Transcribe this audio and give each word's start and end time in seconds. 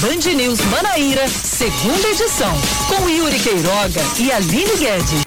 Band 0.00 0.34
News 0.34 0.60
Manaíra, 0.66 1.26
segunda 1.26 2.08
edição, 2.08 2.52
com 2.86 3.08
Yuri 3.08 3.38
Queiroga 3.38 4.02
e 4.18 4.30
Aline 4.30 4.76
Guedes. 4.76 5.25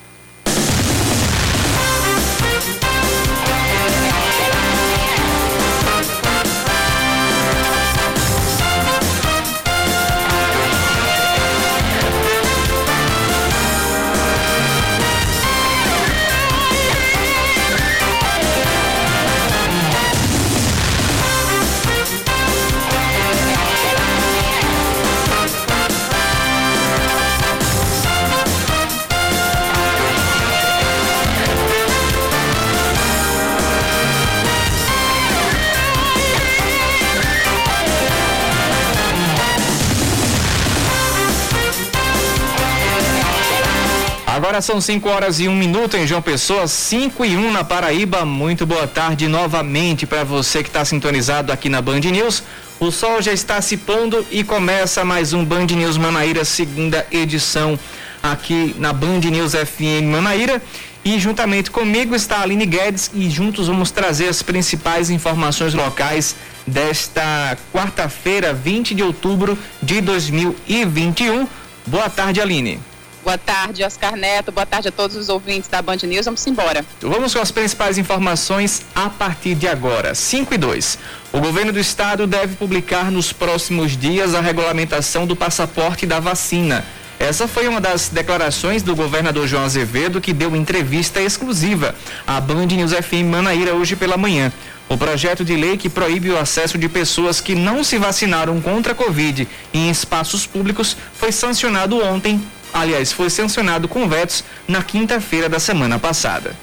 Agora 44.59 44.73
são 44.73 44.81
5 44.81 45.07
horas 45.07 45.39
e 45.39 45.47
um 45.47 45.55
minuto 45.55 45.95
em 45.95 46.05
João 46.05 46.21
Pessoa, 46.21 46.67
5 46.67 47.23
e 47.23 47.37
1 47.37 47.47
um 47.47 47.49
na 47.49 47.63
Paraíba. 47.63 48.25
Muito 48.25 48.65
boa 48.65 48.85
tarde 48.85 49.25
novamente 49.25 50.05
para 50.05 50.25
você 50.25 50.61
que 50.61 50.67
está 50.67 50.83
sintonizado 50.83 51.53
aqui 51.53 51.69
na 51.69 51.81
Band 51.81 52.01
News. 52.01 52.43
O 52.77 52.91
sol 52.91 53.21
já 53.21 53.31
está 53.31 53.61
se 53.61 53.77
pondo 53.77 54.25
e 54.29 54.43
começa 54.43 55.05
mais 55.05 55.31
um 55.31 55.45
Band 55.45 55.67
News 55.67 55.95
Manaíra, 55.95 56.43
segunda 56.43 57.07
edição 57.09 57.79
aqui 58.21 58.75
na 58.77 58.91
Band 58.91 59.21
News 59.31 59.53
FM 59.53 60.11
Manaíra. 60.11 60.61
E 61.05 61.17
juntamente 61.17 61.71
comigo 61.71 62.13
está 62.13 62.39
a 62.39 62.41
Aline 62.41 62.65
Guedes 62.65 63.11
e 63.13 63.29
juntos 63.29 63.67
vamos 63.67 63.91
trazer 63.91 64.27
as 64.27 64.43
principais 64.43 65.09
informações 65.09 65.73
locais 65.73 66.35
desta 66.67 67.57
quarta-feira, 67.71 68.53
20 68.53 68.93
de 68.93 69.03
outubro 69.03 69.57
de 69.81 70.01
2021. 70.01 71.47
Boa 71.87 72.09
tarde, 72.09 72.41
Aline. 72.41 72.88
Boa 73.23 73.37
tarde, 73.37 73.83
Oscar 73.83 74.15
Neto. 74.15 74.51
Boa 74.51 74.65
tarde 74.65 74.87
a 74.87 74.91
todos 74.91 75.15
os 75.15 75.29
ouvintes 75.29 75.69
da 75.69 75.81
Band 75.81 75.97
News. 76.03 76.25
Vamos 76.25 76.45
embora. 76.47 76.85
Vamos 77.01 77.33
com 77.33 77.41
as 77.41 77.51
principais 77.51 77.97
informações 77.97 78.83
a 78.95 79.09
partir 79.09 79.55
de 79.55 79.67
agora. 79.67 80.15
5 80.15 80.53
e 80.53 80.57
2. 80.57 80.97
O 81.33 81.39
governo 81.39 81.71
do 81.71 81.79
estado 81.79 82.25
deve 82.25 82.55
publicar 82.55 83.11
nos 83.11 83.33
próximos 83.33 83.97
dias 83.97 84.33
a 84.33 84.41
regulamentação 84.41 85.27
do 85.27 85.35
passaporte 85.35 86.05
da 86.05 86.19
vacina. 86.19 86.85
Essa 87.19 87.49
foi 87.49 87.67
uma 87.67 87.81
das 87.81 88.07
declarações 88.07 88.81
do 88.81 88.95
governador 88.95 89.45
João 89.45 89.65
Azevedo, 89.65 90.21
que 90.21 90.31
deu 90.31 90.55
entrevista 90.55 91.21
exclusiva 91.21 91.93
à 92.25 92.39
Band 92.39 92.67
News 92.67 92.93
FM 92.93 93.25
Manaíra 93.29 93.73
hoje 93.75 93.97
pela 93.97 94.15
manhã. 94.15 94.53
O 94.87 94.97
projeto 94.97 95.43
de 95.43 95.55
lei 95.55 95.75
que 95.77 95.89
proíbe 95.89 96.31
o 96.31 96.39
acesso 96.39 96.77
de 96.77 96.87
pessoas 96.87 97.41
que 97.41 97.53
não 97.53 97.83
se 97.83 97.97
vacinaram 97.97 98.59
contra 98.61 98.93
a 98.93 98.95
Covid 98.95 99.45
em 99.73 99.89
espaços 99.89 100.47
públicos 100.47 100.95
foi 101.13 101.31
sancionado 101.33 102.01
ontem 102.01 102.41
aliás, 102.73 103.11
foi 103.11 103.29
sancionado 103.29 103.87
com 103.87 104.07
vetos 104.07 104.43
na 104.67 104.83
quinta-feira 104.83 105.49
da 105.49 105.59
semana 105.59 105.97
passada. 105.99 106.55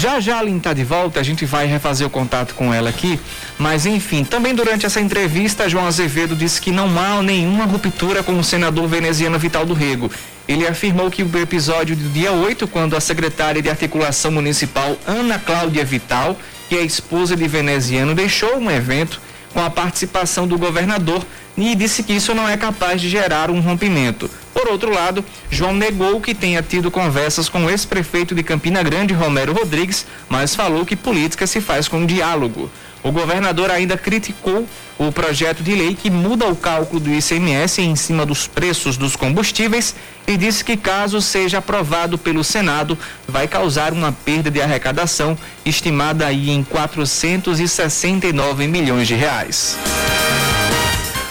Já 0.00 0.18
já 0.18 0.36
a 0.36 0.38
Aline 0.38 0.56
está 0.56 0.72
de 0.72 0.82
volta, 0.82 1.20
a 1.20 1.22
gente 1.22 1.44
vai 1.44 1.66
refazer 1.66 2.06
o 2.06 2.10
contato 2.10 2.54
com 2.54 2.72
ela 2.72 2.88
aqui. 2.88 3.20
Mas 3.58 3.84
enfim, 3.84 4.24
também 4.24 4.54
durante 4.54 4.86
essa 4.86 4.98
entrevista, 4.98 5.68
João 5.68 5.86
Azevedo 5.86 6.34
disse 6.34 6.58
que 6.58 6.72
não 6.72 6.88
há 6.98 7.22
nenhuma 7.22 7.66
ruptura 7.66 8.22
com 8.22 8.38
o 8.38 8.42
senador 8.42 8.88
veneziano 8.88 9.38
Vital 9.38 9.66
do 9.66 9.74
Rego. 9.74 10.10
Ele 10.48 10.66
afirmou 10.66 11.10
que 11.10 11.22
o 11.22 11.38
episódio 11.38 11.94
do 11.94 12.08
dia 12.08 12.32
8, 12.32 12.66
quando 12.66 12.96
a 12.96 13.00
secretária 13.00 13.60
de 13.60 13.68
articulação 13.68 14.32
municipal, 14.32 14.96
Ana 15.06 15.38
Cláudia 15.38 15.84
Vital, 15.84 16.34
que 16.70 16.76
é 16.76 16.80
esposa 16.80 17.36
de 17.36 17.46
veneziano, 17.46 18.14
deixou 18.14 18.56
um 18.56 18.70
evento 18.70 19.20
com 19.52 19.62
a 19.62 19.68
participação 19.68 20.48
do 20.48 20.56
governador 20.56 21.22
e 21.58 21.74
disse 21.74 22.02
que 22.02 22.14
isso 22.14 22.34
não 22.34 22.48
é 22.48 22.56
capaz 22.56 23.02
de 23.02 23.10
gerar 23.10 23.50
um 23.50 23.60
rompimento. 23.60 24.30
Por 24.52 24.68
outro 24.68 24.92
lado, 24.92 25.24
João 25.50 25.74
negou 25.74 26.20
que 26.20 26.34
tenha 26.34 26.62
tido 26.62 26.90
conversas 26.90 27.48
com 27.48 27.64
o 27.64 27.70
ex-prefeito 27.70 28.34
de 28.34 28.42
Campina 28.42 28.82
Grande, 28.82 29.14
Romero 29.14 29.52
Rodrigues, 29.52 30.06
mas 30.28 30.54
falou 30.54 30.84
que 30.84 30.96
política 30.96 31.46
se 31.46 31.60
faz 31.60 31.88
com 31.88 32.04
diálogo. 32.04 32.70
O 33.02 33.10
governador 33.10 33.70
ainda 33.70 33.96
criticou 33.96 34.66
o 34.98 35.10
projeto 35.10 35.62
de 35.62 35.74
lei 35.74 35.94
que 35.94 36.10
muda 36.10 36.46
o 36.46 36.54
cálculo 36.54 37.00
do 37.00 37.10
ICMS 37.10 37.80
em 37.80 37.96
cima 37.96 38.26
dos 38.26 38.46
preços 38.46 38.98
dos 38.98 39.16
combustíveis 39.16 39.94
e 40.26 40.36
disse 40.36 40.62
que, 40.62 40.76
caso 40.76 41.22
seja 41.22 41.58
aprovado 41.58 42.18
pelo 42.18 42.44
Senado, 42.44 42.98
vai 43.26 43.48
causar 43.48 43.94
uma 43.94 44.12
perda 44.12 44.50
de 44.50 44.60
arrecadação 44.60 45.38
estimada 45.64 46.26
aí 46.26 46.50
em 46.50 46.62
469 46.62 48.66
milhões 48.66 49.08
de 49.08 49.14
reais. 49.14 49.78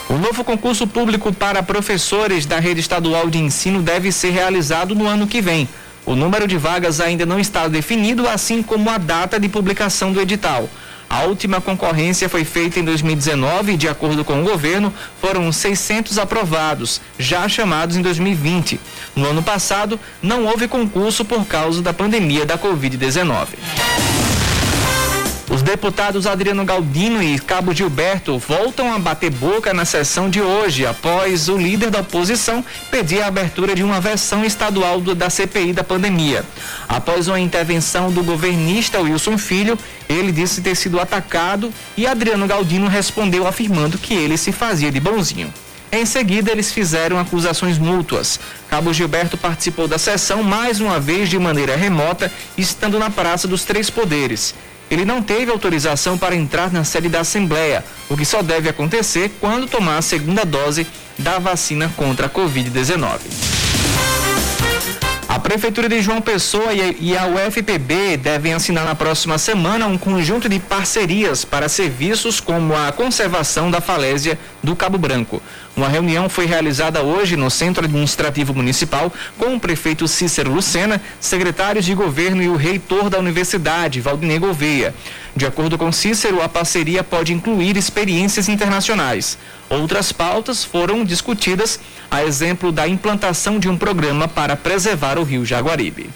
O 0.10 0.18
novo 0.18 0.44
concurso 0.44 0.88
público 0.88 1.32
para 1.32 1.62
professores 1.62 2.44
da 2.48 2.60
rede 2.60 2.80
estadual 2.80 3.30
de 3.30 3.38
ensino 3.38 3.80
deve 3.80 4.12
ser 4.12 4.32
realizado 4.32 4.96
no 4.96 5.06
ano 5.08 5.28
que 5.28 5.40
vem. 5.40 5.70
O 6.04 6.16
número 6.16 6.48
de 6.48 6.58
vagas 6.58 7.00
ainda 7.00 7.28
não 7.28 7.40
está 7.40 7.68
definido, 7.68 8.28
assim 8.28 8.64
como 8.64 8.90
a 8.90 8.98
data 8.98 9.40
de 9.40 9.48
publicação 9.48 10.12
do 10.12 10.20
edital. 10.20 10.68
A 11.08 11.26
última 11.26 11.62
concorrência 11.62 12.28
foi 12.28 12.44
feita 12.44 12.80
em 12.80 12.84
2019 12.84 13.74
e, 13.74 13.78
de 13.78 13.88
acordo 13.88 14.26
com 14.26 14.42
o 14.42 14.44
governo, 14.44 14.92
foram 15.22 15.52
600 15.52 16.18
aprovados, 16.18 17.00
já 17.20 17.48
chamados 17.48 17.96
em 17.96 18.02
2020. 18.02 18.80
No 19.16 19.28
ano 19.28 19.44
passado, 19.44 20.00
não 20.24 20.48
houve 20.48 20.68
concurso 20.68 21.24
por 21.24 21.46
causa 21.46 21.84
da 21.84 21.94
pandemia 21.94 22.48
da 22.48 22.58
Covid-19. 22.58 23.48
Os 25.70 25.76
deputados 25.76 26.26
Adriano 26.26 26.66
Galdino 26.66 27.22
e 27.22 27.38
Cabo 27.38 27.76
Gilberto 27.76 28.40
voltam 28.40 28.92
a 28.92 28.98
bater 28.98 29.30
boca 29.30 29.72
na 29.72 29.86
sessão 29.86 30.28
de 30.28 30.42
hoje, 30.42 30.84
após 30.84 31.48
o 31.48 31.60
líder 31.60 31.92
da 31.92 32.00
oposição 32.00 32.66
pedir 32.90 33.22
a 33.22 33.28
abertura 33.28 33.76
de 33.76 33.84
uma 33.84 34.02
versão 34.02 34.44
estadual 34.44 35.00
do, 35.00 35.14
da 35.14 35.30
CPI 35.30 35.72
da 35.72 35.84
pandemia. 35.84 36.44
Após 36.88 37.28
uma 37.28 37.40
intervenção 37.40 38.12
do 38.12 38.24
governista 38.24 39.00
Wilson 39.00 39.38
Filho, 39.38 39.78
ele 40.10 40.32
disse 40.32 40.60
ter 40.64 40.74
sido 40.74 41.00
atacado 41.00 41.72
e 41.96 42.08
Adriano 42.08 42.48
Galdino 42.48 42.88
respondeu 42.88 43.46
afirmando 43.46 44.00
que 44.00 44.16
ele 44.16 44.38
se 44.38 44.52
fazia 44.52 44.92
de 44.92 45.00
bonzinho. 45.00 45.54
Em 45.92 46.04
seguida, 46.04 46.52
eles 46.52 46.72
fizeram 46.72 47.20
acusações 47.20 47.78
mútuas. 47.78 48.40
Cabo 48.72 48.92
Gilberto 48.92 49.38
participou 49.38 49.88
da 49.88 50.00
sessão 50.00 50.42
mais 50.42 50.82
uma 50.82 51.00
vez 51.00 51.30
de 51.30 51.38
maneira 51.38 51.76
remota, 51.76 52.32
estando 52.58 52.98
na 52.98 53.12
Praça 53.12 53.48
dos 53.48 53.64
Três 53.64 53.88
Poderes 53.92 54.56
ele 54.90 55.06
não 55.06 55.22
teve 55.22 55.52
autorização 55.52 56.18
para 56.18 56.36
entrar 56.36 56.72
na 56.72 56.84
sede 56.84 57.10
da 57.10 57.22
Assembleia, 57.22 57.84
o 58.10 58.18
que 58.18 58.26
só 58.26 58.42
deve 58.42 58.70
acontecer 58.70 59.32
quando 59.40 59.68
tomar 59.68 59.98
a 59.98 60.02
segunda 60.02 60.46
dose 60.46 60.88
da 61.18 61.38
vacina 61.38 61.92
contra 61.96 62.28
a 62.28 62.30
Covid-19. 62.30 63.20
A 65.30 65.38
Prefeitura 65.38 65.88
de 65.88 66.02
João 66.02 66.22
Pessoa 66.22 66.74
e 66.74 67.16
a 67.16 67.28
UFPB 67.28 68.18
devem 68.18 68.52
assinar 68.52 68.84
na 68.84 68.96
próxima 68.96 69.38
semana 69.38 69.86
um 69.86 69.96
conjunto 69.96 70.50
de 70.50 70.60
parcerias 70.60 71.46
para 71.46 71.70
serviços 71.70 72.40
como 72.40 72.76
a 72.76 72.92
conservação 72.92 73.70
da 73.70 73.80
falésia 73.80 74.40
do 74.64 74.76
Cabo 74.76 74.98
Branco. 74.98 75.40
Uma 75.80 75.88
reunião 75.88 76.28
foi 76.28 76.46
realizada 76.46 77.02
hoje 77.04 77.38
no 77.38 77.50
Centro 77.50 77.86
Administrativo 77.86 78.54
Municipal 78.54 79.14
com 79.38 79.56
o 79.56 79.60
prefeito 79.62 80.10
Cícero 80.10 80.52
Lucena, 80.52 81.02
secretários 81.22 81.86
de 81.86 81.96
governo 81.96 82.44
e 82.44 82.50
o 82.50 82.58
reitor 82.58 83.10
da 83.10 83.18
universidade, 83.18 84.02
Valdinei 84.02 84.38
Gouveia. 84.40 84.94
De 85.34 85.46
acordo 85.46 85.78
com 85.78 85.90
Cícero, 85.90 86.42
a 86.42 86.50
parceria 86.50 87.02
pode 87.02 87.32
incluir 87.32 87.78
experiências 87.78 88.50
internacionais. 88.50 89.38
Outras 89.70 90.12
pautas 90.12 90.66
foram 90.66 91.06
discutidas, 91.06 91.80
a 92.12 92.26
exemplo 92.26 92.74
da 92.74 92.86
implantação 92.86 93.58
de 93.58 93.70
um 93.70 93.78
programa 93.78 94.28
para 94.28 94.58
preservar 94.58 95.18
o 95.18 95.24
rio 95.24 95.46
Jaguaribe. 95.46 96.10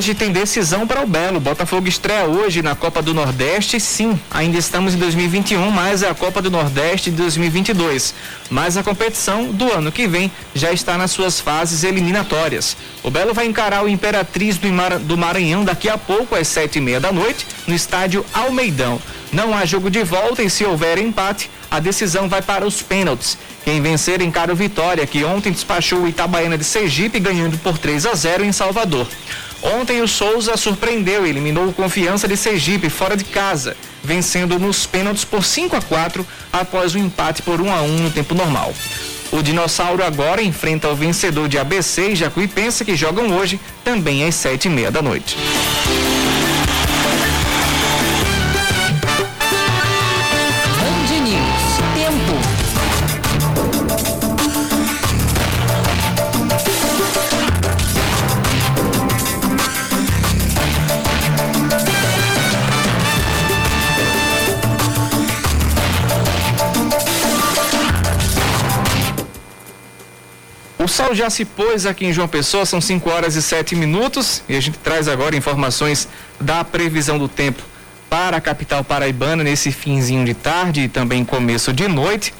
Hoje 0.00 0.14
tem 0.14 0.32
decisão 0.32 0.86
para 0.86 1.02
o 1.02 1.06
Belo. 1.06 1.38
Botafogo 1.38 1.86
estreia 1.86 2.24
hoje 2.24 2.62
na 2.62 2.74
Copa 2.74 3.02
do 3.02 3.12
Nordeste. 3.12 3.78
Sim, 3.78 4.18
ainda 4.30 4.56
estamos 4.56 4.94
em 4.94 4.96
2021, 4.96 5.70
mas 5.70 6.02
é 6.02 6.08
a 6.08 6.14
Copa 6.14 6.40
do 6.40 6.50
Nordeste 6.50 7.10
de 7.10 7.18
2022. 7.18 8.14
Mas 8.48 8.78
a 8.78 8.82
competição 8.82 9.52
do 9.52 9.70
ano 9.70 9.92
que 9.92 10.06
vem 10.08 10.32
já 10.54 10.72
está 10.72 10.96
nas 10.96 11.10
suas 11.10 11.38
fases 11.38 11.84
eliminatórias. 11.84 12.78
O 13.02 13.10
Belo 13.10 13.34
vai 13.34 13.44
encarar 13.44 13.84
o 13.84 13.88
Imperatriz 13.90 14.56
do 14.56 15.18
Maranhão 15.18 15.66
daqui 15.66 15.90
a 15.90 15.98
pouco 15.98 16.34
às 16.34 16.48
sete 16.48 16.78
e 16.78 16.80
meia 16.80 16.98
da 16.98 17.12
noite 17.12 17.46
no 17.66 17.74
estádio 17.74 18.24
Almeidão. 18.32 18.98
Não 19.30 19.54
há 19.54 19.66
jogo 19.66 19.90
de 19.90 20.02
volta 20.02 20.42
e 20.42 20.48
se 20.48 20.64
houver 20.64 20.96
empate, 20.96 21.50
a 21.70 21.78
decisão 21.78 22.26
vai 22.26 22.40
para 22.40 22.66
os 22.66 22.80
pênaltis. 22.80 23.36
Quem 23.66 23.82
vencer 23.82 24.22
encara 24.22 24.50
o 24.50 24.56
Vitória, 24.56 25.06
que 25.06 25.22
ontem 25.24 25.52
despachou 25.52 26.00
o 26.00 26.08
Itabaiana 26.08 26.56
de 26.56 26.64
Sergipe 26.64 27.20
ganhando 27.20 27.58
por 27.58 27.76
3 27.76 28.06
a 28.06 28.14
0 28.14 28.44
em 28.46 28.50
Salvador. 28.50 29.06
Ontem 29.62 30.00
o 30.00 30.08
Souza 30.08 30.56
surpreendeu 30.56 31.26
e 31.26 31.30
eliminou 31.30 31.68
o 31.68 31.72
Confiança 31.72 32.26
de 32.26 32.36
Sergipe 32.36 32.88
fora 32.88 33.16
de 33.16 33.24
casa, 33.24 33.76
vencendo 34.02 34.58
nos 34.58 34.86
pênaltis 34.86 35.24
por 35.24 35.44
5 35.44 35.76
a 35.76 35.82
4 35.82 36.26
após 36.52 36.94
o 36.94 36.98
um 36.98 37.02
empate 37.02 37.42
por 37.42 37.60
1 37.60 37.72
a 37.72 37.82
1 37.82 37.88
no 37.98 38.10
tempo 38.10 38.34
normal. 38.34 38.72
O 39.30 39.42
Dinossauro 39.42 40.02
agora 40.02 40.42
enfrenta 40.42 40.88
o 40.88 40.96
vencedor 40.96 41.48
de 41.48 41.58
ABC 41.58 42.10
e 42.10 42.16
Jacuipense 42.16 42.84
que 42.84 42.96
jogam 42.96 43.36
hoje, 43.36 43.60
também 43.84 44.24
às 44.24 44.34
sete 44.34 44.66
e 44.66 44.70
meia 44.70 44.90
da 44.90 45.02
noite. 45.02 45.36
Sol 71.00 71.14
já 71.14 71.30
se 71.30 71.46
pôs 71.46 71.86
aqui 71.86 72.04
em 72.04 72.12
João 72.12 72.28
Pessoa, 72.28 72.66
são 72.66 72.78
5 72.78 73.08
horas 73.08 73.34
e 73.34 73.40
7 73.40 73.74
minutos 73.74 74.42
e 74.46 74.54
a 74.54 74.60
gente 74.60 74.78
traz 74.78 75.08
agora 75.08 75.34
informações 75.34 76.06
da 76.38 76.62
previsão 76.62 77.18
do 77.18 77.26
tempo 77.26 77.62
para 78.10 78.36
a 78.36 78.40
capital 78.40 78.84
paraibana 78.84 79.42
nesse 79.42 79.72
finzinho 79.72 80.26
de 80.26 80.34
tarde 80.34 80.82
e 80.82 80.88
também 80.88 81.24
começo 81.24 81.72
de 81.72 81.88
noite. 81.88 82.34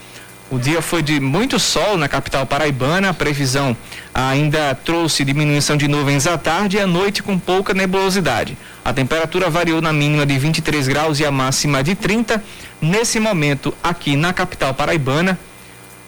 O 0.50 0.58
dia 0.58 0.82
foi 0.82 1.00
de 1.02 1.18
muito 1.20 1.58
sol 1.58 1.96
na 1.96 2.06
capital 2.06 2.44
paraibana, 2.44 3.08
a 3.08 3.14
previsão 3.14 3.74
ainda 4.12 4.74
trouxe 4.74 5.24
diminuição 5.24 5.74
de 5.74 5.88
nuvens 5.88 6.26
à 6.26 6.36
tarde 6.36 6.76
e 6.76 6.80
à 6.80 6.86
noite 6.86 7.22
com 7.22 7.38
pouca 7.38 7.72
nebulosidade. 7.72 8.58
A 8.84 8.92
temperatura 8.92 9.48
variou 9.48 9.80
na 9.80 9.92
mínima 9.92 10.26
de 10.26 10.38
23 10.38 10.86
graus 10.86 11.18
e 11.18 11.24
a 11.24 11.30
máxima 11.30 11.82
de 11.82 11.94
30. 11.94 12.44
Nesse 12.78 13.18
momento, 13.18 13.72
aqui 13.82 14.16
na 14.16 14.34
capital 14.34 14.74
paraibana, 14.74 15.38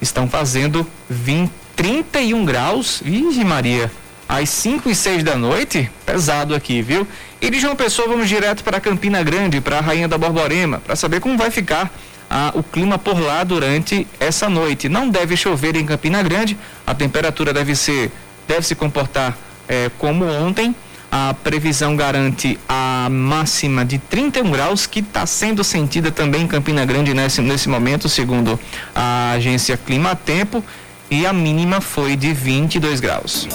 estão 0.02 0.28
fazendo 0.28 0.86
20 1.08 1.61
31 1.76 2.44
graus. 2.44 3.02
Vixe 3.04 3.44
Maria, 3.44 3.90
às 4.28 4.48
5 4.48 4.88
e 4.88 4.94
6 4.94 5.22
da 5.22 5.36
noite, 5.36 5.90
pesado 6.06 6.54
aqui, 6.54 6.80
viu? 6.80 7.06
E 7.40 7.50
de 7.50 7.60
João 7.60 7.76
Pessoa 7.76 8.08
vamos 8.08 8.28
direto 8.28 8.62
para 8.62 8.80
Campina 8.80 9.22
Grande, 9.22 9.60
para 9.60 9.78
a 9.78 9.80
Rainha 9.80 10.08
da 10.08 10.16
Borborema, 10.16 10.78
para 10.78 10.96
saber 10.96 11.20
como 11.20 11.36
vai 11.36 11.50
ficar 11.50 11.92
ah, 12.30 12.50
o 12.54 12.62
clima 12.62 12.98
por 12.98 13.20
lá 13.20 13.44
durante 13.44 14.06
essa 14.18 14.48
noite. 14.48 14.88
Não 14.88 15.08
deve 15.08 15.36
chover 15.36 15.76
em 15.76 15.84
Campina 15.84 16.22
Grande, 16.22 16.56
a 16.86 16.94
temperatura 16.94 17.52
deve 17.52 17.74
ser, 17.74 18.10
deve 18.48 18.66
se 18.66 18.74
comportar 18.74 19.36
eh, 19.68 19.90
como 19.98 20.24
ontem. 20.24 20.74
A 21.14 21.34
previsão 21.34 21.94
garante 21.94 22.58
a 22.66 23.06
máxima 23.10 23.84
de 23.84 23.98
31 23.98 24.50
graus, 24.50 24.86
que 24.86 25.00
está 25.00 25.26
sendo 25.26 25.62
sentida 25.62 26.10
também 26.10 26.44
em 26.44 26.46
Campina 26.46 26.86
Grande 26.86 27.12
nesse, 27.12 27.42
nesse 27.42 27.68
momento, 27.68 28.08
segundo 28.08 28.58
a 28.94 29.32
agência 29.32 29.76
Clima 29.76 30.16
Tempo 30.16 30.64
e 31.10 31.26
a 31.26 31.32
mínima 31.32 31.80
foi 31.80 32.16
de 32.16 32.32
22 32.32 33.00
graus. 33.00 33.48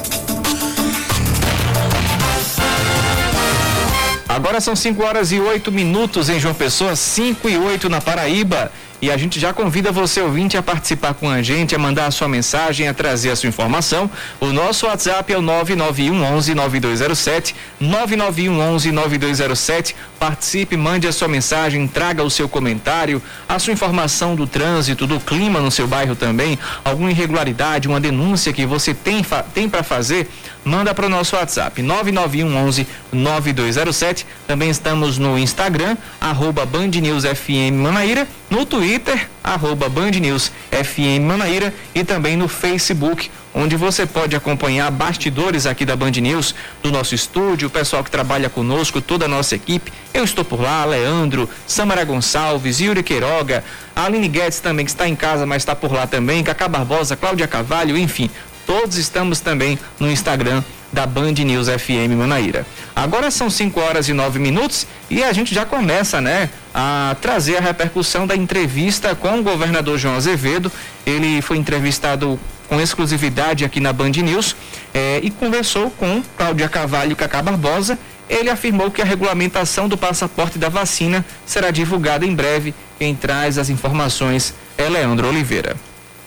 Agora 4.27 4.61
são 4.61 4.75
5 4.75 5.03
horas 5.03 5.31
e 5.31 5.39
8 5.39 5.71
minutos 5.71 6.29
em 6.29 6.39
João 6.39 6.53
Pessoa, 6.53 6.95
5 6.95 7.49
e 7.49 7.57
8 7.57 7.89
na 7.89 7.99
Paraíba. 7.99 8.71
E 8.99 9.11
a 9.11 9.17
gente 9.17 9.39
já 9.39 9.53
convida 9.53 9.91
você, 9.91 10.21
ouvinte, 10.21 10.57
a 10.57 10.63
participar 10.63 11.13
com 11.13 11.29
a 11.29 11.39
gente, 11.43 11.75
a 11.75 11.77
mandar 11.77 12.07
a 12.07 12.11
sua 12.11 12.27
mensagem, 12.27 12.87
a 12.87 12.93
trazer 12.95 13.29
a 13.29 13.35
sua 13.35 13.47
informação. 13.47 14.09
O 14.39 14.47
nosso 14.47 14.87
WhatsApp 14.87 15.31
é 15.31 15.37
o 15.37 15.41
991 15.41 16.23
11 16.23 16.55
9207, 16.55 17.55
991 17.79 18.59
11 18.59 18.91
9207. 18.91 19.95
Participe, 20.19 20.75
mande 20.75 21.07
a 21.07 21.11
sua 21.11 21.27
mensagem, 21.27 21.87
traga 21.87 22.23
o 22.23 22.29
seu 22.29 22.49
comentário, 22.49 23.21
a 23.47 23.59
sua 23.59 23.71
informação 23.71 24.35
do 24.35 24.47
trânsito, 24.47 25.05
do 25.05 25.19
clima 25.19 25.59
no 25.59 25.69
seu 25.69 25.87
bairro 25.87 26.15
também, 26.15 26.57
alguma 26.83 27.11
irregularidade, 27.11 27.87
uma 27.87 27.99
denúncia 27.99 28.51
que 28.51 28.65
você 28.65 28.95
tem, 28.95 29.23
tem 29.53 29.69
para 29.69 29.83
fazer, 29.83 30.27
manda 30.67 30.93
para 30.93 31.07
o 31.07 31.09
nosso 31.09 31.35
WhatsApp, 31.35 31.81
991 31.81 32.55
11 32.67 32.87
9207. 33.11 34.27
Também 34.45 34.69
estamos 34.69 35.17
no 35.17 35.39
Instagram, 35.39 35.97
arroba 36.19 36.65
Band 36.65 36.89
News 36.89 37.23
FM 37.23 37.73
Manaíra, 37.81 38.27
no 38.49 38.65
Twitter 38.65 39.27
arroba 39.47 39.87
Band 39.87 40.11
News 40.11 40.51
FM 40.71 41.21
Manaíra 41.25 41.73
e 41.95 42.03
também 42.03 42.35
no 42.35 42.49
Facebook, 42.49 43.31
onde 43.53 43.77
você 43.77 44.05
pode 44.05 44.35
acompanhar 44.35 44.91
bastidores 44.91 45.65
aqui 45.65 45.85
da 45.85 45.95
Band 45.95 46.11
News, 46.11 46.53
do 46.83 46.91
nosso 46.91 47.15
estúdio, 47.15 47.69
o 47.69 47.71
pessoal 47.71 48.03
que 48.03 48.11
trabalha 48.11 48.49
conosco, 48.49 49.01
toda 49.01 49.25
a 49.25 49.27
nossa 49.27 49.55
equipe. 49.55 49.91
Eu 50.13 50.25
estou 50.25 50.43
por 50.43 50.61
lá, 50.61 50.83
Leandro, 50.83 51.49
Samara 51.65 52.03
Gonçalves, 52.03 52.81
Yuri 52.81 53.03
Queiroga, 53.03 53.63
Aline 53.95 54.27
Guedes 54.27 54.59
também, 54.59 54.85
que 54.85 54.91
está 54.91 55.07
em 55.07 55.15
casa, 55.15 55.45
mas 55.45 55.61
está 55.61 55.75
por 55.75 55.93
lá 55.93 56.05
também, 56.05 56.43
Cacá 56.43 56.67
Barbosa, 56.67 57.15
Cláudia 57.15 57.47
Cavalho, 57.47 57.97
enfim, 57.97 58.29
todos 58.67 58.97
estamos 58.97 59.39
também 59.39 59.79
no 59.97 60.11
Instagram 60.11 60.61
da 60.91 61.05
Band 61.05 61.31
News 61.31 61.67
FM 61.67 62.15
Manaíra. 62.17 62.65
Agora 62.95 63.31
são 63.31 63.49
5 63.49 63.79
horas 63.79 64.09
e 64.09 64.13
9 64.13 64.39
minutos 64.39 64.85
e 65.09 65.23
a 65.23 65.31
gente 65.33 65.55
já 65.55 65.65
começa, 65.65 66.21
né, 66.21 66.49
a 66.73 67.15
trazer 67.21 67.57
a 67.57 67.61
repercussão 67.61 68.27
da 68.27 68.35
entrevista 68.35 69.15
com 69.15 69.39
o 69.39 69.43
governador 69.43 69.97
João 69.97 70.15
Azevedo. 70.15 70.71
Ele 71.05 71.41
foi 71.41 71.57
entrevistado 71.57 72.39
com 72.67 72.79
exclusividade 72.79 73.63
aqui 73.63 73.79
na 73.79 73.93
Band 73.93 74.09
News 74.09 74.55
eh, 74.93 75.21
e 75.23 75.31
conversou 75.31 75.89
com 75.91 76.21
Cláudia 76.37 76.67
Cavalho 76.67 77.13
e 77.13 77.15
Cacá 77.15 77.41
Barbosa. 77.41 77.97
Ele 78.29 78.49
afirmou 78.49 78.91
que 78.91 79.01
a 79.01 79.05
regulamentação 79.05 79.87
do 79.87 79.97
passaporte 79.97 80.59
da 80.59 80.67
vacina 80.67 81.25
será 81.45 81.71
divulgada 81.71 82.25
em 82.25 82.35
breve. 82.35 82.75
Quem 82.99 83.15
traz 83.15 83.57
as 83.57 83.69
informações 83.69 84.53
é 84.77 84.89
Leandro 84.89 85.29
Oliveira. 85.29 85.77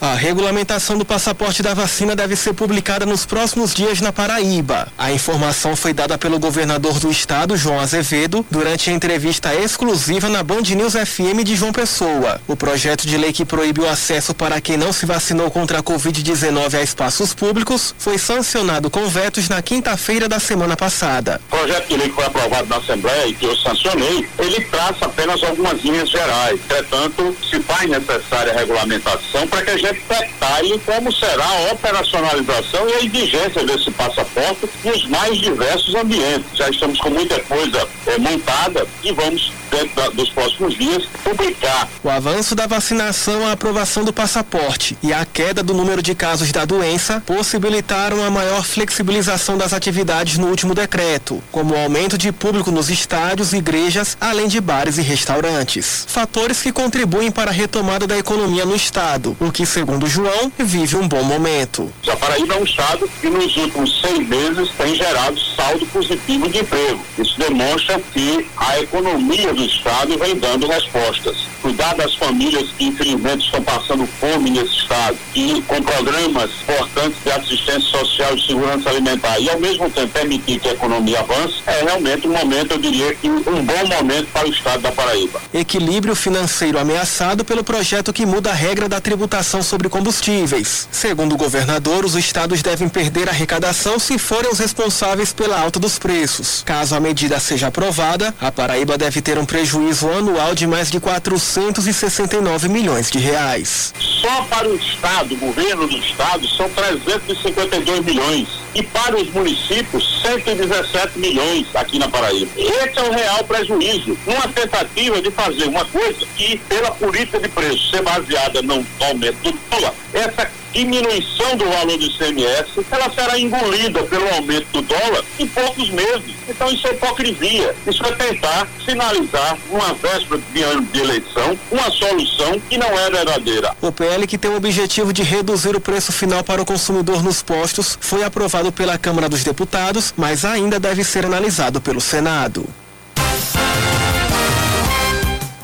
A 0.00 0.14
regulamentação 0.14 0.96
do 0.96 1.04
passaporte 1.04 1.62
da 1.62 1.74
vacina 1.74 2.16
deve 2.16 2.34
ser 2.34 2.54
publicada 2.54 3.04
nos 3.04 3.26
próximos 3.26 3.74
dias 3.74 4.00
na 4.00 4.10
Paraíba. 4.10 4.88
A 4.96 5.12
informação 5.12 5.76
foi 5.76 5.92
dada 5.92 6.16
pelo 6.16 6.38
governador 6.38 6.98
do 6.98 7.10
estado, 7.10 7.54
João 7.54 7.78
Azevedo, 7.78 8.44
durante 8.50 8.88
a 8.88 8.94
entrevista 8.94 9.54
exclusiva 9.54 10.30
na 10.30 10.42
Band 10.42 10.62
News 10.62 10.94
FM 10.94 11.44
de 11.44 11.54
João 11.54 11.70
Pessoa. 11.70 12.40
O 12.48 12.56
projeto 12.56 13.06
de 13.06 13.18
lei 13.18 13.30
que 13.30 13.44
proíbe 13.44 13.82
o 13.82 13.88
acesso 13.88 14.32
para 14.32 14.58
quem 14.58 14.78
não 14.78 14.90
se 14.90 15.04
vacinou 15.04 15.50
contra 15.50 15.80
a 15.80 15.82
Covid-19 15.82 16.78
a 16.78 16.82
espaços 16.82 17.34
públicos 17.34 17.94
foi 17.98 18.16
sancionado 18.16 18.88
com 18.88 19.06
vetos 19.06 19.50
na 19.50 19.60
quinta-feira 19.60 20.26
da 20.26 20.40
semana 20.40 20.78
passada. 20.78 21.42
O 21.52 21.56
projeto 21.58 21.88
de 21.88 21.96
lei 21.98 22.08
que 22.08 22.14
foi 22.14 22.24
aprovado 22.24 22.66
na 22.70 22.76
Assembleia 22.78 23.26
e 23.26 23.34
que 23.34 23.44
eu 23.44 23.54
sancionei, 23.54 24.26
ele 24.38 24.64
traça 24.64 25.04
apenas 25.04 25.42
algumas 25.42 25.78
linhas 25.82 26.08
gerais. 26.08 26.58
Entretanto, 26.58 27.36
se 27.50 27.60
faz 27.60 27.86
necessária 27.86 28.54
a 28.54 28.56
regulamentação 28.56 29.46
para 29.46 29.62
que 29.62 29.70
a 29.72 29.76
gente 29.76 29.89
detalhe 29.92 30.78
como 30.84 31.12
será 31.12 31.44
a 31.44 31.72
operacionalização 31.72 32.88
e 32.88 32.92
a 32.94 33.04
exigência 33.04 33.64
desse 33.64 33.90
passaporte 33.90 34.68
nos 34.84 35.06
mais 35.06 35.38
diversos 35.38 35.94
ambientes. 35.94 36.46
Já 36.54 36.68
estamos 36.68 36.98
com 37.00 37.10
muita 37.10 37.40
coisa 37.40 37.88
é, 38.06 38.18
montada 38.18 38.86
e 39.02 39.12
vamos, 39.12 39.52
dentro 39.70 39.96
da, 39.96 40.08
dos 40.10 40.30
próximos 40.30 40.74
dias, 40.74 41.04
publicar. 41.24 41.88
O 42.04 42.08
avanço 42.08 42.54
da 42.54 42.66
vacinação, 42.66 43.46
a 43.46 43.52
aprovação 43.52 44.04
do 44.04 44.12
passaporte 44.12 44.96
e 45.02 45.12
a 45.12 45.24
queda 45.24 45.62
do 45.62 45.74
número 45.74 46.02
de 46.02 46.14
casos 46.14 46.52
da 46.52 46.64
doença 46.64 47.22
possibilitaram 47.26 48.24
a 48.24 48.30
maior 48.30 48.64
flexibilização 48.64 49.58
das 49.58 49.72
atividades 49.72 50.38
no 50.38 50.46
último 50.46 50.74
decreto, 50.74 51.42
como 51.50 51.74
o 51.74 51.78
aumento 51.78 52.16
de 52.16 52.30
público 52.30 52.70
nos 52.70 52.90
estádios, 52.90 53.52
igrejas, 53.52 54.16
além 54.20 54.46
de 54.46 54.60
bares 54.60 54.98
e 54.98 55.02
restaurantes. 55.02 56.06
Fatores 56.08 56.62
que 56.62 56.72
contribuem 56.72 57.30
para 57.30 57.50
a 57.50 57.54
retomada 57.54 58.06
da 58.06 58.16
economia 58.16 58.64
no 58.64 58.76
estado, 58.76 59.36
o 59.40 59.50
que 59.50 59.66
se 59.66 59.80
segundo 59.80 60.06
João, 60.06 60.52
vive 60.58 60.94
um 60.94 61.08
bom 61.08 61.22
momento. 61.22 61.90
A 62.06 62.14
Paraíba 62.14 62.52
é 62.52 62.58
um 62.58 62.64
estado 62.64 63.08
que 63.18 63.30
nos 63.30 63.56
últimos 63.56 63.98
seis 63.98 64.28
meses 64.28 64.68
tem 64.76 64.94
gerado 64.94 65.40
saldo 65.56 65.86
positivo 65.86 66.50
de 66.50 66.58
emprego. 66.58 67.00
Isso 67.18 67.38
demonstra 67.38 67.98
que 68.12 68.46
a 68.58 68.78
economia 68.78 69.54
do 69.54 69.59
estado 69.66 70.18
vem 70.18 70.36
dando 70.36 70.66
respostas. 70.66 71.36
Cuidar 71.62 71.94
das 71.94 72.14
famílias 72.14 72.68
que 72.76 72.84
infelizmente 72.84 73.44
estão 73.44 73.62
passando 73.62 74.06
fome 74.18 74.50
nesse 74.50 74.74
estado 74.74 75.16
e 75.34 75.62
com 75.62 75.82
programas 75.82 76.50
importantes 76.62 77.22
de 77.22 77.30
assistência 77.30 77.80
social 77.80 78.34
e 78.34 78.46
segurança 78.46 78.88
alimentar 78.88 79.38
e 79.38 79.50
ao 79.50 79.60
mesmo 79.60 79.90
tempo 79.90 80.08
permitir 80.08 80.58
que 80.58 80.68
a 80.68 80.72
economia 80.72 81.20
avance, 81.20 81.54
é 81.66 81.84
realmente 81.84 82.26
um 82.26 82.32
momento, 82.32 82.72
eu 82.72 82.78
diria 82.78 83.14
que 83.14 83.28
um 83.28 83.40
bom 83.42 83.86
momento 83.88 84.28
para 84.32 84.48
o 84.48 84.50
estado 84.50 84.82
da 84.82 84.92
Paraíba. 84.92 85.40
Equilíbrio 85.52 86.14
financeiro 86.14 86.78
ameaçado 86.78 87.44
pelo 87.44 87.62
projeto 87.62 88.12
que 88.12 88.24
muda 88.24 88.50
a 88.50 88.54
regra 88.54 88.88
da 88.88 89.00
tributação 89.00 89.62
sobre 89.62 89.88
combustíveis. 89.88 90.88
Segundo 90.90 91.34
o 91.34 91.36
governador, 91.36 92.04
os 92.04 92.14
estados 92.14 92.62
devem 92.62 92.88
perder 92.88 93.28
arrecadação 93.28 93.98
se 93.98 94.18
forem 94.18 94.50
os 94.50 94.58
responsáveis 94.58 95.32
pela 95.32 95.60
alta 95.60 95.78
dos 95.78 95.98
preços. 95.98 96.62
Caso 96.64 96.94
a 96.94 97.00
medida 97.00 97.38
seja 97.38 97.68
aprovada, 97.68 98.34
a 98.40 98.50
Paraíba 98.50 98.96
deve 98.96 99.20
ter 99.20 99.38
um 99.38 99.44
prejuízo 99.50 100.08
anual 100.08 100.54
de 100.54 100.64
mais 100.64 100.92
de 100.92 101.00
469 101.00 102.68
milhões 102.68 103.10
de 103.10 103.18
reais. 103.18 103.92
Só 103.98 104.42
para 104.44 104.68
o 104.68 104.76
estado, 104.76 105.34
governo 105.34 105.88
do 105.88 105.96
estado, 105.96 106.46
são 106.50 106.70
352 106.70 108.04
milhões. 108.04 108.48
E 108.76 108.82
para 108.84 109.16
os 109.16 109.28
municípios, 109.32 110.22
117 110.22 111.18
milhões 111.18 111.66
aqui 111.74 111.98
na 111.98 112.08
Paraíba. 112.08 112.48
Esse 112.56 112.96
é 112.96 113.02
o 113.02 113.12
real 113.12 113.42
prejuízo. 113.42 114.16
Uma 114.24 114.46
tentativa 114.46 115.20
de 115.20 115.32
fazer 115.32 115.64
uma 115.64 115.84
coisa 115.84 116.24
que, 116.36 116.56
pela 116.68 116.92
política 116.92 117.40
de 117.40 117.48
preço 117.48 117.90
ser 117.90 118.02
baseada 118.02 118.62
no 118.62 118.86
aumento 119.00 119.42
do 119.42 119.58
dólar, 119.68 119.94
essa 120.14 120.48
diminuição 120.72 121.56
do 121.56 121.64
valor 121.64 121.98
do 121.98 122.04
ICMS, 122.04 122.84
ela 122.90 123.10
será 123.10 123.38
engolida 123.38 124.02
pelo 124.04 124.28
aumento 124.34 124.66
do 124.72 124.82
dólar 124.82 125.24
em 125.38 125.46
poucos 125.46 125.90
meses. 125.90 126.34
Então 126.48 126.70
isso 126.70 126.86
é 126.86 126.92
hipocrisia. 126.92 127.74
Isso 127.86 128.04
é 128.04 128.12
tentar 128.12 128.68
sinalizar 128.84 129.58
uma 129.70 129.94
véspera 129.94 130.40
de 130.52 130.62
ano 130.62 130.82
de 130.82 131.00
eleição, 131.00 131.58
uma 131.70 131.90
solução 131.90 132.60
que 132.68 132.78
não 132.78 132.88
é 132.98 133.10
verdadeira. 133.10 133.74
O 133.80 133.92
PL 133.92 134.26
que 134.26 134.38
tem 134.38 134.50
o 134.50 134.56
objetivo 134.56 135.12
de 135.12 135.22
reduzir 135.22 135.74
o 135.74 135.80
preço 135.80 136.12
final 136.12 136.42
para 136.42 136.62
o 136.62 136.66
consumidor 136.66 137.22
nos 137.22 137.42
postos 137.42 137.98
foi 138.00 138.24
aprovado 138.24 138.72
pela 138.72 138.98
Câmara 138.98 139.28
dos 139.28 139.44
Deputados, 139.44 140.14
mas 140.16 140.44
ainda 140.44 140.78
deve 140.78 141.04
ser 141.04 141.24
analisado 141.24 141.80
pelo 141.80 142.00
Senado. 142.00 142.66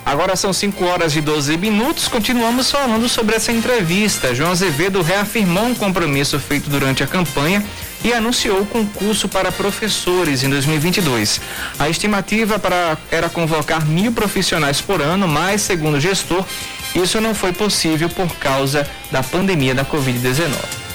Agora 0.07 0.37
são 0.37 0.53
5 0.53 0.85
horas 0.85 1.17
e 1.17 1.21
12 1.21 1.57
minutos. 1.57 2.07
Continuamos 2.07 2.71
falando 2.71 3.09
sobre 3.09 3.35
essa 3.35 3.51
entrevista. 3.51 4.33
João 4.33 4.53
Azevedo 4.53 5.03
reafirmou 5.03 5.65
um 5.65 5.75
compromisso 5.75 6.39
feito 6.39 6.71
durante 6.71 7.03
a 7.03 7.09
campanha 7.09 7.61
e 8.05 8.13
anunciou 8.13 8.61
o 8.61 8.67
concurso 8.67 9.29
para 9.29 9.51
professores 9.51 10.45
em 10.45 10.49
2022. 10.49 11.41
A 11.77 11.89
estimativa 11.89 12.57
para, 12.57 12.97
era 13.11 13.29
convocar 13.29 13.85
mil 13.85 14.13
profissionais 14.13 14.81
por 14.81 15.03
ano, 15.03 15.27
mas, 15.27 15.63
segundo 15.63 15.97
o 15.97 16.01
gestor, 16.01 16.45
isso 16.95 17.21
não 17.21 17.35
foi 17.35 17.53
possível 17.53 18.09
por 18.09 18.33
causa 18.37 18.89
da 19.11 19.25
pandemia 19.25 19.75
da 19.75 19.85
Covid-19 19.85 20.86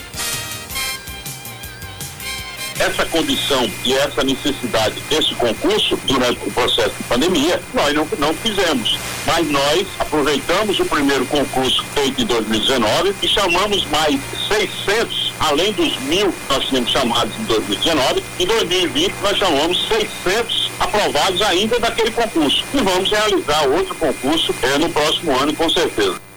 essa 2.81 3.05
condição 3.05 3.69
e 3.85 3.93
essa 3.93 4.23
necessidade 4.23 4.99
desse 5.09 5.35
concurso 5.35 5.97
durante 6.05 6.39
o 6.47 6.51
processo 6.51 6.95
de 6.97 7.03
pandemia, 7.03 7.61
nós 7.73 7.93
não, 7.93 8.07
não 8.17 8.33
fizemos. 8.33 8.97
Mas 9.25 9.47
nós 9.49 9.87
aproveitamos 9.99 10.79
o 10.79 10.85
primeiro 10.85 11.25
concurso 11.27 11.83
feito 11.93 12.21
em 12.21 12.25
2019 12.25 13.15
e 13.21 13.27
chamamos 13.27 13.85
mais 13.85 14.19
600, 14.47 15.33
além 15.39 15.71
dos 15.73 15.95
mil 16.01 16.31
que 16.31 16.53
nós 16.53 16.65
tínhamos 16.65 16.91
chamados 16.91 17.33
em 17.39 17.43
2019. 17.43 18.23
Em 18.39 18.47
2020 18.47 19.13
nós 19.21 19.37
chamamos 19.37 19.87
600 19.87 20.71
aprovados 20.79 21.41
ainda 21.43 21.79
daquele 21.79 22.11
concurso. 22.11 22.63
E 22.73 22.77
vamos 22.77 23.11
realizar 23.11 23.67
outro 23.67 23.93
concurso 23.95 24.55
é, 24.63 24.77
no 24.79 24.89
próximo 24.89 25.37
ano, 25.39 25.53
com 25.53 25.69
certeza. 25.69 26.30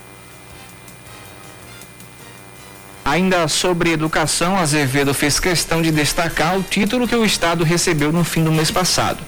Ainda 3.04 3.46
sobre 3.48 3.92
educação, 3.92 4.56
Azevedo 4.56 5.12
fez 5.12 5.38
questão 5.38 5.82
de 5.82 5.90
destacar 5.90 6.56
o 6.56 6.62
título 6.62 7.06
que 7.06 7.14
o 7.14 7.22
Estado 7.22 7.62
recebeu 7.62 8.10
no 8.10 8.24
fim 8.24 8.42
do 8.42 8.50
mês 8.50 8.70
passado. 8.70 9.18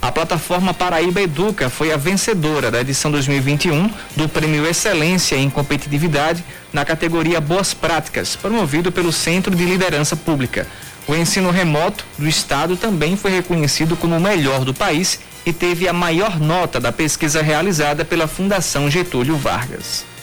A 0.00 0.10
plataforma 0.10 0.72
Paraíba 0.72 1.20
Educa 1.20 1.68
foi 1.68 1.92
a 1.92 1.98
vencedora 1.98 2.70
da 2.70 2.80
edição 2.80 3.10
2021 3.10 3.90
do 4.16 4.26
Prêmio 4.26 4.66
Excelência 4.66 5.36
em 5.36 5.50
Competitividade 5.50 6.42
na 6.72 6.82
categoria 6.82 7.38
Boas 7.38 7.74
Práticas, 7.74 8.34
promovido 8.34 8.90
pelo 8.90 9.12
Centro 9.12 9.54
de 9.54 9.66
Liderança 9.66 10.16
Pública. 10.16 10.66
O 11.06 11.14
ensino 11.14 11.50
remoto 11.50 12.06
do 12.18 12.26
Estado 12.26 12.74
também 12.74 13.18
foi 13.18 13.32
reconhecido 13.32 13.98
como 13.98 14.16
o 14.16 14.20
melhor 14.20 14.64
do 14.64 14.72
país 14.72 15.20
e 15.44 15.52
teve 15.52 15.86
a 15.86 15.92
maior 15.92 16.40
nota 16.40 16.80
da 16.80 16.90
pesquisa 16.90 17.42
realizada 17.42 18.02
pela 18.02 18.26
Fundação 18.26 18.90
Getúlio 18.90 19.36
Vargas 19.36 20.15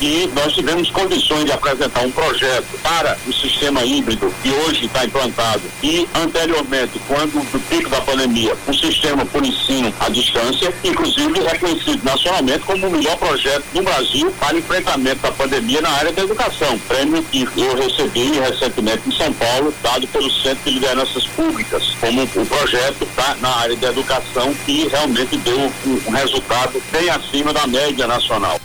e 0.00 0.30
nós 0.34 0.52
tivemos 0.52 0.90
condições 0.90 1.44
de 1.44 1.52
apresentar 1.52 2.00
um 2.02 2.10
projeto 2.10 2.66
para 2.82 3.16
o 3.26 3.32
sistema 3.32 3.84
híbrido 3.84 4.32
que 4.42 4.50
hoje 4.50 4.86
está 4.86 5.04
implantado 5.04 5.62
e 5.82 6.08
anteriormente, 6.14 7.00
quando 7.06 7.32
do 7.50 7.60
pico 7.68 7.88
da 7.88 8.00
pandemia, 8.00 8.56
o 8.66 8.74
sistema 8.74 9.24
por 9.26 9.44
ensino 9.44 9.92
à 10.00 10.08
distância, 10.08 10.72
inclusive 10.82 11.40
reconhecido 11.40 12.02
nacionalmente 12.04 12.60
como 12.60 12.86
o 12.86 12.90
melhor 12.90 13.16
projeto 13.16 13.64
do 13.72 13.82
Brasil 13.82 14.32
para 14.40 14.58
enfrentamento 14.58 15.22
da 15.22 15.32
pandemia 15.32 15.80
na 15.80 15.90
área 15.90 16.12
da 16.12 16.22
educação. 16.22 16.78
Prêmio 16.88 17.22
que 17.24 17.46
eu 17.56 17.76
recebi 17.76 18.38
recentemente 18.38 19.08
em 19.08 19.12
São 19.12 19.32
Paulo, 19.32 19.74
dado 19.82 20.06
pelo 20.08 20.30
Centro 20.30 20.64
de 20.64 20.70
Lideranças 20.70 21.26
Públicas, 21.28 21.94
como 22.00 22.22
o 22.22 22.46
projeto 22.46 23.06
tá 23.14 23.36
na 23.40 23.56
área 23.56 23.76
da 23.76 23.88
educação 23.88 24.54
que 24.64 24.88
realmente 24.88 25.36
deu 25.38 25.72
um 26.06 26.10
resultado 26.10 26.82
bem 26.90 27.08
acima 27.10 27.52
da 27.52 27.66
média 27.66 28.06
nacional. 28.06 28.58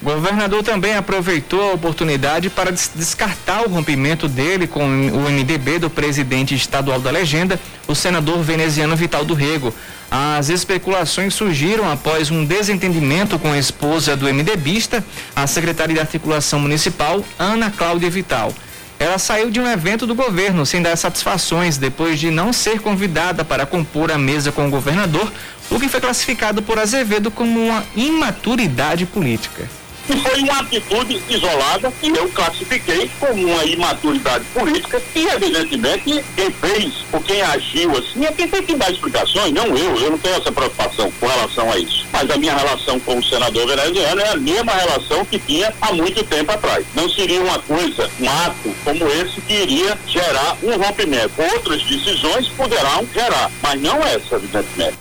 O 0.00 0.04
governador 0.04 0.62
também 0.62 0.94
aproveitou 0.94 1.70
a 1.70 1.74
oportunidade 1.74 2.48
para 2.48 2.70
descartar 2.70 3.62
o 3.66 3.68
rompimento 3.68 4.28
dele 4.28 4.68
com 4.68 4.84
o 4.84 5.28
MDB 5.28 5.80
do 5.80 5.90
presidente 5.90 6.54
estadual 6.54 7.00
da 7.00 7.10
legenda, 7.10 7.58
o 7.88 7.96
senador 7.96 8.40
veneziano 8.40 8.94
Vital 8.94 9.24
do 9.24 9.34
Rego. 9.34 9.74
As 10.08 10.50
especulações 10.50 11.34
surgiram 11.34 11.90
após 11.90 12.30
um 12.30 12.44
desentendimento 12.44 13.40
com 13.40 13.50
a 13.50 13.58
esposa 13.58 14.16
do 14.16 14.32
MDBista, 14.32 15.04
a 15.34 15.48
secretária 15.48 15.92
de 15.94 16.00
articulação 16.00 16.60
municipal, 16.60 17.24
Ana 17.36 17.68
Cláudia 17.68 18.08
Vital. 18.08 18.54
Ela 19.00 19.18
saiu 19.18 19.50
de 19.50 19.60
um 19.60 19.66
evento 19.66 20.06
do 20.06 20.14
governo 20.14 20.64
sem 20.64 20.80
dar 20.80 20.94
satisfações 20.96 21.76
depois 21.76 22.20
de 22.20 22.30
não 22.30 22.52
ser 22.52 22.80
convidada 22.80 23.44
para 23.44 23.66
compor 23.66 24.12
a 24.12 24.18
mesa 24.18 24.52
com 24.52 24.68
o 24.68 24.70
governador, 24.70 25.32
o 25.68 25.80
que 25.80 25.88
foi 25.88 26.00
classificado 26.00 26.62
por 26.62 26.78
Azevedo 26.78 27.32
como 27.32 27.60
uma 27.60 27.84
imaturidade 27.96 29.04
política 29.04 29.77
que 30.08 30.16
foi 30.16 30.40
uma 30.40 30.60
atitude 30.60 31.22
isolada 31.28 31.92
que 32.00 32.08
eu 32.08 32.28
classifiquei 32.30 33.10
como 33.20 33.46
uma 33.46 33.64
imaturidade 33.66 34.42
política 34.54 35.02
e, 35.14 35.26
evidentemente, 35.26 36.24
quem 36.34 36.50
fez 36.50 36.94
ou 37.12 37.20
quem 37.20 37.42
agiu 37.42 37.94
assim 37.94 38.24
é 38.24 38.32
quem 38.32 38.48
tem 38.48 38.62
que 38.62 38.74
dar 38.74 38.90
explicações, 38.90 39.52
não 39.52 39.66
eu. 39.76 39.96
Eu 39.98 40.12
não 40.12 40.18
tenho 40.18 40.36
essa 40.36 40.50
preocupação 40.50 41.12
com 41.20 41.26
relação 41.26 41.70
a 41.70 41.78
isso. 41.78 42.06
Mas 42.10 42.30
a 42.30 42.38
minha 42.38 42.56
relação 42.56 42.98
com 43.00 43.18
o 43.18 43.22
senador 43.22 43.66
veneziano 43.66 44.20
é 44.22 44.28
a 44.30 44.36
mesma 44.36 44.72
relação 44.72 45.26
que 45.26 45.38
tinha 45.38 45.74
há 45.78 45.92
muito 45.92 46.24
tempo 46.24 46.52
atrás. 46.52 46.86
Não 46.94 47.06
seria 47.10 47.42
uma 47.42 47.58
coisa, 47.58 48.10
um 48.18 48.30
ato 48.30 48.74
como 48.84 49.06
esse 49.08 49.42
que 49.42 49.52
iria 49.52 49.98
gerar 50.06 50.56
um 50.62 50.74
rompimento. 50.78 51.34
Outras 51.54 51.82
decisões 51.82 52.48
poderão 52.48 53.06
gerar, 53.12 53.50
mas 53.62 53.78
não 53.78 54.02
essa, 54.02 54.36
evidentemente. 54.36 54.98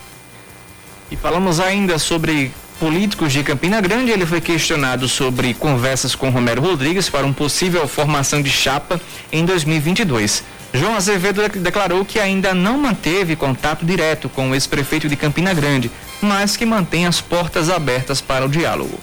E 1.09 1.15
falamos 1.15 1.61
ainda 1.61 1.97
sobre 1.97 2.51
políticos 2.79 3.33
de 3.33 3.43
Campina 3.43 3.81
Grande, 3.81 4.11
ele 4.11 4.25
foi 4.25 4.39
questionado 4.39 5.07
sobre 5.07 5.53
conversas 5.53 6.15
com 6.15 6.29
Romero 6.29 6.61
Rodrigues 6.61 7.09
para 7.09 7.25
uma 7.25 7.33
possível 7.33 7.87
formação 7.87 8.41
de 8.41 8.49
chapa 8.49 9.01
em 9.31 9.43
2022. 9.45 10.43
João 10.73 10.95
Azevedo 10.95 11.41
declarou 11.59 12.05
que 12.05 12.19
ainda 12.19 12.53
não 12.53 12.77
manteve 12.77 13.35
contato 13.35 13.85
direto 13.85 14.29
com 14.29 14.51
o 14.51 14.53
ex-prefeito 14.53 15.09
de 15.09 15.15
Campina 15.15 15.53
Grande, 15.53 15.89
mas 16.21 16.55
que 16.55 16.65
mantém 16.65 17.05
as 17.05 17.19
portas 17.19 17.69
abertas 17.69 18.21
para 18.21 18.45
o 18.45 18.49
diálogo 18.49 18.97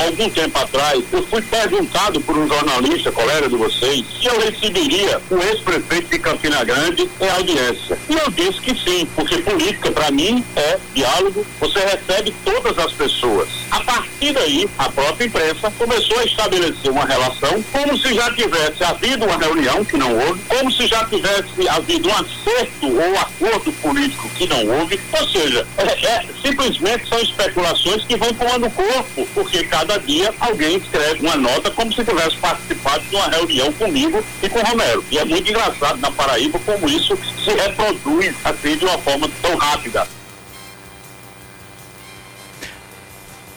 algum 0.00 0.28
tempo 0.30 0.58
atrás, 0.58 1.02
eu 1.12 1.26
fui 1.26 1.42
perguntado 1.42 2.20
por 2.20 2.36
um 2.36 2.48
jornalista, 2.48 3.12
colega 3.12 3.48
de 3.48 3.56
vocês, 3.56 4.04
se 4.20 4.26
eu 4.26 4.38
receberia 4.40 5.20
o 5.30 5.38
ex-prefeito 5.38 6.08
de 6.08 6.18
Campina 6.18 6.64
Grande 6.64 7.08
em 7.20 7.28
audiência. 7.28 7.98
E 8.08 8.14
eu 8.14 8.30
disse 8.30 8.60
que 8.60 8.74
sim, 8.78 9.06
porque 9.14 9.38
política, 9.38 9.90
para 9.90 10.10
mim, 10.10 10.44
é 10.54 10.78
diálogo, 10.94 11.46
você 11.60 11.80
recebe 11.80 12.34
todas 12.44 12.78
as 12.78 12.92
pessoas. 12.92 13.48
A 13.70 13.80
partir 13.80 14.05
daí, 14.32 14.68
a 14.78 14.88
própria 14.88 15.26
imprensa 15.26 15.70
começou 15.78 16.18
a 16.18 16.24
estabelecer 16.24 16.90
uma 16.90 17.04
relação 17.04 17.62
como 17.70 17.98
se 17.98 18.14
já 18.14 18.32
tivesse 18.32 18.82
havido 18.82 19.26
uma 19.26 19.36
reunião, 19.36 19.84
que 19.84 19.96
não 19.96 20.12
houve, 20.18 20.40
como 20.48 20.72
se 20.72 20.86
já 20.86 21.04
tivesse 21.04 21.68
havido 21.68 22.08
um 22.08 22.12
acerto 22.12 22.86
ou 22.86 23.18
acordo 23.18 23.72
político 23.74 24.28
que 24.30 24.46
não 24.46 24.66
houve. 24.66 24.98
Ou 25.12 25.28
seja, 25.28 25.66
é, 25.76 26.06
é, 26.06 26.26
simplesmente 26.42 27.08
são 27.08 27.18
especulações 27.20 28.04
que 28.04 28.16
vão 28.16 28.32
tomando 28.32 28.70
corpo, 28.70 29.28
porque 29.34 29.64
cada 29.64 29.98
dia 29.98 30.32
alguém 30.40 30.76
escreve 30.76 31.20
uma 31.20 31.36
nota 31.36 31.70
como 31.70 31.92
se 31.92 32.04
tivesse 32.04 32.36
participado 32.38 33.04
de 33.04 33.16
uma 33.16 33.28
reunião 33.28 33.70
comigo 33.72 34.24
e 34.42 34.48
com 34.48 34.60
Romero. 34.60 35.04
E 35.10 35.18
é 35.18 35.24
muito 35.24 35.50
engraçado 35.50 35.98
na 35.98 36.10
Paraíba 36.10 36.58
como 36.64 36.88
isso 36.88 37.18
se 37.44 37.50
reproduz 37.50 38.34
assim 38.44 38.76
de 38.76 38.84
uma 38.84 38.98
forma 38.98 39.28
tão 39.42 39.56
rápida. 39.56 40.15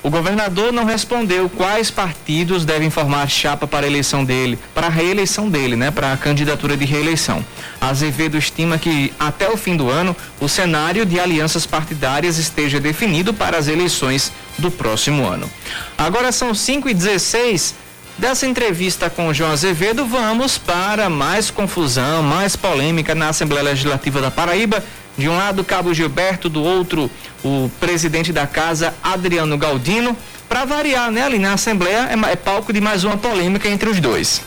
O 0.02 0.10
governador 0.10 0.72
não 0.72 0.86
respondeu 0.86 1.50
quais 1.50 1.92
partidos 1.92 2.64
devem 2.64 2.90
formar 2.90 3.28
chapa 3.28 3.68
para 3.68 3.86
a 3.86 3.90
eleição 3.90 4.24
dele, 4.24 4.58
para 4.74 4.88
a 4.88 4.90
reeleição 4.90 5.50
dele, 5.50 5.76
né, 5.76 5.92
para 5.92 6.14
a 6.14 6.18
candidatura 6.18 6.78
de 6.78 6.86
reeleição. 6.86 7.46
Azevedo 7.82 8.38
estima 8.38 8.78
que 8.78 9.14
até 9.20 9.50
o 9.50 9.58
fim 9.58 9.76
do 9.76 9.90
ano 9.90 10.16
o 10.40 10.48
cenário 10.48 11.06
de 11.06 11.20
alianças 11.20 11.66
partidárias 11.66 12.38
esteja 12.38 12.80
definido 12.80 13.34
para 13.34 13.58
as 13.58 13.68
eleições 13.68 14.32
do 14.58 14.72
próximo 14.72 15.28
ano. 15.28 15.50
Agora 15.98 16.32
são 16.32 16.54
5 16.54 16.90
e 16.90 16.94
16 16.94 17.76
Dessa 18.20 18.46
entrevista 18.46 19.10
com 19.10 19.30
o 19.30 19.34
João 19.34 19.54
Azevedo, 19.54 20.06
vamos 20.06 20.58
para 20.58 21.10
mais 21.10 21.50
confusão, 21.50 22.22
mais 22.22 22.54
polêmica 22.54 23.16
na 23.16 23.30
Assembleia 23.30 23.64
Legislativa 23.64 24.20
da 24.20 24.30
Paraíba. 24.30 24.84
De 25.20 25.28
um 25.28 25.36
lado, 25.36 25.66
Cabo 25.66 25.94
Gilberto, 25.94 26.48
do 26.48 26.64
outro, 26.64 27.12
o 27.44 27.70
presidente 27.78 28.32
da 28.32 28.48
casa, 28.48 28.94
Adriano 29.04 29.58
Galdino. 29.58 30.16
Para 30.48 30.64
variar, 30.64 31.12
né, 31.12 31.24
ali 31.24 31.38
na 31.38 31.54
Assembleia, 31.54 32.10
é, 32.10 32.32
é 32.32 32.36
palco 32.38 32.72
de 32.72 32.80
mais 32.80 33.04
uma 33.04 33.18
polêmica 33.18 33.68
entre 33.68 33.90
os 33.90 34.00
dois. 34.00 34.42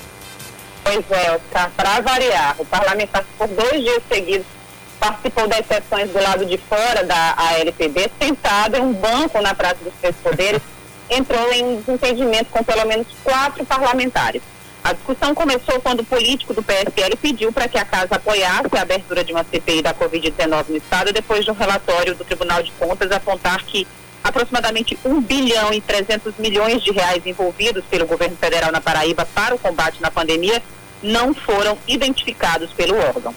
Pois 0.83 1.05
é, 1.11 1.39
para 1.77 2.01
variar, 2.01 2.57
o 2.59 2.65
parlamentar 2.65 3.23
por 3.37 3.49
dois 3.49 3.83
dias 3.83 4.03
seguidos 4.11 4.47
participou 4.99 5.47
das 5.47 5.67
sessões 5.67 6.09
do 6.09 6.23
lado 6.23 6.47
de 6.47 6.57
fora 6.57 7.05
da 7.05 7.35
ALPB, 7.37 8.11
sentado 8.19 8.79
em 8.79 8.81
um 8.81 8.95
banco 8.95 9.43
na 9.43 9.55
Praça 9.55 9.77
dos 9.85 9.93
Três 10.01 10.17
Poderes, 10.23 10.63
entrou 11.11 11.53
em 11.53 11.77
desentendimento 11.83 12.47
com 12.47 12.65
pelo 12.65 12.87
menos 12.87 13.07
quatro 13.23 13.63
parlamentares. 13.67 14.41
A 14.85 14.93
discussão 14.93 15.33
começou 15.35 15.81
quando 15.81 16.01
o 16.01 16.05
político 16.05 16.53
do 16.53 16.63
PSL 16.63 17.17
pediu 17.17 17.53
para 17.53 17.69
que 17.69 17.79
a 17.79 17.85
casa 17.85 18.17
apoiasse 18.17 18.77
a 18.77 18.83
abertura 18.83 19.23
de 19.23 19.33
uma 19.33 19.45
CPI 19.45 19.81
da 19.81 19.95
Covid-19 19.95 20.71
no 20.71 20.77
Estado, 20.77 21.13
depois 21.13 21.45
de 21.45 21.51
um 21.53 21.55
relatório 21.55 22.17
do 22.17 22.25
Tribunal 22.25 22.63
de 22.63 22.73
Contas 22.73 23.13
apontar 23.13 23.63
que 23.65 23.87
aproximadamente 24.25 24.99
1 25.05 25.21
bilhão 25.21 25.73
e 25.73 25.81
300 25.81 26.35
milhões 26.37 26.83
de 26.83 26.91
reais 26.91 27.25
envolvidos 27.25 27.85
pelo 27.85 28.07
governo 28.07 28.37
federal 28.37 28.73
na 28.73 28.81
Paraíba 28.81 29.25
para 29.25 29.55
o 29.55 29.59
combate 29.59 30.03
na 30.03 30.11
pandemia 30.11 30.61
não 31.03 31.33
foram 31.33 31.79
identificados 31.87 32.73
pelo 32.73 32.97
órgão 32.97 33.35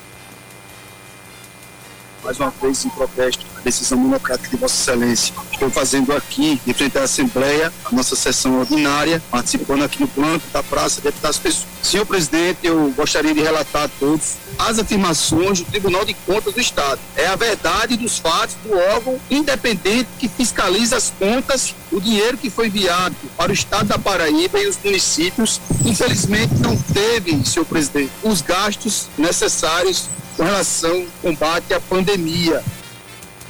mais 2.26 2.40
uma 2.40 2.52
vez 2.60 2.84
em 2.84 2.90
protesto 2.90 3.46
à 3.56 3.62
decisão 3.62 4.02
democrática 4.02 4.50
de 4.50 4.58
Vossa 4.58 4.92
Excelência. 4.92 5.34
Estou 5.52 5.70
fazendo 5.70 6.12
aqui, 6.12 6.60
de 6.66 6.74
frente 6.74 6.98
à 6.98 7.04
Assembleia, 7.04 7.72
a 7.86 7.96
nossa 7.96 8.16
sessão 8.16 8.60
ordinária, 8.60 9.22
participando 9.30 9.84
aqui 9.84 10.02
no 10.02 10.08
plano 10.08 10.42
da 10.52 10.64
Praça 10.64 11.02
Deputados 11.02 11.38
Pessoas. 11.38 11.68
Senhor 11.84 12.04
presidente, 12.04 12.60
eu 12.64 12.92
gostaria 12.98 13.32
de 13.32 13.42
relatar 13.42 13.84
a 13.84 13.88
todos 13.88 14.38
as 14.58 14.80
afirmações 14.80 15.60
do 15.60 15.66
Tribunal 15.66 16.04
de 16.04 16.16
Contas 16.26 16.52
do 16.52 16.60
Estado. 16.60 17.00
É 17.16 17.28
a 17.28 17.36
verdade 17.36 17.96
dos 17.96 18.18
fatos 18.18 18.56
do 18.64 18.76
órgão 18.76 19.20
independente 19.30 20.10
que 20.18 20.28
fiscaliza 20.28 20.98
as 20.98 21.12
contas, 21.12 21.76
o 21.92 22.02
dinheiro 22.02 22.38
que 22.38 22.50
foi 22.50 22.68
enviado 22.68 23.16
para 23.38 23.52
o 23.52 23.54
Estado 23.54 23.86
da 23.86 24.00
Paraíba 24.00 24.60
e 24.60 24.68
os 24.68 24.80
municípios, 24.84 25.62
infelizmente 25.86 26.56
não 26.56 26.76
teve, 26.76 27.46
senhor 27.46 27.66
presidente, 27.66 28.12
os 28.24 28.42
gastos 28.42 29.10
necessários 29.16 30.10
com 30.36 30.44
relação 30.44 30.96
ao 30.96 31.06
combate 31.22 31.74
à 31.74 31.80
pandemia. 31.80 32.64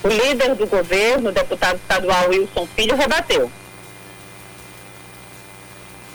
O 0.03 0.07
líder 0.07 0.55
do 0.55 0.67
governo, 0.67 1.31
deputado 1.31 1.77
estadual 1.77 2.29
Wilson 2.29 2.67
Filho, 2.75 2.95
rebateu 2.95 3.51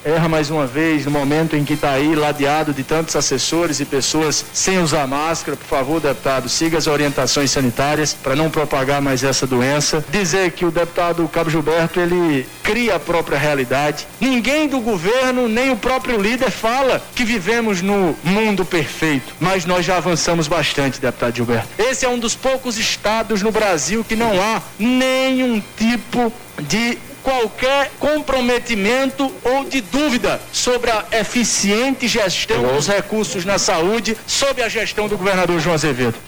erra 0.04 0.28
mais 0.28 0.50
uma 0.50 0.66
vez 0.66 1.04
no 1.04 1.11
momento 1.11 1.57
em 1.57 1.64
que 1.64 1.75
está 1.75 1.92
aí 1.92 2.14
ladeado 2.14 2.73
de 2.73 2.83
tantos 2.83 3.14
assessores 3.16 3.80
e 3.80 3.85
pessoas 3.85 4.45
sem 4.52 4.78
usar 4.78 5.07
máscara. 5.07 5.57
Por 5.57 5.66
favor, 5.66 6.00
deputado, 6.00 6.49
siga 6.49 6.78
as 6.78 6.87
orientações 6.87 7.50
sanitárias 7.50 8.14
para 8.14 8.37
não 8.37 8.50
propagar 8.50 9.00
mais 9.00 9.23
essa 9.23 9.47
doença. 9.47 10.04
Dizer 10.11 10.52
que 10.52 10.64
o 10.64 10.71
deputado 10.71 11.28
Cabo 11.28 11.50
Gilberto 11.50 12.00
ele 12.00 12.47
cria 12.62 12.97
a 12.97 13.00
própria 13.00 13.38
realidade. 13.38 14.07
Ninguém 14.21 14.69
do 14.69 14.80
governo, 14.80 15.49
nem 15.49 15.71
o 15.71 15.76
próprio 15.76 16.21
líder 16.21 16.50
fala 16.50 17.02
que 17.14 17.25
vivemos 17.25 17.83
no 17.83 18.16
mundo 18.23 18.64
perfeito, 18.64 19.35
mas 19.40 19.64
nós 19.64 19.85
já 19.85 19.97
avançamos 19.97 20.49
bastante, 20.49 21.00
deputado 21.00 21.37
Gilberto. 21.37 21.69
Esse 21.78 22.04
é 22.04 22.09
um 22.09 22.19
dos 22.19 22.35
poucos 22.35 22.78
estados 22.78 23.42
no 23.42 23.50
Brasil 23.50 24.04
que 24.04 24.16
não 24.16 24.40
há 24.40 24.62
nenhum 24.78 25.62
tipo 25.76 26.33
de 26.61 26.99
qualquer 27.23 27.91
comprometimento 27.99 29.33
ou 29.45 29.65
de 29.65 29.81
dúvida 29.81 30.41
sobre 30.53 30.91
a 30.91 31.05
eficiente 31.12 32.09
gestão 32.09 32.62
dos 32.75 32.87
recursos 32.87 33.45
na 33.45 33.59
saúde 33.59 34.17
sob 34.27 34.62
a 34.62 34.69
gestão 34.69 35.09
do 35.09 35.17
governador 35.17 35.61
João 35.61 35.75
Azevedo. 35.75 36.19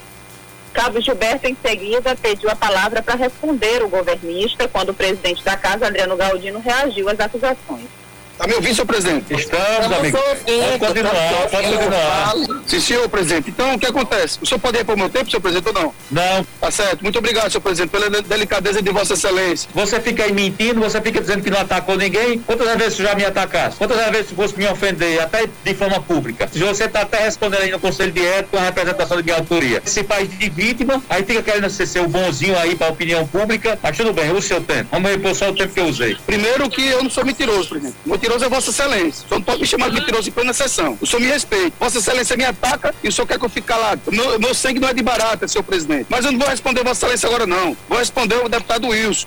Cabo 0.73 1.01
Gilberto, 1.01 1.47
em 1.47 1.57
seguida, 1.65 2.17
pediu 2.17 2.49
a 2.51 2.57
palavra 2.57 3.03
para 3.03 3.15
responder 3.15 3.83
o 3.83 3.89
governista 3.89 4.67
quando 4.67 4.89
o 4.89 4.95
presidente 4.95 5.45
da 5.45 5.57
casa, 5.57 5.87
Adriano 5.87 6.17
Galdino, 6.17 6.61
reagiu 6.61 7.09
às 7.09 7.21
acusações. 7.21 8.02
Está 8.43 8.51
me 8.51 8.57
ouvindo, 8.57 8.75
senhor 8.75 8.87
presidente? 8.87 9.35
Estamos, 9.35 9.99
amigo. 9.99 10.19
Pode 10.19 10.79
continuar, 10.81 11.49
pode 11.49 11.69
continuar. 11.69 12.35
Sim, 12.67 12.81
senhor 12.81 13.09
presidente. 13.09 13.51
Então, 13.51 13.75
o 13.75 13.79
que 13.79 13.87
acontece? 13.87 14.41
O 14.43 14.47
senhor 14.47 14.59
pode 14.59 14.79
ir 14.79 14.85
para 14.85 14.97
o 14.97 14.99
meu 14.99 15.09
tempo, 15.09 15.31
senhor 15.31 15.41
presidente, 15.41 15.69
ou 15.69 15.73
não? 15.73 15.95
Não. 16.11 16.45
Tá 16.61 16.69
certo. 16.69 17.03
Muito 17.03 17.17
obrigado, 17.21 17.53
senhor 17.53 17.61
presidente, 17.61 17.91
pela 17.91 18.11
delicadeza 18.11 18.83
de 18.83 18.91
vossa 18.91 19.15
excelência. 19.15 19.71
Você 19.73 20.01
fica 20.01 20.25
aí 20.25 20.33
mentindo, 20.33 20.81
você 20.81 21.01
fica 21.01 21.21
dizendo 21.21 21.41
que 21.41 21.51
não 21.51 21.61
atacou 21.61 21.97
ninguém. 21.97 22.41
Quantas 22.41 22.67
vezes 22.77 22.95
você 22.95 23.05
já 23.05 23.15
me 23.15 23.25
atacasse? 23.25 23.77
Quantas 23.77 23.97
vezes 24.11 24.31
você 24.31 24.35
fosse 24.35 24.59
me 24.59 24.67
ofender, 24.67 25.23
até 25.23 25.45
de 25.63 25.75
forma 25.75 26.03
pública? 26.03 26.49
Se 26.53 26.59
você 26.59 26.87
está 26.87 27.03
até 27.03 27.19
respondendo 27.21 27.63
aí 27.63 27.71
no 27.71 27.79
Conselho 27.79 28.11
de 28.11 28.27
Ética 28.27 28.49
com 28.51 28.57
a 28.57 28.63
representação 28.63 29.19
de 29.19 29.23
minha 29.23 29.37
autoria. 29.37 29.81
Esse 29.87 30.03
país 30.03 30.29
de 30.37 30.51
vítima, 30.51 31.01
aí 31.09 31.23
fica 31.23 31.45
querendo 31.45 31.71
ser, 31.71 31.87
ser 31.87 32.01
o 32.01 32.09
bonzinho 32.09 32.59
aí 32.59 32.75
para 32.75 32.89
a 32.89 32.91
opinião 32.91 33.25
pública. 33.25 33.79
Mas 33.81 33.97
tudo 33.97 34.13
bem, 34.13 34.33
o 34.33 34.43
seu 34.43 34.61
tempo. 34.61 34.89
Vamos 34.91 35.13
repor 35.13 35.33
só 35.33 35.49
o 35.49 35.55
tempo 35.55 35.73
que 35.73 35.79
eu 35.79 35.87
usei. 35.87 36.17
Primeiro 36.27 36.69
que 36.69 36.85
eu 36.85 37.05
não 37.05 37.11
sou 37.11 37.25
mentiroso, 37.25 37.69
presidente. 37.69 37.95
Mentiroso 38.05 38.32
é 38.41 38.49
vossa 38.49 38.71
excelência. 38.71 39.25
O 39.25 39.29
senhor 39.29 39.39
não 39.39 39.43
pode 39.43 39.61
me 39.61 39.67
chamar 39.67 39.89
de 39.91 39.95
mentiroso 39.97 40.29
em 40.29 40.33
plena 40.33 40.53
sessão. 40.53 40.97
O 41.01 41.07
senhor 41.07 41.21
me 41.21 41.27
respeita. 41.27 41.73
Vossa 41.79 41.99
Excelência 41.99 42.37
me 42.37 42.45
ataca 42.45 42.95
e 43.03 43.09
o 43.09 43.13
senhor 43.13 43.27
quer 43.27 43.39
que 43.39 43.45
eu 43.45 43.49
fique 43.49 43.67
calado. 43.67 44.01
Meu, 44.11 44.39
meu 44.39 44.55
sangue 44.55 44.81
não 44.81 44.89
é 44.89 44.95
de 44.95 45.03
barata, 45.03 45.47
senhor 45.49 45.65
presidente. 45.65 46.07
Mas 46.09 46.25
eu 46.25 46.33
não 46.33 46.39
vou 46.39 46.49
responder 46.49 46.83
Vossa 46.85 47.07
Excelência 47.07 47.29
agora, 47.29 47.47
não. 47.47 47.77
Vou 47.89 47.99
responder 47.99 48.37
o 48.37 48.49
deputado 48.49 48.89
Wilson. 48.89 49.27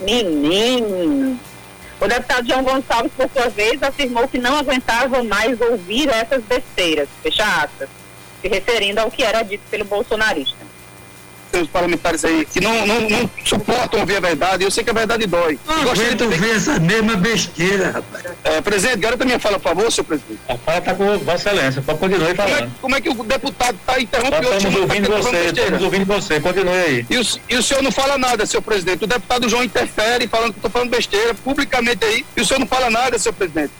Menino. 0.00 1.38
O 2.00 2.08
deputado 2.08 2.48
João 2.48 2.62
Gonçalves, 2.62 3.12
por 3.16 3.28
sua 3.30 3.48
vez, 3.48 3.82
afirmou 3.82 4.26
que 4.26 4.38
não 4.38 4.56
aguentava 4.56 5.22
mais 5.22 5.60
ouvir 5.60 6.08
essas 6.08 6.42
besteiras, 6.42 7.08
fecha 7.22 7.44
aspas, 7.44 7.88
se 8.40 8.48
referindo 8.48 9.00
ao 9.00 9.10
que 9.10 9.22
era 9.22 9.42
dito 9.42 9.62
pelo 9.70 9.84
bolsonarista 9.84 10.71
tem 11.52 11.62
os 11.62 11.68
parlamentares 11.68 12.24
aí 12.24 12.46
que 12.46 12.60
não, 12.60 12.86
não, 12.86 13.00
não 13.08 13.30
suportam 13.44 14.00
ouvir 14.00 14.16
a 14.16 14.20
verdade. 14.20 14.64
Eu 14.64 14.70
sei 14.70 14.82
que 14.82 14.90
a 14.90 14.94
verdade 14.94 15.26
dói. 15.26 15.58
Não 15.66 15.90
aguento 15.92 16.22
ouvir 16.22 16.50
essa 16.50 16.80
mesma 16.80 17.14
besteira, 17.16 17.90
rapaz. 17.90 18.24
É, 18.42 18.60
presidente, 18.62 18.96
garanta 18.96 19.24
minha 19.24 19.38
fala, 19.38 19.58
por 19.58 19.68
favor, 19.68 19.92
senhor 19.92 20.06
presidente. 20.06 20.40
A 20.48 20.56
fala 20.56 20.78
está 20.78 20.94
com 20.94 21.18
Vossa 21.18 21.50
Excelência, 21.50 21.82
pode 21.82 21.98
continuar 21.98 22.34
falando. 22.34 22.56
Como 22.56 22.64
é, 22.64 22.70
como 22.80 22.96
é 22.96 23.00
que 23.00 23.08
o 23.10 23.24
deputado 23.24 23.76
está 23.76 24.00
interrompendo? 24.00 24.42
Nós 24.42 24.56
estamos 24.56 24.80
ouvindo 24.80 25.08
tá 25.08 25.16
você, 25.16 25.36
estamos 25.46 25.82
ouvindo 25.82 26.06
você, 26.06 26.40
continue 26.40 26.72
aí. 26.72 27.06
E 27.10 27.18
o, 27.18 27.22
e 27.50 27.56
o 27.56 27.62
senhor 27.62 27.82
não 27.82 27.92
fala 27.92 28.16
nada, 28.16 28.46
senhor 28.46 28.62
presidente. 28.62 29.04
O 29.04 29.06
deputado 29.06 29.48
João 29.48 29.62
interfere 29.62 30.26
falando 30.26 30.52
que 30.52 30.58
estou 30.58 30.70
falando 30.70 30.90
besteira 30.90 31.34
publicamente 31.34 32.04
aí, 32.04 32.24
e 32.34 32.40
o 32.40 32.46
senhor 32.46 32.60
não 32.60 32.66
fala 32.66 32.88
nada, 32.88 33.18
senhor 33.18 33.34
presidente. 33.34 33.72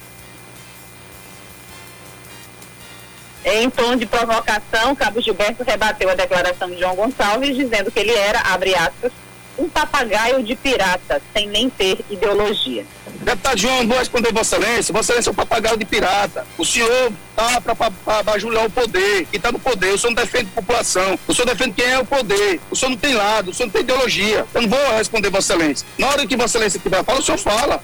Em 3.44 3.68
tom 3.68 3.96
de 3.96 4.06
provocação, 4.06 4.94
Cabo 4.94 5.20
Gilberto 5.20 5.64
rebateu 5.64 6.08
a 6.08 6.14
declaração 6.14 6.70
de 6.70 6.78
João 6.78 6.94
Gonçalves, 6.94 7.56
dizendo 7.56 7.90
que 7.90 7.98
ele 7.98 8.12
era, 8.12 8.40
abre 8.40 8.74
aspas, 8.74 9.10
um 9.58 9.68
papagaio 9.68 10.42
de 10.42 10.54
pirata, 10.54 11.20
sem 11.32 11.48
nem 11.48 11.68
ter 11.68 12.04
ideologia. 12.08 12.84
Deputado 13.20 13.58
João, 13.58 13.86
vou 13.86 13.98
responder 13.98 14.32
Vossa 14.32 14.56
Excelência. 14.56 14.92
Vossa 14.92 15.12
Excelência 15.12 15.30
é 15.30 15.32
um 15.32 15.34
papagaio 15.34 15.76
de 15.76 15.84
pirata. 15.84 16.46
O 16.56 16.64
senhor 16.64 17.12
está 17.30 17.60
para 17.60 18.22
bajular 18.22 18.66
o 18.66 18.70
poder, 18.70 19.26
que 19.26 19.36
está 19.36 19.52
no 19.52 19.58
poder. 19.58 19.92
O 19.92 19.98
senhor 19.98 20.14
não 20.14 20.22
defende 20.22 20.48
a 20.52 20.60
população. 20.60 21.18
O 21.28 21.34
senhor 21.34 21.46
defende 21.46 21.72
quem 21.72 21.84
é 21.84 21.98
o 21.98 22.04
poder. 22.04 22.60
O 22.70 22.76
senhor 22.76 22.90
não 22.90 22.96
tem 22.96 23.14
lado, 23.14 23.50
o 23.50 23.54
senhor 23.54 23.66
não 23.66 23.72
tem 23.72 23.82
ideologia. 23.82 24.46
Eu 24.54 24.62
não 24.62 24.68
vou 24.68 24.96
responder 24.96 25.30
Vossa 25.30 25.54
Excelência. 25.54 25.86
Na 25.98 26.08
hora 26.08 26.26
que 26.26 26.36
Vossa 26.36 26.58
Excelência 26.58 26.80
tiver 26.80 27.04
fala, 27.04 27.18
o 27.18 27.22
senhor 27.22 27.38
fala. 27.38 27.82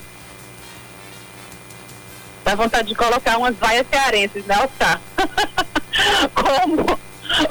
Dá 2.48 2.54
vontade 2.54 2.88
de 2.88 2.94
colocar 2.94 3.36
umas 3.36 3.54
vaias 3.56 3.86
cearenses, 3.90 4.42
né, 4.46 4.56
Oscar? 4.64 4.98
como, 6.34 6.98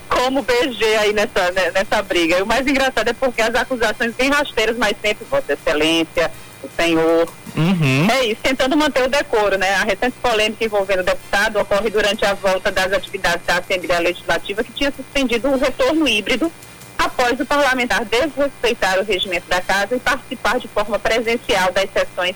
como 0.09 0.41
BG 0.41 0.83
aí 0.97 1.13
nessa, 1.13 1.51
né, 1.51 1.69
nessa 1.69 2.01
briga. 2.01 2.39
E 2.39 2.41
o 2.41 2.47
mais 2.47 2.65
engraçado 2.65 3.07
é 3.07 3.13
porque 3.13 3.39
as 3.43 3.53
acusações 3.53 4.15
bem 4.15 4.31
rasteiras, 4.31 4.75
mas 4.75 4.97
sempre 4.99 5.23
Vossa 5.29 5.53
Excelência, 5.53 6.31
o 6.63 6.69
senhor. 6.75 7.31
Uhum. 7.55 8.07
É 8.09 8.25
isso, 8.25 8.41
tentando 8.41 8.75
manter 8.75 9.03
o 9.03 9.07
decoro, 9.07 9.55
né? 9.55 9.75
A 9.75 9.83
recente 9.83 10.15
polêmica 10.19 10.65
envolvendo 10.65 11.01
o 11.01 11.03
deputado 11.03 11.59
ocorre 11.59 11.91
durante 11.91 12.25
a 12.25 12.33
volta 12.33 12.71
das 12.71 12.91
atividades 12.91 13.45
da 13.45 13.59
Assembleia 13.59 14.01
Legislativa, 14.01 14.63
que 14.63 14.71
tinha 14.71 14.91
suspendido 14.91 15.47
o 15.49 15.59
retorno 15.59 16.07
híbrido 16.07 16.51
após 16.97 17.39
o 17.39 17.45
parlamentar 17.45 18.03
desrespeitar 18.03 18.97
o 18.97 19.03
regimento 19.03 19.47
da 19.47 19.61
casa 19.61 19.95
e 19.95 19.99
participar 19.99 20.57
de 20.57 20.67
forma 20.67 20.97
presencial 20.97 21.71
das 21.71 21.87
sessões 21.91 22.35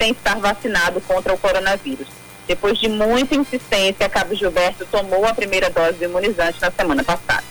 sem 0.00 0.12
estar 0.12 0.36
vacinado 0.36 0.98
contra 1.02 1.34
o 1.34 1.38
coronavírus. 1.38 2.06
Depois 2.48 2.78
de 2.78 2.88
muita 2.88 3.36
insistência, 3.36 4.08
Cabo 4.08 4.34
Gilberto 4.34 4.86
tomou 4.90 5.26
a 5.26 5.34
primeira 5.34 5.68
dose 5.68 5.98
do 5.98 6.04
imunizante 6.04 6.56
na 6.60 6.70
semana 6.70 7.04
passada. 7.04 7.44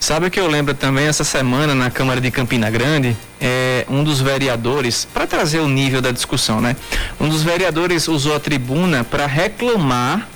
Sabe 0.00 0.26
o 0.26 0.30
que 0.30 0.40
eu 0.40 0.46
lembro 0.46 0.74
também 0.74 1.06
essa 1.06 1.24
semana 1.24 1.74
na 1.74 1.90
Câmara 1.90 2.20
de 2.20 2.30
Campina 2.30 2.70
Grande? 2.70 3.16
É, 3.40 3.84
um 3.88 4.02
dos 4.02 4.20
vereadores, 4.20 5.04
para 5.04 5.26
trazer 5.26 5.60
o 5.60 5.68
nível 5.68 6.00
da 6.00 6.10
discussão, 6.10 6.60
né? 6.60 6.76
Um 7.20 7.28
dos 7.28 7.42
vereadores 7.42 8.08
usou 8.08 8.34
a 8.34 8.40
tribuna 8.40 9.04
para 9.04 9.26
reclamar 9.26 10.26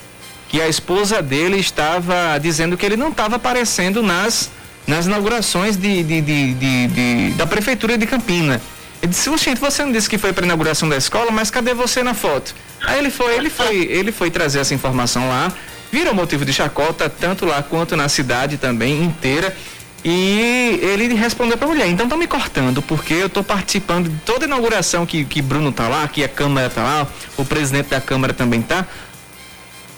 que 0.49 0.61
a 0.61 0.69
esposa 0.69 1.23
dele 1.23 1.59
estava 1.59 2.37
dizendo 2.39 2.77
que 2.77 2.85
ele 2.85 2.97
não 2.97 3.09
estava 3.09 3.37
aparecendo 3.37 4.03
nas, 4.03 4.51
nas 4.87 5.07
inaugurações 5.07 5.77
de, 5.77 6.03
de, 6.03 6.21
de, 6.21 6.55
de, 6.89 7.31
da 7.33 7.47
Prefeitura 7.47 7.97
de 7.97 8.07
Campina. 8.07 8.61
Ele 9.03 9.11
disse, 9.11 9.35
gente, 9.39 9.59
você 9.61 9.83
não 9.83 9.93
disse 9.93 10.09
que 10.09 10.19
foi 10.19 10.33
para 10.33 10.45
inauguração 10.45 10.89
da 10.89 10.97
escola, 10.97 11.31
mas 11.31 11.51
cadê 11.51 11.73
você 11.73 12.03
na 12.03 12.13
foto? 12.13 12.55
Aí 12.87 12.99
ele 12.99 13.11
foi, 13.11 13.35
ele 13.35 13.51
foi, 13.51 13.77
ele 13.77 14.13
foi 14.13 14.31
trazer 14.31 14.61
essa 14.61 14.75
informação 14.75 15.29
lá, 15.29 15.53
virou 15.91 16.15
motivo 16.15 16.45
de 16.45 16.53
chacota, 16.53 17.09
tanto 17.09 17.47
lá 17.47 17.63
quanto 17.63 17.97
na 17.97 18.09
cidade 18.09 18.59
também 18.59 19.03
inteira. 19.03 19.57
E 20.03 20.79
ele 20.83 21.13
respondeu 21.15 21.59
para 21.59 21.67
a 21.67 21.71
mulher, 21.71 21.87
então 21.89 22.07
estão 22.07 22.19
me 22.19 22.27
cortando, 22.27 22.81
porque 22.81 23.13
eu 23.15 23.27
estou 23.27 23.45
participando 23.45 24.09
de 24.09 24.17
toda 24.21 24.47
a 24.47 24.49
inauguração 24.49 25.05
que, 25.05 25.25
que 25.25 25.43
Bruno 25.43 25.73
tá 25.73 25.89
lá, 25.89 26.09
que 26.09 26.25
a 26.25 26.29
Câmara 26.29 26.71
tá 26.71 26.83
lá, 26.83 27.07
o 27.37 27.45
presidente 27.45 27.89
da 27.89 28.01
Câmara 28.01 28.33
também 28.33 28.63
tá. 28.63 28.87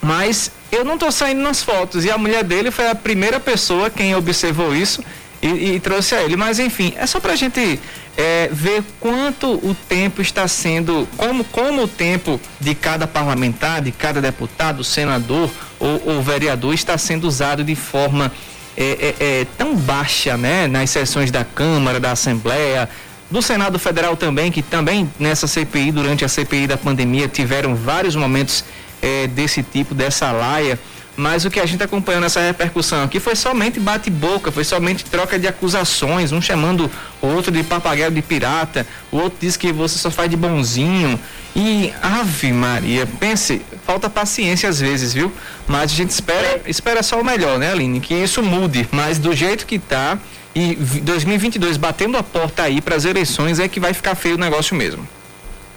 Mas 0.01 0.51
eu 0.73 0.85
não 0.85 0.95
estou 0.95 1.13
saindo 1.13 1.41
nas 1.41 1.63
fotos. 1.63 2.05
E 2.05 2.11
a 2.11 2.19
mulher 2.19 2.43
dele 2.43 2.73
foi 2.73 2.89
a 2.89 2.95
primeira 2.95 3.39
pessoa 3.39 3.89
quem 3.89 4.17
observou 4.17 4.75
isso 4.75 5.05
e, 5.41 5.75
e 5.75 5.81
trouxe 5.81 6.17
a 6.17 6.23
ele. 6.23 6.37
Mas 6.37 6.59
enfim, 6.59 6.93
é 6.97 7.07
só 7.07 7.21
para 7.21 7.35
a 7.35 7.37
gente 7.37 7.79
é, 8.17 8.49
ver 8.53 8.83
quanto 9.01 9.53
o 9.53 9.75
tempo 9.89 10.21
está 10.21 10.47
sendo, 10.47 11.09
como, 11.17 11.45
como 11.45 11.85
o 11.85 11.89
tempo 11.89 12.41
de 12.61 12.75
cada 12.75 13.07
parlamentar, 13.07 13.81
de 13.81 13.91
cada 13.91 14.21
deputado, 14.21 14.85
senador 14.85 15.51
ou, 15.79 16.03
ou 16.07 16.23
vereador 16.23 16.75
está 16.75 16.97
sendo 16.99 17.27
usado 17.27 17.65
de 17.65 17.75
forma 17.75 18.31
é, 18.77 19.15
é, 19.19 19.41
é, 19.41 19.47
tão 19.57 19.77
baixa, 19.77 20.37
né? 20.37 20.67
Nas 20.67 20.91
sessões 20.91 21.31
da 21.31 21.45
Câmara, 21.45 22.01
da 22.01 22.13
Assembleia, 22.13 22.89
do 23.31 23.41
Senado 23.43 23.79
Federal 23.79 24.17
também, 24.17 24.51
que 24.53 24.63
também 24.63 25.11
nessa 25.19 25.47
CPI, 25.47 25.93
durante 25.93 26.25
a 26.25 26.29
CPI 26.29 26.67
da 26.67 26.77
pandemia, 26.77 27.29
tiveram 27.29 27.75
vários 27.75 28.15
momentos 28.15 28.65
é, 29.01 29.27
desse 29.27 29.63
tipo, 29.63 29.95
dessa 29.95 30.31
laia. 30.33 30.79
Mas 31.15 31.45
o 31.45 31.51
que 31.51 31.61
a 31.61 31.67
gente 31.67 31.83
acompanhou 31.83 32.21
nessa 32.21 32.41
repercussão 32.41 33.05
aqui 33.05 33.21
foi 33.21 33.37
somente 33.37 33.79
bate-boca, 33.79 34.51
foi 34.51 34.65
somente 34.65 35.05
troca 35.05 35.39
de 35.39 35.47
acusações, 35.47 36.33
um 36.33 36.41
chamando 36.41 36.91
o 37.21 37.27
outro 37.27 37.53
de 37.53 37.63
papagaio 37.63 38.11
de 38.11 38.23
pirata, 38.23 38.87
o 39.11 39.19
outro 39.19 39.39
diz 39.41 39.57
que 39.57 39.71
você 39.73 39.99
só 39.99 40.11
faz 40.11 40.31
de 40.31 40.37
bonzinho. 40.37 41.21
E, 41.55 41.93
ave 42.01 42.51
Maria, 42.51 43.07
pense, 43.21 43.61
falta 43.87 44.09
paciência 44.09 44.71
às 44.71 44.81
vezes, 44.81 45.13
viu? 45.13 45.31
Mas 45.69 45.93
a 45.93 45.95
gente 45.95 46.11
espera, 46.11 46.63
espera 46.67 47.03
só 47.03 47.21
o 47.21 47.25
melhor, 47.25 47.59
né, 47.59 47.71
Aline? 47.73 48.01
Que 48.01 48.15
isso 48.15 48.43
mude, 48.43 48.89
mas 48.91 49.19
do 49.19 49.35
jeito 49.35 49.67
que 49.67 49.79
tá, 49.79 50.19
e 50.55 50.75
2022 50.75 51.77
batendo 51.77 52.17
a 52.17 52.23
porta 52.23 52.63
aí 52.63 52.81
para 52.81 52.97
as 52.97 53.05
eleições 53.05 53.59
é 53.59 53.69
que 53.69 53.79
vai 53.79 53.93
ficar 53.93 54.15
feio 54.15 54.37
o 54.37 54.39
negócio 54.39 54.75
mesmo. 54.75 55.07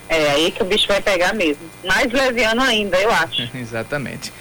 É 0.08 0.32
aí 0.32 0.52
que 0.52 0.62
o 0.62 0.66
bicho 0.66 0.88
vai 0.88 1.02
pegar 1.02 1.34
mesmo. 1.34 1.64
Mais 1.84 2.12
leviano 2.12 2.62
ainda, 2.62 2.98
eu 2.98 3.12
acho. 3.12 3.50
Exatamente. 3.58 4.32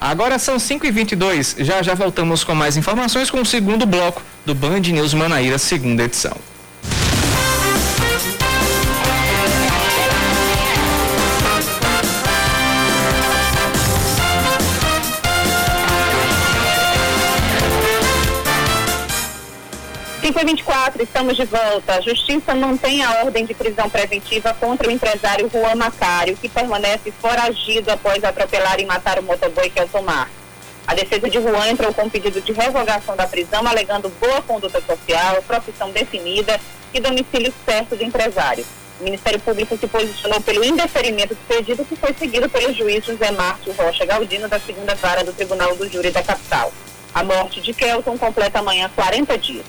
Agora 0.00 0.38
são 0.38 0.56
5h22. 0.56 1.64
Já 1.64 1.82
já 1.82 1.94
voltamos 1.94 2.44
com 2.44 2.54
mais 2.54 2.76
informações 2.76 3.30
com 3.30 3.40
o 3.40 3.46
segundo 3.46 3.86
bloco 3.86 4.22
do 4.44 4.54
Band 4.54 4.80
News 4.80 5.14
Manaíra, 5.14 5.58
segunda 5.58 6.04
edição. 6.04 6.36
5 20.36 20.40
e 20.40 20.44
24, 20.44 21.02
estamos 21.02 21.34
de 21.34 21.46
volta. 21.46 21.94
A 21.94 22.00
Justiça 22.02 22.54
mantém 22.54 23.02
a 23.02 23.22
ordem 23.24 23.46
de 23.46 23.54
prisão 23.54 23.88
preventiva 23.88 24.52
contra 24.52 24.86
o 24.86 24.90
empresário 24.90 25.48
Juan 25.48 25.74
Macário, 25.76 26.36
que 26.36 26.46
permanece 26.46 27.10
foragido 27.10 27.90
após 27.90 28.22
atropelar 28.22 28.78
e 28.78 28.84
matar 28.84 29.18
o 29.18 29.22
motoboy 29.22 29.70
Keltomar. 29.70 30.28
A 30.86 30.94
defesa 30.94 31.30
de 31.30 31.40
Juan 31.40 31.68
entrou 31.68 31.90
com 31.94 32.10
pedido 32.10 32.38
de 32.42 32.52
revogação 32.52 33.16
da 33.16 33.26
prisão, 33.26 33.66
alegando 33.66 34.10
boa 34.20 34.42
conduta 34.42 34.78
social, 34.82 35.42
profissão 35.46 35.90
definida 35.90 36.60
e 36.92 37.00
domicílio 37.00 37.52
certo 37.64 37.96
do 37.96 38.04
empresário. 38.04 38.66
O 39.00 39.04
Ministério 39.04 39.40
Público 39.40 39.74
se 39.78 39.86
posicionou 39.86 40.42
pelo 40.42 40.62
indeferimento 40.62 41.34
do 41.34 41.48
pedido, 41.48 41.82
que 41.82 41.96
foi 41.96 42.12
seguido 42.12 42.46
pelo 42.50 42.74
juiz 42.74 43.02
José 43.06 43.30
Márcio 43.30 43.72
Rocha 43.72 44.04
Galdino, 44.04 44.48
da 44.48 44.60
segunda 44.60 44.94
vara 44.96 45.24
do 45.24 45.32
Tribunal 45.32 45.74
do 45.76 45.88
Júri 45.88 46.10
da 46.10 46.22
Capital. 46.22 46.70
A 47.14 47.24
morte 47.24 47.62
de 47.62 47.72
Kelton 47.72 48.18
completa 48.18 48.58
amanhã 48.58 48.90
40 48.94 49.38
dias. 49.38 49.64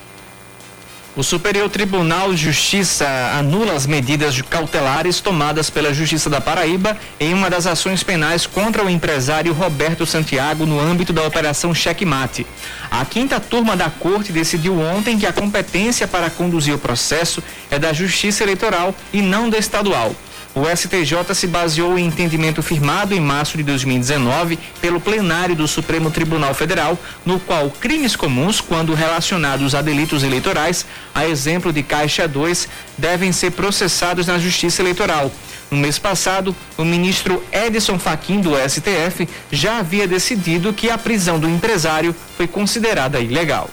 O 1.18 1.24
Superior 1.24 1.68
Tribunal 1.68 2.32
de 2.32 2.44
Justiça 2.44 3.08
anula 3.40 3.74
as 3.74 3.88
medidas 3.88 4.40
cautelares 4.40 5.20
tomadas 5.20 5.68
pela 5.68 5.92
Justiça 5.92 6.30
da 6.30 6.40
Paraíba 6.40 6.96
em 7.20 7.34
uma 7.34 7.50
das 7.50 7.66
ações 7.66 8.04
penais 8.04 8.46
contra 8.46 8.86
o 8.86 8.90
empresário 8.90 9.52
Roberto 9.52 10.06
Santiago 10.06 10.68
no 10.68 10.80
âmbito 10.80 11.12
da 11.12 11.24
Operação 11.24 11.74
Checkmate. 11.74 12.46
A 12.92 13.04
quinta 13.04 13.40
turma 13.40 13.76
da 13.76 13.90
Corte 13.90 14.32
decidiu 14.32 14.80
ontem 14.80 15.18
que 15.18 15.26
a 15.26 15.34
competência 15.34 16.08
para 16.08 16.30
conduzir 16.30 16.76
o 16.76 16.80
processo 16.80 17.42
é 17.72 17.80
da 17.80 17.92
Justiça 17.92 18.44
Eleitoral 18.44 18.94
e 19.12 19.20
não 19.20 19.50
da 19.50 19.58
estadual. 19.58 20.16
O 20.58 20.65
STJ 20.76 21.36
se 21.36 21.46
baseou 21.46 22.00
em 22.00 22.08
entendimento 22.08 22.63
firmado 22.63 23.13
em 23.13 23.20
março 23.20 23.56
de 23.58 23.62
2019 23.62 24.58
pelo 24.82 25.00
plenário 25.00 25.56
do 25.56 25.67
Supremo 25.67 26.10
Tribunal 26.10 26.52
Federal, 26.56 26.98
no 27.24 27.39
qual 27.39 27.70
crimes 27.70 28.15
comuns, 28.15 28.60
quando 28.60 28.96
relacionados 28.96 29.76
a 29.76 29.84
delitos 29.84 30.24
eleitorais, 30.24 30.84
a 31.13 31.28
exemplo 31.28 31.72
de 31.72 31.84
Caixa 31.84 32.28
2, 32.28 32.67
devem 32.98 33.32
ser 33.32 33.52
processados 33.52 34.26
na 34.26 34.39
Justiça 34.39 34.82
Eleitoral. 34.82 35.32
No 35.70 35.78
mês 35.78 36.00
passado, 36.00 36.56
o 36.76 36.84
ministro 36.84 37.43
Edson 37.52 38.00
Fachin 38.00 38.41
do 38.41 38.54
STF 38.58 39.30
já 39.52 39.78
havia 39.78 40.08
decidido 40.08 40.74
que 40.74 40.89
a 40.89 40.98
prisão 40.98 41.39
do 41.39 41.48
empresário 41.48 42.15
foi 42.36 42.48
considerada 42.48 43.20
ilegal. 43.20 43.70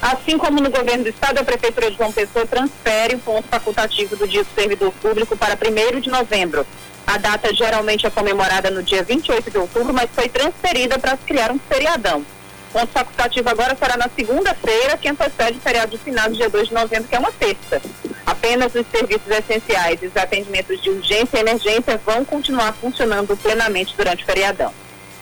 Assim 0.00 0.38
como 0.38 0.60
no 0.60 0.70
governo 0.70 1.04
do 1.04 1.10
estado, 1.10 1.38
a 1.38 1.44
Prefeitura 1.44 1.90
de 1.90 1.96
João 1.96 2.10
Pessoa 2.10 2.46
transfere 2.46 3.16
o 3.16 3.18
ponto 3.18 3.46
facultativo 3.48 4.16
do 4.16 4.26
Dia 4.26 4.42
do 4.42 4.54
Servidor 4.54 4.92
Público 4.92 5.36
para 5.36 5.54
1 5.54 6.00
de 6.00 6.08
novembro. 6.08 6.66
A 7.06 7.18
data 7.18 7.52
geralmente 7.54 8.06
é 8.06 8.10
comemorada 8.10 8.70
no 8.70 8.82
dia 8.82 9.02
28 9.02 9.50
de 9.50 9.58
outubro, 9.58 9.92
mas 9.92 10.08
foi 10.14 10.28
transferida 10.28 10.98
para 10.98 11.18
criar 11.18 11.50
um 11.50 11.58
feriadão. 11.58 12.24
O 12.70 12.72
ponto 12.72 12.92
facultativo 12.92 13.48
agora 13.50 13.76
será 13.76 13.96
na 13.96 14.08
segunda-feira, 14.08 14.96
que 14.96 15.08
antecede 15.08 15.58
o 15.58 15.60
feriado 15.60 15.90
de 15.90 15.98
final, 15.98 16.30
dia 16.30 16.48
2 16.48 16.68
de 16.68 16.74
novembro, 16.74 17.08
que 17.08 17.16
é 17.16 17.18
uma 17.18 17.32
terça. 17.32 17.82
Apenas 18.24 18.74
os 18.74 18.86
serviços 18.86 19.28
essenciais 19.28 20.02
e 20.02 20.06
os 20.06 20.16
atendimentos 20.16 20.80
de 20.80 20.88
urgência 20.88 21.36
e 21.36 21.40
emergência 21.40 22.00
vão 22.06 22.24
continuar 22.24 22.72
funcionando 22.72 23.36
plenamente 23.36 23.94
durante 23.96 24.22
o 24.22 24.26
feriadão. 24.26 24.72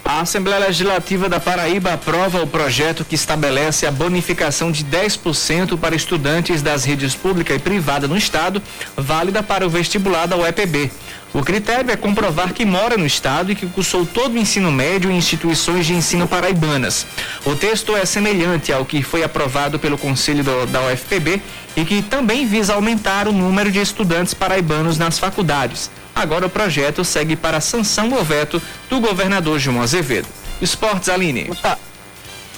A 0.09 0.23
Assembleia 0.23 0.65
Legislativa 0.65 1.29
da 1.29 1.39
Paraíba 1.39 1.93
aprova 1.93 2.43
o 2.43 2.47
projeto 2.47 3.05
que 3.05 3.15
estabelece 3.15 3.87
a 3.87 3.91
bonificação 3.91 4.73
de 4.73 4.83
10% 4.83 5.79
para 5.79 5.95
estudantes 5.95 6.63
das 6.63 6.83
redes 6.83 7.15
pública 7.15 7.55
e 7.55 7.59
privada 7.59 8.09
no 8.09 8.17
estado, 8.17 8.63
válida 8.97 9.43
para 9.43 9.67
o 9.67 9.69
vestibular 9.69 10.25
da 10.25 10.35
UEPB. 10.35 10.91
O 11.35 11.43
critério 11.43 11.91
é 11.91 11.97
comprovar 11.97 12.55
que 12.55 12.65
mora 12.65 12.97
no 12.97 13.05
estado 13.05 13.53
e 13.53 13.55
que 13.55 13.67
cursou 13.67 14.07
todo 14.07 14.33
o 14.33 14.39
ensino 14.39 14.73
médio 14.73 15.11
em 15.11 15.19
instituições 15.19 15.85
de 15.85 15.93
ensino 15.93 16.27
paraibanas. 16.27 17.07
O 17.45 17.55
texto 17.55 17.95
é 17.95 18.07
semelhante 18.07 18.73
ao 18.73 18.87
que 18.87 19.03
foi 19.03 19.23
aprovado 19.23 19.79
pelo 19.79 19.99
Conselho 19.99 20.43
do, 20.43 20.67
da 20.69 20.87
UFPB 20.87 21.43
e 21.77 21.85
que 21.85 22.01
também 22.01 22.47
visa 22.47 22.73
aumentar 22.73 23.29
o 23.29 23.33
número 23.33 23.71
de 23.71 23.79
estudantes 23.79 24.33
paraibanos 24.33 24.97
nas 24.97 25.19
faculdades. 25.19 25.91
Agora 26.19 26.47
o 26.47 26.51
projeto 26.51 27.05
segue 27.05 27.37
para 27.37 27.61
sanção 27.61 28.13
ou 28.13 28.25
veto 28.25 28.61
do 28.91 28.99
governador 28.99 29.57
João 29.61 29.81
Azevedo. 29.81 30.27
Esportes, 30.61 31.09
Aline. 31.09 31.49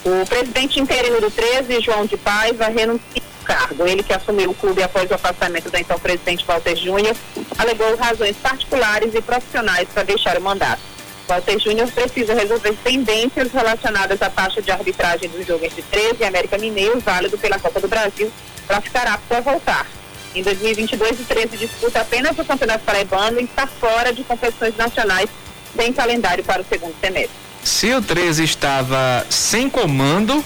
O 0.02 0.26
presidente 0.26 0.80
interino 0.80 1.20
do 1.20 1.30
13, 1.30 1.78
João 1.82 2.06
de 2.06 2.16
Paz, 2.16 2.56
vai 2.56 2.72
renunciar 2.72 3.22
ao 3.38 3.44
cargo. 3.44 3.86
Ele 3.86 4.02
que 4.02 4.14
assumiu 4.14 4.52
o 4.52 4.54
clube 4.54 4.82
após 4.82 5.10
o 5.10 5.14
afastamento 5.14 5.70
do 5.70 5.76
então 5.76 5.98
presidente 5.98 6.42
Walter 6.46 6.74
Júnior, 6.74 7.14
alegou 7.58 7.94
razões 7.96 8.34
particulares 8.38 9.14
e 9.14 9.20
profissionais 9.20 9.86
para 9.92 10.04
deixar 10.04 10.38
o 10.38 10.40
mandato. 10.40 10.80
Walter 11.28 11.58
Júnior 11.58 11.92
precisa 11.92 12.32
resolver 12.32 12.72
pendências 12.82 13.52
relacionadas 13.52 14.22
à 14.22 14.30
taxa 14.30 14.62
de 14.62 14.70
arbitragem 14.70 15.28
do 15.28 15.46
jogo 15.46 15.66
entre 15.66 15.82
13 15.82 16.16
e 16.20 16.24
América 16.24 16.56
Mineiro, 16.56 16.98
válido 17.00 17.36
pela 17.36 17.58
Copa 17.58 17.78
do 17.78 17.88
Brasil, 17.88 18.32
para 18.66 18.80
ficar 18.80 19.06
apto 19.06 19.34
a 19.34 19.40
voltar. 19.40 19.86
Em 20.34 20.42
2022, 20.42 21.20
o 21.20 21.24
13 21.24 21.56
disputa 21.56 22.00
apenas 22.00 22.38
o 22.38 22.44
Campeonato 22.44 22.84
Paraibano 22.84 23.40
e 23.40 23.44
está 23.44 23.66
fora 23.66 24.12
de 24.12 24.22
competições 24.22 24.76
nacionais, 24.76 25.28
sem 25.76 25.92
calendário 25.92 26.44
para 26.44 26.62
o 26.62 26.64
segundo 26.64 26.94
semestre. 27.00 27.30
Se 27.64 27.92
o 27.92 28.00
13 28.00 28.44
estava 28.44 29.26
sem 29.28 29.68
comando, 29.68 30.44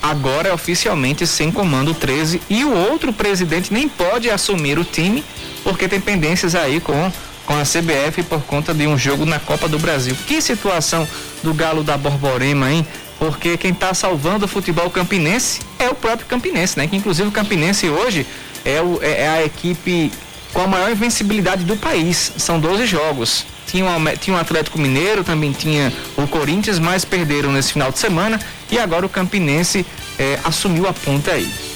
agora 0.00 0.48
é 0.48 0.52
oficialmente 0.52 1.26
sem 1.26 1.50
comando 1.50 1.92
13 1.94 2.40
e 2.48 2.64
o 2.64 2.72
outro 2.72 3.12
presidente 3.12 3.72
nem 3.72 3.88
pode 3.88 4.30
assumir 4.30 4.78
o 4.78 4.84
time 4.84 5.24
porque 5.64 5.88
tem 5.88 6.00
pendências 6.00 6.54
aí 6.54 6.80
com 6.80 7.12
com 7.48 7.54
a 7.54 7.62
CBF 7.62 8.24
por 8.24 8.42
conta 8.42 8.74
de 8.74 8.86
um 8.86 8.98
jogo 8.98 9.24
na 9.24 9.40
Copa 9.40 9.66
do 9.66 9.78
Brasil. 9.78 10.14
Que 10.26 10.42
situação 10.42 11.08
do 11.42 11.54
Galo 11.54 11.82
da 11.82 11.96
Borborema, 11.96 12.70
hein? 12.70 12.86
Porque 13.18 13.56
quem 13.56 13.70
está 13.70 13.94
salvando 13.94 14.44
o 14.44 14.48
futebol 14.48 14.90
campinense 14.90 15.62
é 15.78 15.88
o 15.88 15.94
próprio 15.94 16.26
Campinense, 16.26 16.78
né? 16.78 16.86
Que 16.86 16.96
inclusive 16.96 17.26
o 17.26 17.32
Campinense 17.32 17.88
hoje 17.88 18.26
é, 18.68 18.82
o, 18.82 18.98
é, 19.02 19.22
é 19.22 19.28
a 19.28 19.44
equipe 19.44 20.12
com 20.52 20.60
a 20.60 20.66
maior 20.66 20.90
invencibilidade 20.90 21.64
do 21.64 21.76
país. 21.76 22.32
São 22.36 22.60
12 22.60 22.86
jogos. 22.86 23.46
Tinha, 23.66 23.84
uma, 23.84 24.16
tinha 24.16 24.36
o 24.36 24.40
Atlético 24.40 24.78
Mineiro, 24.78 25.22
também 25.22 25.52
tinha 25.52 25.92
o 26.16 26.26
Corinthians, 26.26 26.78
mas 26.78 27.04
perderam 27.04 27.52
nesse 27.52 27.72
final 27.72 27.90
de 27.90 27.98
semana. 27.98 28.38
E 28.70 28.78
agora 28.78 29.04
o 29.04 29.08
Campinense 29.08 29.84
é, 30.18 30.38
assumiu 30.44 30.86
a 30.86 30.92
ponta 30.92 31.32
aí. 31.32 31.67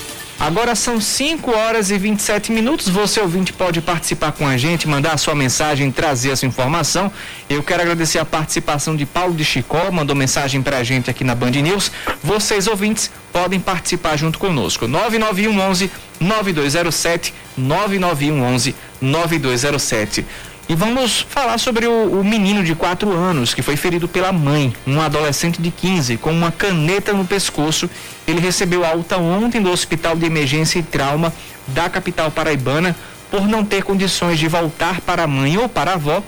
Agora 0.43 0.75
são 0.75 1.01
5 1.01 1.53
horas 1.53 1.93
e 1.93 1.97
27 1.97 2.51
minutos. 2.51 2.89
Você 2.89 3.21
ouvinte 3.21 3.53
pode 3.53 3.81
participar 3.81 4.33
com 4.33 4.45
a 4.45 4.57
gente, 4.57 4.89
mandar 4.89 5.13
a 5.13 5.17
sua 5.17 5.37
mensagem, 5.37 5.93
trazer 5.93 6.31
essa 6.31 6.45
informação. 6.45 7.13
Eu 7.49 7.63
quero 7.63 7.83
agradecer 7.83 8.19
a 8.19 8.25
participação 8.25 8.97
de 8.97 9.07
Paulo 9.07 9.37
de 9.37 9.45
Chicó, 9.45 9.89
mandou 9.93 10.17
mensagem 10.17 10.61
pra 10.61 10.83
gente 10.83 11.09
aqui 11.09 11.23
na 11.23 11.37
Band 11.37 11.53
News. 11.53 11.93
Vocês 12.25 12.67
ouvintes 12.67 13.09
podem 13.33 13.61
participar 13.61 14.17
junto 14.17 14.37
conosco. 14.41 14.89
991 14.89 15.61
11 15.61 15.91
9207 16.19 17.33
991 17.57 18.43
11 18.43 18.75
9207. 19.01 20.27
E 20.73 20.75
vamos 20.75 21.27
falar 21.29 21.59
sobre 21.59 21.87
o, 21.87 22.21
o, 22.21 22.25
menino 22.25 22.65
de 22.65 22.75
4 22.75 23.13
anos 23.13 23.53
que 23.53 23.61
foi 23.61 23.77
ferido 23.77 24.09
pela 24.09 24.33
mãe, 24.33 24.73
um 24.87 25.03
adolescente 25.03 25.61
de 25.61 25.71
15, 25.71 26.17
com 26.17 26.31
uma 26.31 26.51
caneta 26.51 27.13
no 27.13 27.27
pescoço. 27.27 27.91
Ele 28.27 28.41
recebeu 28.41 28.83
alta 28.83 29.19
ontem 29.19 29.61
do 29.61 29.71
Hospital 29.71 30.17
de 30.17 30.25
Emergência 30.25 30.79
e 30.79 30.83
Trauma 30.83 31.31
da 31.67 31.91
capital 31.91 32.31
paraibana 32.31 32.97
por 33.31 33.47
não 33.47 33.67
ter 33.67 33.85
condições 33.85 34.39
de 34.39 34.49
voltar 34.49 35.03
para 35.03 35.25
a 35.25 35.27
mãe 35.27 35.59
ou 35.59 35.69
para 35.69 35.91
a 35.91 35.95
avó. 35.95 36.23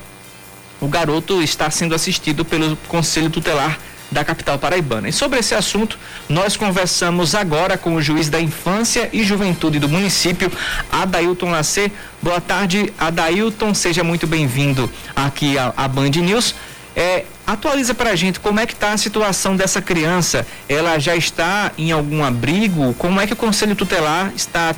O 0.79 0.89
garoto 0.89 1.41
está 1.41 1.71
sendo 1.71 1.95
assistido 1.95 2.45
pelo 2.45 2.77
Conselho 2.87 3.31
Tutelar 3.31 3.79
da 4.15 4.25
capital 4.25 4.59
paraibana. 4.59 5.09
E 5.09 5.13
sobre 5.13 5.41
esse 5.41 5.55
assunto, 5.55 5.99
nós 6.29 6.57
conversamos 6.57 7.35
agora 7.35 7.77
com 7.77 7.97
o 7.97 8.01
juiz 8.01 8.31
da 8.31 8.41
Infância 8.41 9.11
e 9.13 9.25
Juventude 9.25 9.79
do 9.79 9.89
município, 9.89 10.51
Adailton 10.91 11.51
Lacê. 11.51 11.91
Boa 12.23 12.41
tarde, 12.41 12.93
Adailton, 12.97 13.75
seja 13.75 14.03
muito 14.03 14.27
bem-vindo 14.27 14.91
aqui 15.15 15.59
à, 15.59 15.75
à 15.77 15.89
Band 15.89 16.11
News. 16.11 16.55
É, 16.97 17.25
atualiza 17.45 17.93
para 17.93 18.11
a 18.11 18.17
gente 18.17 18.39
como 18.39 18.61
é 18.61 18.67
que 18.67 18.73
está 18.73 18.93
a 18.93 18.97
situação 18.97 19.57
dessa 19.57 19.83
criança. 19.83 20.47
Ela 20.69 20.97
já 21.01 21.17
está 21.17 21.73
em 21.77 21.91
algum 21.91 22.23
abrigo? 22.23 22.95
Como 22.95 23.21
é 23.21 23.27
que 23.27 23.33
o 23.33 23.37
Conselho 23.37 23.75
Tutelar 23.75 24.33
está 24.37 24.75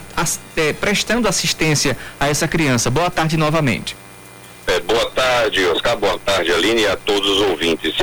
é, 0.56 0.72
prestando 0.72 1.28
assistência 1.28 1.94
a 2.18 2.26
essa 2.26 2.48
criança? 2.48 2.90
Boa 2.90 3.10
tarde 3.10 3.36
novamente. 3.36 3.94
É, 4.66 4.80
boa 4.80 5.10
tarde, 5.10 5.64
Oscar. 5.66 5.96
Boa 5.98 6.18
tarde, 6.18 6.50
Aline, 6.52 6.82
e 6.82 6.86
a 6.88 6.96
todos 6.96 7.28
os 7.28 7.40
ouvintes. 7.42 7.94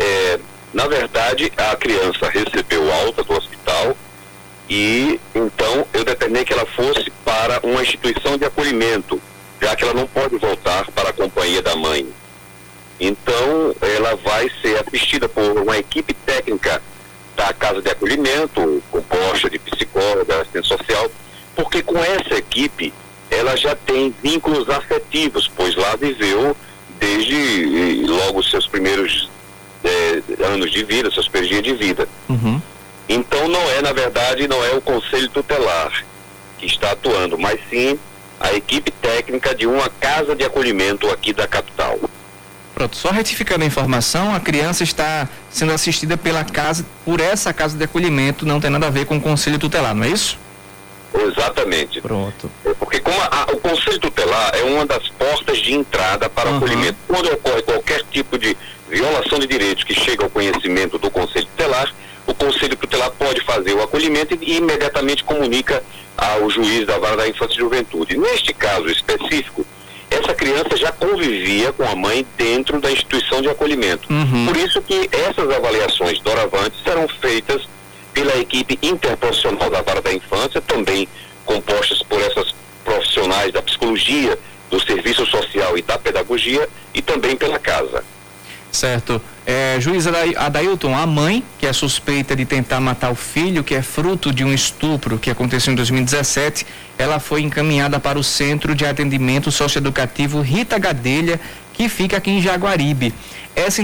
É, 0.00 0.40
na 0.72 0.86
verdade, 0.86 1.52
a 1.56 1.76
criança 1.76 2.28
recebeu 2.30 2.90
alta 2.92 3.22
do 3.22 3.34
hospital 3.34 3.96
e 4.68 5.20
então 5.34 5.86
eu 5.92 6.04
determinei 6.04 6.44
que 6.44 6.52
ela 6.52 6.64
fosse 6.64 7.10
para 7.24 7.60
uma 7.62 7.82
instituição 7.82 8.38
de 8.38 8.44
acolhimento, 8.44 9.20
já 9.60 9.76
que 9.76 9.84
ela 9.84 9.92
não 9.92 10.06
pode 10.06 10.36
voltar 10.36 10.90
para 10.92 11.10
a 11.10 11.12
companhia 11.12 11.60
da 11.60 11.76
mãe. 11.76 12.06
Então, 12.98 13.74
ela 13.80 14.14
vai 14.16 14.50
ser 14.60 14.78
assistida 14.78 15.28
por 15.28 15.42
uma 15.42 15.76
equipe 15.78 16.12
técnica 16.12 16.82
da 17.34 17.52
casa 17.52 17.80
de 17.80 17.90
acolhimento, 17.90 18.82
composta 18.90 19.48
de 19.48 19.58
psicóloga, 19.58 20.40
assistente 20.40 20.68
social, 20.68 21.10
porque 21.56 21.82
com 21.82 21.98
essa 21.98 22.34
equipe 22.34 22.92
ela 23.30 23.56
já 23.56 23.74
tem 23.74 24.14
vínculos 24.22 24.68
afetivos, 24.68 25.50
pois 25.56 25.74
lá 25.76 25.96
viveu 25.96 26.54
desde 26.98 28.04
logo 28.06 28.42
seus 28.42 28.66
primeiros 28.66 29.29
é, 29.84 30.44
anos 30.44 30.70
de 30.70 30.84
vida, 30.84 31.10
seus 31.10 31.30
dias 31.30 31.62
de 31.62 31.74
vida. 31.74 32.08
Uhum. 32.28 32.60
Então 33.08 33.48
não 33.48 33.62
é, 33.70 33.82
na 33.82 33.92
verdade, 33.92 34.46
não 34.46 34.64
é 34.64 34.72
o 34.72 34.80
Conselho 34.80 35.28
Tutelar 35.30 36.04
que 36.58 36.66
está 36.66 36.92
atuando, 36.92 37.38
mas 37.38 37.58
sim 37.70 37.98
a 38.38 38.52
equipe 38.52 38.90
técnica 38.90 39.54
de 39.54 39.66
uma 39.66 39.88
casa 39.88 40.36
de 40.36 40.44
acolhimento 40.44 41.08
aqui 41.10 41.32
da 41.32 41.46
capital. 41.48 41.98
Pronto, 42.74 42.96
só 42.96 43.10
retificando 43.10 43.64
a 43.64 43.66
informação, 43.66 44.34
a 44.34 44.40
criança 44.40 44.82
está 44.82 45.28
sendo 45.50 45.72
assistida 45.72 46.16
pela 46.16 46.44
casa, 46.44 46.86
por 47.04 47.20
essa 47.20 47.52
casa 47.52 47.76
de 47.76 47.84
acolhimento, 47.84 48.46
não 48.46 48.60
tem 48.60 48.70
nada 48.70 48.86
a 48.86 48.90
ver 48.90 49.04
com 49.04 49.16
o 49.16 49.20
Conselho 49.20 49.58
Tutelar, 49.58 49.94
não 49.94 50.04
é 50.04 50.08
isso? 50.08 50.38
Exatamente. 51.12 52.00
Pronto. 52.00 52.50
É 52.64 52.72
porque 52.74 53.00
como 53.00 53.20
a, 53.20 53.26
a, 53.26 53.52
o 53.52 53.58
Conselho 53.58 53.98
Tutelar 53.98 54.52
é 54.54 54.62
uma 54.62 54.86
das 54.86 55.08
portas 55.08 55.58
de 55.58 55.74
entrada 55.74 56.30
para 56.30 56.50
o 56.50 56.56
acolhimento. 56.56 56.96
Quando 57.06 57.30
ocorre 57.32 57.62
qualquer 57.62 58.02
tipo 58.10 58.38
de 58.38 58.56
violação 58.90 59.38
de 59.38 59.46
direitos 59.46 59.84
que 59.84 59.94
chega 59.94 60.24
ao 60.24 60.30
conhecimento 60.30 60.98
do 60.98 61.10
Conselho 61.10 61.46
Tutelar, 61.46 61.94
o 62.26 62.34
Conselho 62.34 62.76
Tutelar 62.76 63.10
pode 63.12 63.40
fazer 63.42 63.72
o 63.72 63.82
acolhimento 63.82 64.36
e, 64.40 64.56
imediatamente 64.56 65.24
comunica 65.24 65.82
ao 66.16 66.50
juiz 66.50 66.86
da 66.86 66.98
vara 66.98 67.16
da 67.16 67.28
infância 67.28 67.54
e 67.54 67.58
juventude. 67.58 68.18
Neste 68.18 68.52
caso 68.52 68.86
específico, 68.88 69.64
essa 70.10 70.34
criança 70.34 70.76
já 70.76 70.90
convivia 70.90 71.72
com 71.72 71.84
a 71.84 71.94
mãe 71.94 72.26
dentro 72.36 72.80
da 72.80 72.90
instituição 72.90 73.40
de 73.40 73.48
acolhimento. 73.48 74.12
Uhum. 74.12 74.46
Por 74.46 74.56
isso 74.56 74.82
que 74.82 75.08
essas 75.12 75.48
avaliações 75.50 76.20
doravantes 76.20 76.82
serão 76.82 77.06
feitas 77.20 77.62
pela 78.12 78.36
equipe 78.38 78.76
interprofissional 78.82 79.70
da 79.70 79.82
vara 79.82 80.02
da 80.02 80.12
infância, 80.12 80.60
também 80.60 81.08
compostas 81.44 82.02
por 82.02 82.20
essas 82.20 82.52
profissionais 82.84 83.52
da 83.52 83.62
psicologia, 83.62 84.36
do 84.68 84.80
serviço 84.80 85.24
social 85.26 85.78
e 85.78 85.82
da 85.82 85.96
pedagogia, 85.96 86.68
e 86.92 87.00
também 87.00 87.36
pela 87.36 87.58
casa. 87.58 88.04
Certo. 88.72 89.20
É, 89.44 89.78
juiz 89.80 90.06
Adailton, 90.06 90.94
a 90.96 91.04
mãe, 91.06 91.42
que 91.58 91.66
é 91.66 91.72
suspeita 91.72 92.36
de 92.36 92.44
tentar 92.44 92.78
matar 92.78 93.10
o 93.10 93.16
filho, 93.16 93.64
que 93.64 93.74
é 93.74 93.82
fruto 93.82 94.32
de 94.32 94.44
um 94.44 94.52
estupro 94.52 95.18
que 95.18 95.28
aconteceu 95.28 95.72
em 95.72 95.76
2017, 95.76 96.64
ela 96.96 97.18
foi 97.18 97.42
encaminhada 97.42 97.98
para 97.98 98.18
o 98.18 98.22
Centro 98.22 98.74
de 98.74 98.86
Atendimento 98.86 99.50
Socioeducativo 99.50 100.40
Rita 100.40 100.78
Gadelha, 100.78 101.40
que 101.74 101.88
fica 101.88 102.18
aqui 102.18 102.30
em 102.30 102.42
Jaguaribe. 102.42 103.12
Essa, 103.56 103.82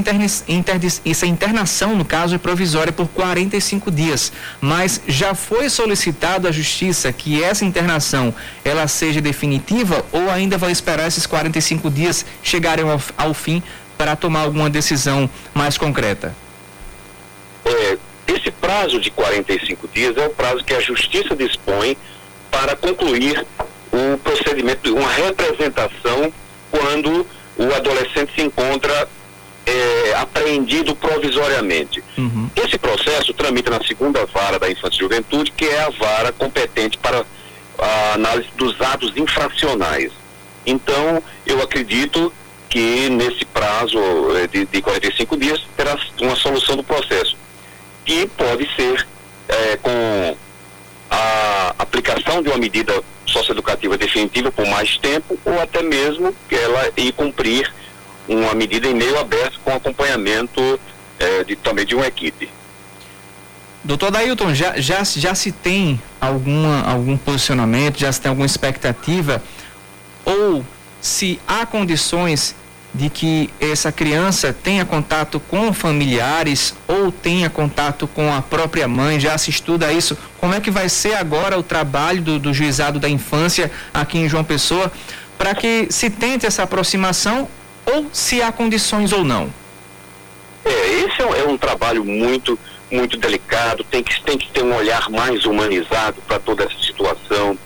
essa 1.05 1.27
internação, 1.27 1.97
no 1.97 2.05
caso, 2.05 2.35
é 2.35 2.39
provisória 2.39 2.93
por 2.93 3.09
45 3.09 3.91
dias, 3.91 4.33
mas 4.61 5.01
já 5.09 5.35
foi 5.35 5.69
solicitado 5.69 6.47
à 6.47 6.53
Justiça 6.53 7.13
que 7.13 7.43
essa 7.43 7.65
internação 7.65 8.33
ela 8.65 8.87
seja 8.87 9.21
definitiva 9.21 10.05
ou 10.13 10.31
ainda 10.31 10.57
vai 10.57 10.71
esperar 10.71 11.09
esses 11.09 11.27
45 11.27 11.91
dias 11.91 12.25
chegarem 12.43 12.89
ao, 12.89 13.01
ao 13.17 13.35
fim 13.35 13.63
para 13.97 14.17
tomar 14.17 14.41
alguma 14.41 14.71
decisão 14.71 15.29
mais 15.55 15.77
concreta? 15.79 16.35
É, 17.65 17.99
esse 18.29 18.51
prazo 18.51 19.01
de 19.01 19.11
45 19.11 19.89
dias 19.89 20.17
é 20.17 20.27
o 20.27 20.31
prazo 20.31 20.65
que 20.65 20.75
a 20.75 20.81
Justiça 20.81 21.35
dispõe 21.35 21.97
para 22.51 22.77
concluir 22.77 23.45
o 23.93 24.19
procedimento 24.19 24.95
uma 24.95 25.11
representação 25.11 26.33
quando 26.71 27.27
o 27.57 27.75
adolescente 27.75 28.33
se 28.35 28.43
encontra 28.43 29.09
é, 29.67 30.15
apreendido 30.15 30.95
provisoriamente. 30.95 32.03
Uhum. 32.17 32.49
Esse 32.55 32.79
processo 32.79 33.33
tramita 33.35 33.71
na 33.71 33.85
segunda 33.85 34.25
vara 34.27 34.59
da 34.59 34.71
infância 34.71 34.97
e 34.97 35.01
juventude, 35.01 35.51
que 35.51 35.65
é 35.65 35.83
a 35.83 35.91
vara 35.91 36.33
competente 36.33 36.99
para 36.99 37.25
a 37.79 38.13
análise 38.15 38.49
dos 38.57 38.81
atos 38.81 39.17
infracionais. 39.17 40.13
Então, 40.65 41.23
eu 41.47 41.61
acredito 41.63 42.33
que 42.69 43.09
nesse 43.11 43.45
prazo 43.45 43.99
eh, 44.37 44.47
de, 44.47 44.67
de 44.67 44.83
45 44.83 45.37
dias 45.37 45.63
terá 45.77 45.97
uma 46.21 46.37
solução 46.37 46.77
do 46.77 46.85
processo, 46.85 47.37
que 48.05 48.27
pode 48.29 48.69
ser 48.75 49.07
é, 49.49 49.77
com 49.77 50.37
a 51.11 51.75
aplicação 51.79 52.43
de 52.43 52.49
uma 52.49 52.59
medida 52.59 53.03
socioeducativa 53.27 53.97
definitiva 53.97 54.51
por 54.51 54.67
mais 54.67 54.97
tempo 54.99 55.39
ou 55.45 55.61
até 55.61 55.83
mesmo 55.83 56.35
que 56.49 56.55
ela 56.55 56.91
ir 56.97 57.13
cumprir 57.13 57.73
uma 58.29 58.55
medida 58.55 58.89
em 58.89 58.95
meio 58.95 59.19
aberto 59.19 59.61
com 59.65 59.73
acompanhamento 59.73 60.81
é, 61.19 61.45
de, 61.45 61.57
também 61.57 61.87
de 61.87 61.95
uma 61.95 62.07
equipe. 62.07 62.49
Doutor 63.85 64.11
Dailton, 64.11 64.53
já, 64.53 64.81
já, 64.81 65.05
já 65.05 65.35
se 65.35 65.53
tem 65.53 66.01
alguma, 66.21 66.83
algum 66.83 67.17
posicionamento, 67.17 67.99
já 67.99 68.11
se 68.11 68.21
tem 68.21 68.29
alguma 68.29 68.47
expectativa 68.47 69.41
ou 70.25 70.65
se 71.01 71.41
há 71.47 71.65
condições 71.67 72.55
de 72.97 73.11
que 73.11 73.51
essa 73.61 73.93
criança 73.93 74.55
tenha 74.55 74.85
contato 74.85 75.39
com 75.39 75.73
familiares 75.73 76.75
ou 76.89 77.13
tenha 77.13 77.51
contato 77.51 78.07
com 78.09 78.33
a 78.33 78.41
própria 78.41 78.89
mãe, 78.89 79.21
já 79.21 79.37
se 79.37 79.51
estuda 79.51 79.93
isso. 79.93 80.17
Como 80.41 80.55
é 80.55 80.61
que 80.61 80.71
vai 80.71 80.89
ser 80.89 81.15
agora 81.15 81.59
o 81.59 81.63
trabalho 81.63 82.23
do, 82.23 82.39
do 82.39 82.55
juizado 82.55 82.99
da 82.99 83.09
infância 83.09 83.71
aqui 83.93 84.19
em 84.19 84.29
João 84.29 84.43
Pessoa 84.43 84.91
para 85.37 85.55
que 85.55 85.89
se 85.91 86.09
tente 86.09 86.47
essa 86.47 86.63
aproximação 86.63 87.49
ou 87.85 88.07
se 88.13 88.41
há 88.41 88.51
condições 88.51 89.13
ou 89.13 89.23
não? 89.23 89.53
É, 90.65 90.91
esse 91.05 91.21
é 91.21 91.27
um, 91.27 91.35
é 91.35 91.45
um 91.45 91.59
trabalho 91.59 92.03
muito, 92.03 92.59
muito 92.91 93.19
delicado, 93.19 93.85
tem 93.85 94.03
que, 94.03 94.23
tem 94.23 94.39
que 94.39 94.49
ter 94.51 94.65
um 94.65 94.75
olhar 94.75 95.11
mais 95.11 95.45
humanizado 95.45 96.23
para 96.27 96.39
toda 96.39 96.65
essa 96.65 96.79
situação 96.81 97.59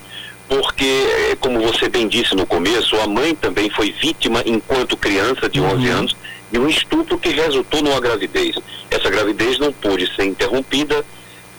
porque, 0.50 0.84
eh, 0.84 1.36
como 1.38 1.60
você 1.60 1.88
bem 1.88 2.08
disse 2.08 2.34
no 2.34 2.44
começo, 2.44 2.96
a 2.96 3.06
mãe 3.06 3.36
também 3.36 3.70
foi 3.70 3.92
vítima, 3.92 4.42
enquanto 4.44 4.96
criança 4.96 5.48
de 5.48 5.60
11 5.60 5.88
uhum. 5.88 5.96
anos, 5.96 6.16
de 6.50 6.58
um 6.58 6.68
estupro 6.68 7.16
que 7.16 7.28
resultou 7.28 7.80
numa 7.80 8.00
gravidez. 8.00 8.56
Essa 8.90 9.08
gravidez 9.08 9.60
não 9.60 9.72
pôde 9.72 10.12
ser 10.16 10.24
interrompida, 10.24 11.06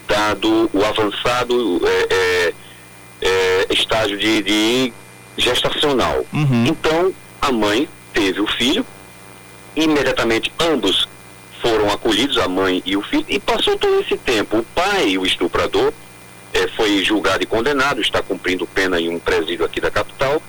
dado 0.05 0.69
o 0.73 0.83
avançado 0.83 1.81
é, 1.87 2.13
é, 2.13 2.53
é, 3.21 3.67
estágio 3.69 4.17
de, 4.17 4.43
de 4.43 4.93
gestacional. 5.37 6.25
Uhum. 6.33 6.65
Então, 6.67 7.13
a 7.41 7.49
mãe 7.49 7.87
teve 8.13 8.41
o 8.41 8.47
filho, 8.47 8.85
imediatamente 9.73 10.51
ambos 10.59 11.07
foram 11.61 11.89
acolhidos, 11.89 12.37
a 12.37 12.49
mãe 12.49 12.83
e 12.85 12.97
o 12.97 13.01
filho, 13.01 13.25
e 13.29 13.39
passou 13.39 13.77
todo 13.77 14.01
esse 14.01 14.17
tempo. 14.17 14.57
O 14.57 14.63
pai, 14.75 15.17
o 15.17 15.25
estuprador, 15.25 15.93
foi 16.81 17.03
julgado 17.03 17.43
e 17.43 17.45
condenado, 17.45 18.01
está 18.01 18.21
cumprindo 18.21 18.65
pena 18.65 18.99
em 18.99 19.09
um 19.09 19.19
presídio 19.19 19.65
aqui 19.65 19.79
da 19.79 19.91
capital. 19.91 20.41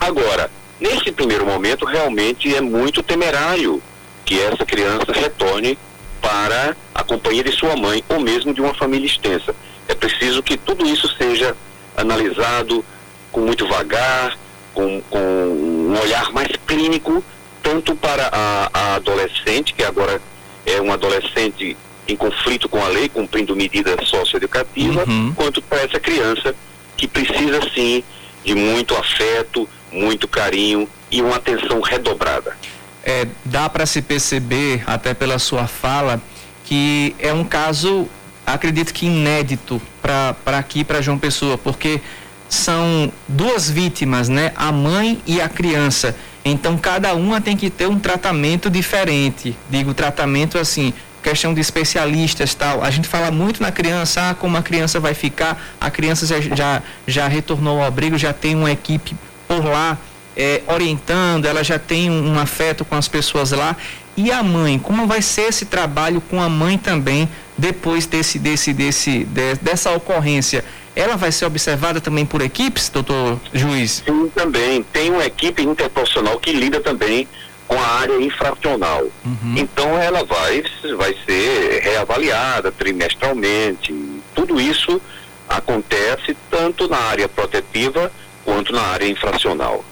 Agora, 0.00 0.50
nesse 0.80 1.12
primeiro 1.12 1.46
momento, 1.46 1.84
realmente 1.84 2.54
é 2.54 2.60
muito 2.60 3.02
temerário 3.02 3.82
que 4.24 4.40
essa 4.40 4.64
criança 4.66 5.12
retorne 5.12 5.78
para 6.20 6.76
a 6.94 7.04
companhia 7.04 7.44
de 7.44 7.52
sua 7.52 7.76
mãe 7.76 8.02
ou 8.08 8.18
mesmo 8.18 8.52
de 8.52 8.60
uma 8.60 8.74
família 8.74 9.06
extensa. 9.06 9.54
É 9.88 9.94
preciso 9.94 10.42
que 10.42 10.56
tudo 10.56 10.84
isso 10.86 11.08
seja 11.16 11.56
analisado 11.96 12.84
com 13.30 13.40
muito 13.40 13.66
vagar, 13.68 14.36
com, 14.74 15.00
com 15.02 15.18
um 15.18 15.98
olhar 16.00 16.32
mais 16.32 16.48
clínico, 16.66 17.24
tanto 17.62 17.94
para 17.94 18.28
a, 18.32 18.70
a 18.72 18.94
adolescente, 18.96 19.72
que 19.74 19.84
agora 19.84 20.20
é 20.64 20.80
uma 20.80 20.94
adolescente 20.94 21.76
em 22.08 22.16
conflito 22.16 22.68
com 22.68 22.82
a 22.82 22.88
lei, 22.88 23.08
cumprindo 23.08 23.56
medida 23.56 23.96
socioeducativa, 24.04 25.04
uhum. 25.08 25.32
quanto 25.34 25.60
para 25.62 25.82
essa 25.82 25.98
criança 25.98 26.54
que 26.96 27.06
precisa 27.06 27.60
sim 27.74 28.02
de 28.44 28.54
muito 28.54 28.94
afeto, 28.94 29.68
muito 29.90 30.28
carinho 30.28 30.88
e 31.10 31.20
uma 31.20 31.36
atenção 31.36 31.80
redobrada. 31.80 32.56
É, 33.04 33.26
dá 33.44 33.68
para 33.68 33.86
se 33.86 34.02
perceber, 34.02 34.82
até 34.86 35.14
pela 35.14 35.38
sua 35.38 35.66
fala, 35.66 36.20
que 36.64 37.14
é 37.18 37.32
um 37.32 37.44
caso, 37.44 38.08
acredito 38.44 38.92
que 38.92 39.06
inédito 39.06 39.80
para 40.02 40.58
aqui, 40.58 40.84
para 40.84 41.00
João 41.00 41.18
Pessoa, 41.18 41.56
porque 41.56 42.00
são 42.48 43.12
duas 43.28 43.68
vítimas, 43.70 44.28
né? 44.28 44.52
A 44.56 44.70
mãe 44.70 45.20
e 45.26 45.40
a 45.40 45.48
criança. 45.48 46.16
Então 46.44 46.76
cada 46.76 47.14
uma 47.14 47.40
tem 47.40 47.56
que 47.56 47.70
ter 47.70 47.88
um 47.88 47.98
tratamento 47.98 48.70
diferente. 48.70 49.56
Digo 49.68 49.92
tratamento 49.92 50.58
assim, 50.58 50.94
questão 51.26 51.52
de 51.52 51.60
especialistas 51.60 52.54
tal. 52.54 52.84
A 52.84 52.90
gente 52.90 53.08
fala 53.08 53.32
muito 53.32 53.60
na 53.60 53.72
criança, 53.72 54.30
ah, 54.30 54.34
como 54.34 54.56
a 54.56 54.62
criança 54.62 55.00
vai 55.00 55.12
ficar. 55.12 55.60
A 55.80 55.90
criança 55.90 56.24
já, 56.24 56.40
já, 56.40 56.82
já 57.04 57.26
retornou 57.26 57.80
ao 57.80 57.84
abrigo, 57.84 58.16
já 58.16 58.32
tem 58.32 58.54
uma 58.54 58.70
equipe 58.70 59.16
por 59.48 59.64
lá 59.64 59.98
é, 60.36 60.62
orientando, 60.68 61.46
ela 61.46 61.64
já 61.64 61.80
tem 61.80 62.08
um, 62.08 62.34
um 62.34 62.38
afeto 62.38 62.84
com 62.84 62.94
as 62.94 63.08
pessoas 63.08 63.50
lá. 63.50 63.76
E 64.16 64.30
a 64.30 64.40
mãe, 64.40 64.78
como 64.78 65.04
vai 65.06 65.20
ser 65.20 65.48
esse 65.48 65.66
trabalho 65.66 66.20
com 66.20 66.40
a 66.40 66.48
mãe 66.48 66.78
também 66.78 67.28
depois 67.58 68.06
desse, 68.06 68.38
desse, 68.38 68.72
desse, 68.72 69.24
de, 69.24 69.54
dessa 69.56 69.90
ocorrência? 69.90 70.64
Ela 70.94 71.16
vai 71.16 71.32
ser 71.32 71.44
observada 71.44 72.00
também 72.00 72.24
por 72.24 72.40
equipes, 72.40 72.88
doutor 72.88 73.38
juiz? 73.52 74.02
Sim, 74.06 74.30
também. 74.32 74.82
Tem 74.92 75.10
uma 75.10 75.26
equipe 75.26 75.60
interprofissional 75.62 76.38
que 76.38 76.52
lida 76.52 76.80
também 76.80 77.26
com 77.66 77.78
a 77.78 77.86
área 77.86 78.20
infracional. 78.20 79.04
Uhum. 79.24 79.54
Então 79.56 79.98
ela 79.98 80.24
vai, 80.24 80.62
vai 80.96 81.14
ser 81.24 81.80
reavaliada 81.82 82.70
trimestralmente. 82.70 83.94
Tudo 84.34 84.60
isso 84.60 85.00
acontece 85.48 86.36
tanto 86.50 86.88
na 86.88 86.98
área 86.98 87.28
protetiva 87.28 88.10
quanto 88.44 88.72
na 88.72 88.82
área 88.82 89.08
infracional. 89.08 89.84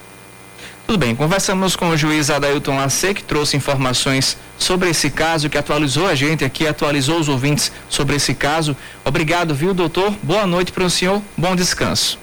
Tudo 0.87 0.99
bem, 0.99 1.15
conversamos 1.15 1.75
com 1.75 1.89
o 1.89 1.97
juiz 1.97 2.29
Adailton 2.29 2.75
Lacê, 2.75 3.13
que 3.13 3.23
trouxe 3.23 3.57
informações 3.57 4.37
sobre 4.57 4.89
esse 4.89 5.09
caso, 5.09 5.49
que 5.49 5.57
atualizou 5.57 6.05
a 6.05 6.13
gente 6.13 6.45
aqui, 6.45 6.67
atualizou 6.67 7.19
os 7.19 7.27
ouvintes 7.27 7.71
sobre 7.89 8.15
esse 8.15 8.35
caso. 8.35 8.77
Obrigado, 9.03 9.55
viu, 9.55 9.73
doutor? 9.73 10.13
Boa 10.21 10.45
noite 10.45 10.71
para 10.71 10.83
o 10.83 10.89
senhor, 10.89 11.23
bom 11.35 11.55
descanso. 11.55 12.19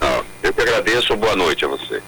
Ah, 0.00 0.22
eu 0.42 0.54
que 0.54 0.62
agradeço, 0.62 1.14
boa 1.16 1.36
noite 1.36 1.66
a 1.66 1.68
você. 1.68 2.02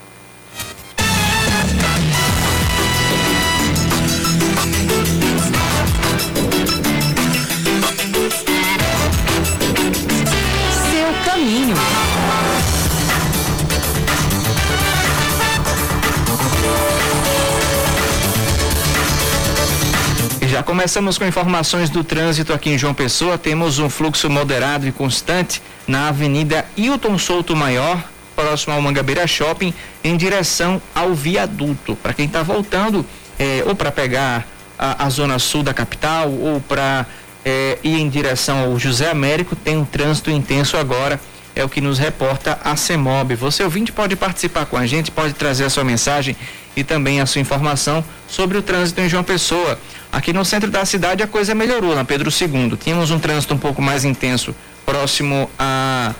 Começamos 20.64 21.16
com 21.16 21.25
informações 21.25 21.88
do 21.88 22.05
trânsito 22.05 22.53
aqui 22.53 22.70
em 22.70 22.79
João 22.79 22.92
Pessoa. 22.92 23.38
Temos 23.38 23.79
um 23.79 23.88
fluxo 23.88 24.29
moderado 24.29 24.87
e 24.87 24.92
constante 24.92 25.62
na 25.87 26.09
Avenida 26.09 26.66
Hilton 26.77 27.18
Souto 27.18 27.57
Maior, 27.57 28.03
próximo 28.37 28.75
ao 28.75 28.83
Mangabeira 28.83 29.27
Shopping, 29.27 29.73
em 30.05 30.16
direção 30.16 30.81
ao 30.94 31.14
viaduto. 31.14 31.96
Para 31.96 32.12
quem 32.12 32.27
está 32.27 32.42
voltando, 32.42 33.07
é, 33.38 33.62
ou 33.66 33.75
para 33.75 33.90
pegar 33.90 34.46
a, 34.79 35.07
a, 35.07 35.11
zona 35.11 35.38
sul 35.38 35.62
da 35.62 35.73
capital, 35.73 36.31
ou 36.31 36.61
para 36.61 37.07
é, 37.44 37.79
ir 37.83 37.99
em 37.99 38.09
direção 38.09 38.59
ao 38.59 38.79
José 38.79 39.11
Américo, 39.11 39.57
tem 39.57 39.77
um 39.77 39.85
trânsito 39.85 40.31
intenso 40.31 40.77
agora. 40.77 41.20
É 41.55 41.64
o 41.64 41.68
que 41.68 41.81
nos 41.81 41.99
reporta 41.99 42.59
a 42.62 42.77
CEMOB. 42.77 43.35
Você 43.35 43.64
ouvinte 43.64 43.92
pode 43.92 44.14
participar 44.14 44.66
com 44.66 44.77
a 44.77 44.87
gente, 44.87 45.11
pode 45.11 45.33
trazer 45.33 45.64
a 45.64 45.70
sua 45.70 45.85
mensagem 45.85 46.37
e 46.77 46.85
também 46.85 47.20
a 47.20 47.27
sua 47.27 47.40
informação 47.40 48.05
sobre 48.29 48.57
o 48.57 48.62
trânsito 48.62 49.01
em 49.01 49.09
João 49.09 49.25
Pessoa. 49.25 49.79
Aqui 50.12 50.33
no 50.33 50.44
centro 50.44 50.70
da 50.70 50.85
cidade 50.85 51.23
a 51.23 51.27
coisa 51.27 51.55
melhorou, 51.55 51.94
na 51.94 52.05
Pedro 52.05 52.31
II. 52.31 52.77
Tínhamos 52.77 53.11
um 53.11 53.18
trânsito 53.18 53.55
um 53.55 53.59
pouco 53.59 53.81
mais 53.81 54.05
intenso 54.05 54.55
próximo 54.85 55.49
a, 55.57 56.14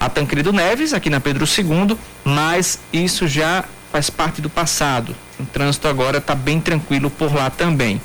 a 0.00 0.08
Tancredo 0.08 0.52
Neves, 0.52 0.92
aqui 0.92 1.08
na 1.08 1.20
Pedro 1.20 1.44
II, 1.44 1.96
mas 2.24 2.80
isso 2.92 3.28
já 3.28 3.64
faz 3.92 4.10
parte 4.10 4.42
do 4.42 4.50
passado. 4.50 5.14
O 5.38 5.44
trânsito 5.44 5.86
agora 5.86 6.18
está 6.18 6.34
bem 6.34 6.60
tranquilo 6.60 7.08
por 7.08 7.32
lá 7.32 7.48
também. 7.48 8.00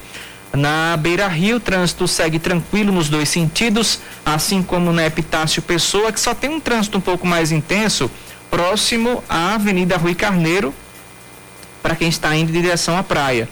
Na 0.54 0.96
Beira 0.98 1.28
Rio, 1.28 1.58
o 1.58 1.60
trânsito 1.60 2.08
segue 2.08 2.38
tranquilo 2.38 2.92
nos 2.92 3.10
dois 3.10 3.30
sentidos, 3.30 4.00
assim 4.26 4.62
como 4.62 4.92
na 4.92 5.06
Epitácio 5.06 5.62
Pessoa, 5.62 6.12
que 6.12 6.20
só 6.20 6.36
tem 6.36 6.50
um 6.50 6.60
trânsito 6.60 6.98
um 6.98 7.02
pouco 7.02 7.26
mais 7.26 7.52
intenso 7.52 8.12
próximo 8.50 9.24
à 9.30 9.56
Avenida 9.56 9.98
Rui 9.98 10.14
Carneiro, 10.14 10.74
para 11.82 11.96
quem 11.96 12.10
está 12.10 12.36
indo 12.36 12.50
em 12.50 12.62
direção 12.62 12.98
à 12.98 13.02
praia. 13.02 13.50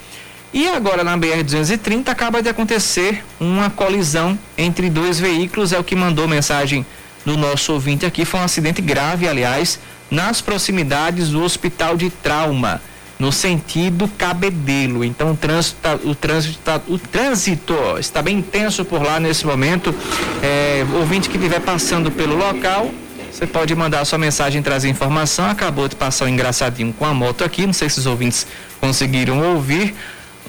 E 0.51 0.67
agora 0.67 1.03
na 1.03 1.17
BR-230 1.17 2.09
acaba 2.09 2.41
de 2.41 2.49
acontecer 2.49 3.23
uma 3.39 3.69
colisão 3.69 4.37
entre 4.57 4.89
dois 4.89 5.19
veículos, 5.19 5.71
é 5.71 5.79
o 5.79 5.83
que 5.83 5.95
mandou 5.95 6.27
mensagem 6.27 6.85
do 7.23 7.37
nosso 7.37 7.73
ouvinte 7.73 8.05
aqui. 8.05 8.25
Foi 8.25 8.39
um 8.39 8.43
acidente 8.43 8.81
grave, 8.81 9.27
aliás, 9.27 9.79
nas 10.09 10.41
proximidades 10.41 11.29
do 11.29 11.43
Hospital 11.43 11.95
de 11.95 12.09
Trauma, 12.09 12.81
no 13.19 13.31
sentido 13.31 14.07
Cabedelo. 14.17 15.03
Então 15.03 15.31
o 15.31 15.37
trânsito, 15.37 15.77
tá, 15.81 15.99
o 16.03 16.15
trânsito, 16.15 16.59
tá, 16.63 16.81
o 16.87 16.97
trânsito 16.97 17.75
está 17.99 18.21
bem 18.21 18.39
intenso 18.39 18.83
por 18.83 19.03
lá 19.03 19.19
nesse 19.19 19.45
momento. 19.45 19.93
É, 20.41 20.83
ouvinte 20.95 21.29
que 21.29 21.37
estiver 21.37 21.59
passando 21.59 22.09
pelo 22.09 22.35
local, 22.35 22.89
você 23.31 23.45
pode 23.45 23.75
mandar 23.75 24.03
sua 24.05 24.17
mensagem, 24.17 24.63
trazer 24.63 24.89
informação. 24.89 25.45
Acabou 25.45 25.87
de 25.87 25.95
passar 25.95 26.25
um 26.25 26.29
engraçadinho 26.29 26.91
com 26.91 27.05
a 27.05 27.13
moto 27.13 27.43
aqui. 27.43 27.65
Não 27.65 27.73
sei 27.73 27.87
se 27.87 27.99
os 27.99 28.05
ouvintes 28.07 28.47
conseguiram 28.81 29.39
ouvir. 29.53 29.95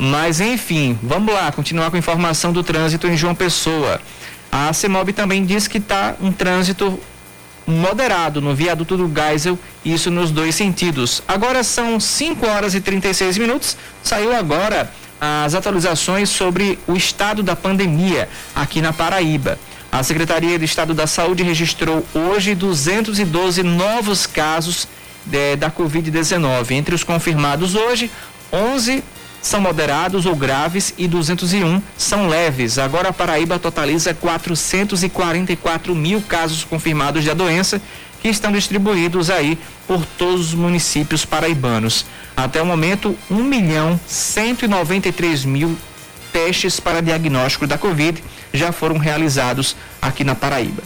Mas 0.02 0.40
enfim, 0.40 0.98
vamos 1.02 1.34
lá, 1.34 1.52
continuar 1.52 1.90
com 1.90 1.96
a 1.96 1.98
informação 1.98 2.54
do 2.54 2.62
trânsito 2.62 3.06
em 3.06 3.18
João 3.18 3.34
Pessoa. 3.34 4.00
A 4.50 4.72
CEMOB 4.72 5.12
também 5.12 5.44
diz 5.44 5.68
que 5.68 5.76
está 5.76 6.14
um 6.22 6.32
trânsito 6.32 6.98
moderado 7.66 8.40
no 8.40 8.54
viaduto 8.54 8.96
do 8.96 9.12
Geisel, 9.14 9.58
isso 9.84 10.10
nos 10.10 10.30
dois 10.30 10.54
sentidos. 10.54 11.22
Agora 11.28 11.62
são 11.62 12.00
5 12.00 12.46
horas 12.46 12.74
e 12.74 12.80
36 12.80 13.36
minutos. 13.36 13.76
Saiu 14.02 14.34
agora 14.34 14.90
as 15.20 15.54
atualizações 15.54 16.30
sobre 16.30 16.78
o 16.86 16.96
estado 16.96 17.42
da 17.42 17.54
pandemia 17.54 18.26
aqui 18.54 18.80
na 18.80 18.94
Paraíba. 18.94 19.58
A 19.92 20.02
Secretaria 20.02 20.58
de 20.58 20.64
Estado 20.64 20.94
da 20.94 21.06
Saúde 21.06 21.42
registrou 21.42 22.06
hoje 22.14 22.54
212 22.54 23.62
novos 23.62 24.26
casos 24.26 24.88
de, 25.26 25.36
eh, 25.36 25.56
da 25.56 25.70
Covid-19. 25.70 26.70
Entre 26.70 26.94
os 26.94 27.04
confirmados 27.04 27.74
hoje, 27.74 28.10
11 28.50 29.04
são 29.42 29.60
moderados 29.60 30.26
ou 30.26 30.36
graves 30.36 30.92
e 30.98 31.08
201 31.08 31.80
são 31.96 32.28
leves. 32.28 32.78
Agora 32.78 33.08
a 33.08 33.12
Paraíba 33.12 33.58
totaliza 33.58 34.14
444 34.14 35.94
mil 35.94 36.20
casos 36.22 36.64
confirmados 36.64 37.24
da 37.24 37.34
doença 37.34 37.80
que 38.20 38.28
estão 38.28 38.52
distribuídos 38.52 39.30
aí 39.30 39.58
por 39.86 40.04
todos 40.04 40.48
os 40.48 40.54
municípios 40.54 41.24
paraibanos. 41.24 42.04
Até 42.36 42.60
o 42.60 42.66
momento, 42.66 43.16
1 43.30 43.42
milhão 43.42 43.98
193 44.06 45.44
mil 45.44 45.76
testes 46.32 46.78
para 46.78 47.00
diagnóstico 47.00 47.66
da 47.66 47.78
Covid 47.78 48.22
já 48.52 48.72
foram 48.72 48.98
realizados 48.98 49.74
aqui 50.00 50.22
na 50.22 50.34
Paraíba. 50.34 50.82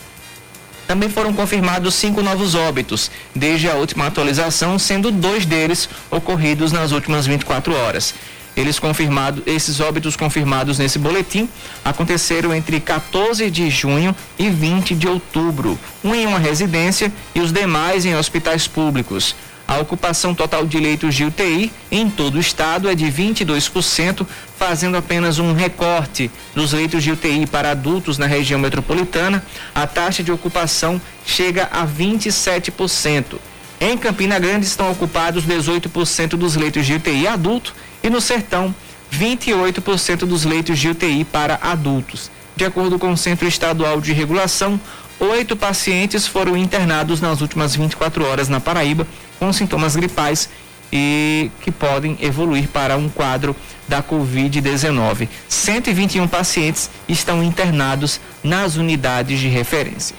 Também 0.87 1.09
foram 1.09 1.33
confirmados 1.33 1.95
cinco 1.95 2.23
novos 2.23 2.55
óbitos 2.55 3.11
desde 3.35 3.71
a 3.71 3.75
última 3.75 4.07
atualização, 4.07 4.79
sendo 4.79 5.11
dois 5.11 5.47
deles 5.47 5.89
ocorridos 6.11 6.73
nas 6.73 6.93
últimas 6.93 7.27
24 7.27 7.75
horas. 7.75 8.15
Eles 8.57 8.79
confirmados, 8.79 9.43
esses 9.47 9.81
óbitos 9.81 10.17
confirmados 10.17 10.79
nesse 10.79 10.99
boletim 10.99 11.49
aconteceram 11.85 12.55
entre 12.55 12.79
14 12.79 13.51
de 13.51 13.69
junho 13.69 14.15
e 14.39 14.49
20 14.49 14.95
de 14.95 15.09
outubro, 15.09 15.79
um 16.05 16.15
em 16.15 16.27
uma 16.27 16.39
residência 16.39 17.13
e 17.35 17.41
os 17.41 17.53
demais 17.53 18.05
em 18.05 18.15
hospitais 18.15 18.69
públicos. 18.69 19.35
A 19.67 19.79
ocupação 19.79 20.35
total 20.35 20.67
de 20.67 20.79
leitos 20.79 21.15
de 21.15 21.25
UTI 21.25 21.73
em 21.91 22.09
todo 22.11 22.35
o 22.35 22.41
estado 22.41 22.89
é 22.89 22.95
de 22.95 23.07
22%, 23.07 24.27
fazendo 24.59 24.97
apenas 24.97 25.39
um 25.39 25.55
recorte 25.55 26.31
dos 26.55 26.75
leitos 26.75 27.03
de 27.03 27.11
UTI 27.11 27.47
para 27.47 27.71
adultos 27.71 28.19
na 28.19 28.27
região 28.27 28.61
metropolitana. 28.61 29.43
A 29.75 29.87
taxa 29.87 30.23
de 30.23 30.31
ocupação 30.31 31.01
chega 31.25 31.69
a 31.73 31.87
27%. 31.87 33.37
Em 33.81 33.97
Campina 33.97 34.39
Grande 34.39 34.67
estão 34.67 34.91
ocupados 34.91 35.45
18% 35.45 36.37
dos 36.37 36.57
leitos 36.57 36.87
de 36.87 36.95
UTI 36.95 37.27
adulto 37.27 37.75
e 38.05 38.11
no 38.11 38.21
Sertão 38.21 38.73
28% 39.11 40.19
dos 40.27 40.45
leitos 40.45 40.79
de 40.79 40.91
UTI 40.91 41.25
para 41.25 41.59
adultos. 41.63 42.31
De 42.55 42.65
acordo 42.65 42.99
com 42.99 43.11
o 43.11 43.17
Centro 43.17 43.49
Estadual 43.49 44.01
de 44.01 44.13
Regulação, 44.13 44.79
oito 45.19 45.57
pacientes 45.57 46.27
foram 46.27 46.57
internados 46.57 47.21
nas 47.21 47.41
últimas 47.41 47.75
24 47.75 48.25
horas 48.27 48.49
na 48.49 48.61
Paraíba 48.61 49.07
com 49.39 49.53
sintomas 49.53 49.97
gripais 49.97 50.49
e 50.93 51.51
que 51.63 51.73
podem 51.73 52.17
evoluir 52.21 52.69
para 52.69 52.97
um 52.97 53.09
quadro 53.09 53.57
da 53.89 54.03
Covid-19. 54.03 55.29
121 55.49 56.29
pacientes 56.29 56.91
estão 57.09 57.43
internados 57.43 58.21
nas 58.43 58.77
unidades 58.77 59.41
de 59.41 59.49
referência. 59.49 60.15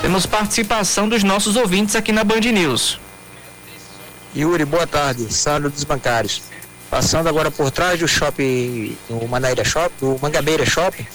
Temos 0.00 0.26
participação 0.26 1.08
dos 1.08 1.22
nossos 1.22 1.56
ouvintes 1.56 1.94
aqui 1.94 2.12
na 2.12 2.24
Band 2.24 2.40
News. 2.40 2.98
Yuri, 4.36 4.64
boa 4.64 4.86
tarde. 4.86 5.32
Sandro 5.32 5.70
dos 5.70 5.84
Bancários. 5.84 6.42
Passando 6.90 7.28
agora 7.28 7.50
por 7.50 7.70
trás 7.70 7.98
do 7.98 8.08
shopping, 8.08 8.96
do 9.08 9.28
Manaíra 9.28 9.64
Shopping, 9.64 9.94
do 10.00 10.18
Mangabeira 10.22 10.64
Shopping, 10.64 11.06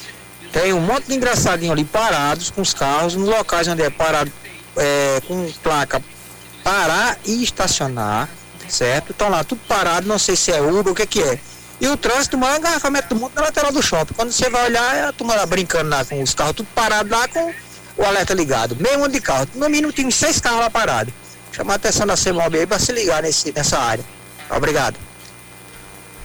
tem 0.51 0.71
um 0.71 0.79
monte 0.79 1.07
de 1.07 1.15
engraçadinho 1.15 1.71
ali 1.71 1.83
parados 1.83 2.51
com 2.51 2.61
os 2.61 2.75
carros, 2.75 3.15
nos 3.15 3.27
locais 3.27 3.67
onde 3.67 3.81
é 3.81 3.89
parado 3.89 4.31
é, 4.77 5.19
com 5.27 5.51
placa 5.63 5.99
parar 6.63 7.17
e 7.25 7.43
estacionar, 7.43 8.29
certo? 8.69 9.11
Estão 9.11 9.29
lá 9.29 9.43
tudo 9.43 9.61
parado, 9.67 10.07
não 10.07 10.19
sei 10.19 10.35
se 10.35 10.51
é 10.51 10.61
Uber, 10.61 10.93
o 10.93 10.95
que 10.95 11.07
que 11.07 11.21
é. 11.23 11.39
E 11.81 11.87
o 11.87 11.97
trânsito, 11.97 12.37
o 12.37 12.39
maior 12.39 12.59
engarrafamento 12.59 13.09
do 13.09 13.19
mundo 13.19 13.31
na 13.35 13.41
lateral 13.41 13.71
do 13.71 13.81
shopping. 13.81 14.13
Quando 14.13 14.31
você 14.31 14.49
vai 14.49 14.65
olhar, 14.65 14.95
é 14.95 15.03
a 15.05 15.11
turma 15.11 15.35
lá 15.35 15.45
brincando 15.45 15.89
lá 15.89 16.05
com 16.05 16.21
os 16.21 16.35
carros 16.35 16.55
tudo 16.55 16.67
parados 16.75 17.11
lá 17.11 17.27
com 17.27 17.51
o 17.97 18.05
alerta 18.05 18.33
ligado. 18.35 18.77
Meio 18.79 18.99
mundo 18.99 19.11
de 19.11 19.19
carro. 19.19 19.47
No 19.55 19.67
mínimo 19.67 19.91
tem 19.91 20.09
seis 20.11 20.39
carros 20.39 20.59
lá 20.59 20.69
parados. 20.69 21.13
Chamar 21.55 21.73
a 21.73 21.75
atenção 21.75 22.07
da 22.07 22.17
CEMOB 22.17 22.57
aí 22.57 22.65
para 22.65 22.79
se 22.79 22.91
ligar 22.91 23.21
nesse, 23.21 23.51
nessa 23.51 23.79
área. 23.79 24.03
Obrigado. 24.49 24.97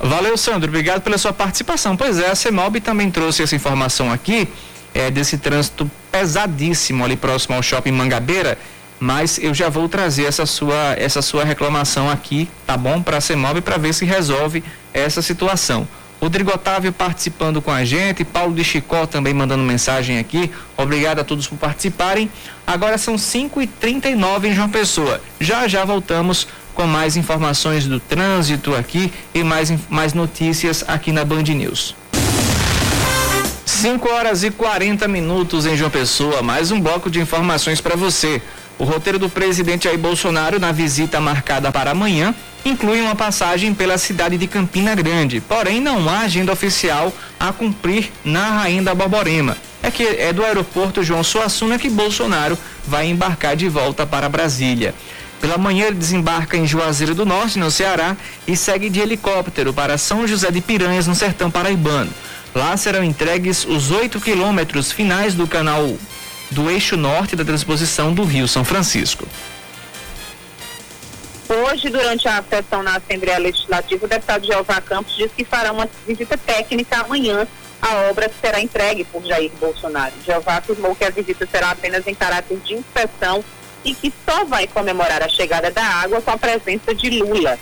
Valeu, 0.01 0.37
Sandro. 0.39 0.69
Obrigado 0.69 1.03
pela 1.03 1.19
sua 1.19 1.35
participação. 1.35 1.97
Pois 1.97 2.19
é, 2.19 2.31
a 2.31 2.35
CEMOB 2.35 2.81
também 2.81 3.11
trouxe 3.11 3.43
essa 3.43 3.55
informação 3.55 4.11
aqui, 4.11 4.49
é, 4.95 5.11
desse 5.11 5.37
trânsito 5.37 5.91
pesadíssimo 6.11 7.05
ali 7.05 7.17
próximo 7.17 7.57
ao 7.57 7.63
shopping 7.63 7.93
Mangabeira, 7.93 8.59
mas 8.99 9.39
eu 9.39 9.53
já 9.53 9.69
vou 9.69 9.89
trazer 9.89 10.25
essa 10.25 10.47
sua, 10.47 10.95
essa 10.97 11.21
sua 11.21 11.45
reclamação 11.45 12.11
aqui, 12.11 12.49
tá 12.67 12.77
bom? 12.77 13.03
Para 13.03 13.19
a 13.19 13.21
CEMOB 13.21 13.61
para 13.61 13.77
ver 13.77 13.93
se 13.93 14.05
resolve 14.05 14.65
essa 14.95 15.21
situação. 15.21 15.87
Rodrigo 16.21 16.51
Otávio 16.51 16.93
participando 16.93 17.63
com 17.63 17.71
a 17.71 17.85
gente, 17.85 18.25
Paulo 18.25 18.55
de 18.55 18.65
Chicó 18.65 19.07
também 19.07 19.33
mandando 19.33 19.63
mensagem 19.63 20.19
aqui. 20.19 20.51
Obrigado 20.77 21.21
a 21.21 21.25
todos 21.25 21.47
por 21.47 21.57
participarem. 21.57 22.31
Agora 22.67 22.99
são 22.99 23.15
5h39 23.15 24.47
em 24.47 24.55
João 24.55 24.69
Pessoa. 24.69 25.21
Já 25.41 25.69
já 25.69 25.85
voltamos 25.85 26.49
com 26.75 26.87
mais 26.87 27.17
informações 27.17 27.87
do 27.87 28.01
trânsito 28.01 28.75
aqui 28.75 29.13
e 29.33 29.43
mais, 29.43 29.73
mais 29.89 30.13
notícias 30.13 30.85
aqui 30.87 31.13
na 31.13 31.25
Band 31.25 31.43
News. 31.43 31.95
5 33.65 34.09
horas 34.09 34.43
e 34.43 34.51
40 34.51 35.07
minutos 35.07 35.65
em 35.65 35.77
João 35.77 35.91
Pessoa. 35.91 36.43
Mais 36.43 36.73
um 36.73 36.81
bloco 36.81 37.09
de 37.09 37.21
informações 37.21 37.81
para 37.81 37.95
você. 37.95 38.43
O 38.79 38.85
roteiro 38.85 39.19
do 39.19 39.29
presidente 39.29 39.85
Jair 39.85 39.99
Bolsonaro 39.99 40.61
na 40.61 40.71
visita 40.71 41.21
marcada 41.21 41.73
para 41.73 41.91
amanhã 41.91 42.33
inclui 42.65 43.01
uma 43.01 43.17
passagem 43.17 43.75
pela 43.75 43.99
cidade 43.99 44.39
de 44.39 44.47
Campina 44.47 44.95
Grande, 44.95 45.41
porém 45.41 45.81
não 45.81 46.09
há 46.09 46.21
agenda 46.21 46.53
oficial 46.53 47.13
a 47.41 47.53
cumprir 47.53 48.13
na 48.25 48.61
Rainha 48.61 48.95
Borborema. 48.95 49.57
É 49.83 49.91
que 49.91 50.05
é 50.05 50.33
do 50.33 50.45
aeroporto 50.45 51.03
João 51.03 51.25
Suassuna 51.25 51.79
que 51.79 51.91
Bolsonaro 51.91 52.57
vai 52.87 53.07
embarcar 53.07 53.57
de 53.57 53.69
volta 53.69 54.07
para 54.07 54.29
Brasília. 54.29 54.95
Pela 55.41 55.59
manhã 55.59 55.87
ele 55.87 55.97
desembarca 55.97 56.57
em 56.57 56.67
Juazeiro 56.67 57.15
do 57.15 57.25
Norte, 57.25 57.59
no 57.59 57.71
Ceará, 57.71 58.17
e 58.47 58.57
segue 58.57 58.91
de 58.91 59.01
helicóptero 59.01 59.73
para 59.73 59.97
São 59.97 60.27
José 60.27 60.51
de 60.51 60.61
Piranhas, 60.61 61.07
no 61.07 61.15
sertão 61.15 61.51
paraibano. 61.51 62.11
Lá 62.55 62.77
serão 62.77 63.05
entregues 63.05 63.65
os 63.65 63.91
oito 63.91 64.21
quilômetros 64.21 64.91
finais 64.91 65.35
do 65.35 65.47
canal 65.47 65.97
do 66.51 66.71
eixo 66.71 66.97
norte 66.97 67.37
da 67.37 67.45
transposição 67.45 68.13
do 68.13 68.25
Rio 68.25 68.49
São 68.49 68.65
Francisco. 68.65 69.27
Hoje, 71.49 71.89
durante 71.89 72.29
a 72.29 72.43
sessão 72.43 72.83
na 72.83 72.97
Assembleia 72.97 73.39
Legislativa, 73.39 74.05
o 74.05 74.09
deputado 74.09 74.47
Jeová 74.47 74.81
Campos 74.81 75.17
disse 75.17 75.35
que 75.35 75.45
fará 75.45 75.73
uma 75.73 75.89
visita 76.07 76.37
técnica 76.37 77.01
amanhã 77.01 77.47
à 77.81 78.11
obra 78.11 78.31
será 78.41 78.61
entregue 78.61 79.05
por 79.05 79.25
Jair 79.25 79.51
Bolsonaro. 79.59 80.13
Jeová 80.27 80.57
afirmou 80.57 80.95
que 80.95 81.05
a 81.05 81.11
visita 81.11 81.49
será 81.51 81.71
apenas 81.71 82.07
em 82.07 82.15
caráter 82.15 82.59
de 82.59 82.75
inspeção 82.75 83.43
e 83.85 83.95
que 83.95 84.13
só 84.29 84.45
vai 84.45 84.67
comemorar 84.67 85.23
a 85.23 85.29
chegada 85.29 85.71
da 85.71 85.85
água 85.85 86.21
com 86.21 86.31
a 86.31 86.37
presença 86.37 86.95
de 86.95 87.09
Lula. 87.11 87.59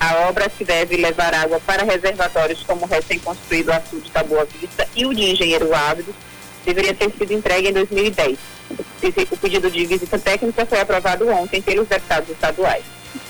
A 0.00 0.28
obra 0.28 0.48
que 0.48 0.64
deve 0.64 0.96
levar 0.96 1.34
água 1.34 1.60
para 1.64 1.84
reservatórios 1.84 2.64
como 2.64 2.84
o 2.84 2.88
recém-construído 2.88 3.72
açude 3.72 4.10
da 4.10 4.24
Boa 4.24 4.44
Vista 4.44 4.88
e 4.96 5.06
o 5.06 5.14
de 5.14 5.30
Engenheiro 5.30 5.72
Ávido 5.74 6.14
deveria 6.64 6.94
ter 6.94 7.10
sido 7.16 7.32
entregue 7.32 7.68
em 7.68 7.72
2010. 7.72 8.38
O 9.30 9.36
pedido 9.36 9.70
de 9.70 9.86
visita 9.86 10.18
técnica 10.18 10.66
foi 10.66 10.80
aprovado 10.80 11.28
ontem 11.28 11.62
pelos 11.62 11.88
deputados 11.88 12.28
estaduais. 12.28 12.84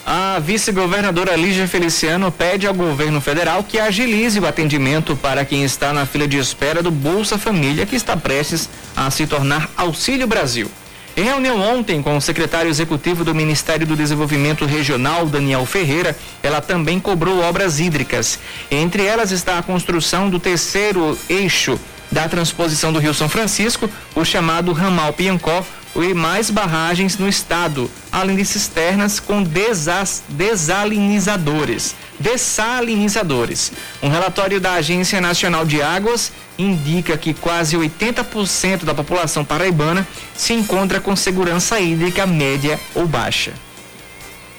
A 0.04 0.38
vice-governadora 0.38 1.36
Lígia 1.36 1.68
Feliciano 1.68 2.32
pede 2.32 2.66
ao 2.66 2.74
governo 2.74 3.20
federal 3.20 3.62
que 3.62 3.78
agilize 3.78 4.40
o 4.40 4.46
atendimento 4.46 5.14
para 5.14 5.44
quem 5.44 5.64
está 5.64 5.92
na 5.92 6.06
fila 6.06 6.26
de 6.26 6.38
espera 6.38 6.82
do 6.82 6.90
Bolsa 6.90 7.36
Família, 7.36 7.84
que 7.84 7.94
está 7.94 8.16
prestes 8.16 8.68
a 8.96 9.10
se 9.10 9.26
tornar 9.26 9.70
Auxílio 9.76 10.26
Brasil. 10.26 10.70
Em 11.16 11.24
reunião 11.24 11.60
ontem 11.60 12.00
com 12.00 12.16
o 12.16 12.20
secretário 12.20 12.70
executivo 12.70 13.24
do 13.24 13.34
Ministério 13.34 13.86
do 13.86 13.96
Desenvolvimento 13.96 14.64
Regional, 14.64 15.26
Daniel 15.26 15.66
Ferreira, 15.66 16.16
ela 16.42 16.60
também 16.60 17.00
cobrou 17.00 17.40
obras 17.40 17.80
hídricas. 17.80 18.38
Entre 18.70 19.04
elas 19.04 19.30
está 19.32 19.58
a 19.58 19.62
construção 19.62 20.30
do 20.30 20.38
terceiro 20.38 21.18
eixo 21.28 21.78
da 22.11 22.28
transposição 22.28 22.92
do 22.92 22.98
Rio 22.98 23.14
São 23.14 23.28
Francisco, 23.28 23.88
o 24.14 24.24
chamado 24.24 24.72
ramal 24.72 25.12
Piancó, 25.12 25.64
e 25.96 26.14
mais 26.14 26.50
barragens 26.50 27.18
no 27.18 27.28
estado, 27.28 27.90
além 28.12 28.36
de 28.36 28.44
cisternas 28.44 29.18
com 29.18 29.42
desas, 29.42 30.22
desalinizadores. 30.28 31.94
Dessalinizadores. 32.20 33.72
Um 34.02 34.09
relatório 34.09 34.61
da 34.61 34.74
Agência 34.74 35.20
Nacional 35.20 35.64
de 35.64 35.82
Águas 35.82 36.32
indica 36.59 37.16
que 37.16 37.34
quase 37.34 37.76
80% 37.76 38.84
da 38.84 38.94
população 38.94 39.44
paraibana 39.44 40.06
se 40.36 40.52
encontra 40.52 41.00
com 41.00 41.14
segurança 41.16 41.80
hídrica 41.80 42.26
média 42.26 42.78
ou 42.94 43.06
baixa. 43.06 43.52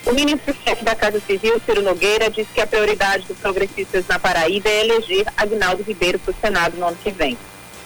O 0.06 0.14
ministro-chefe 0.14 0.84
da 0.84 0.96
Casa 0.96 1.20
Civil, 1.20 1.62
Ciro 1.66 1.82
Nogueira, 1.82 2.30
disse 2.30 2.50
que 2.54 2.62
a 2.62 2.68
prioridade 2.68 3.26
dos 3.28 3.38
progressistas 3.38 4.08
na 4.08 4.18
Paraíba 4.18 4.70
é 4.70 4.86
eleger 4.86 5.26
Agnaldo 5.36 5.84
Ribeiro 5.84 6.18
para 6.20 6.32
o 6.32 6.36
Senado 6.40 6.78
no 6.78 6.88
ano 6.88 6.98
que 7.04 7.12
vem. 7.12 7.38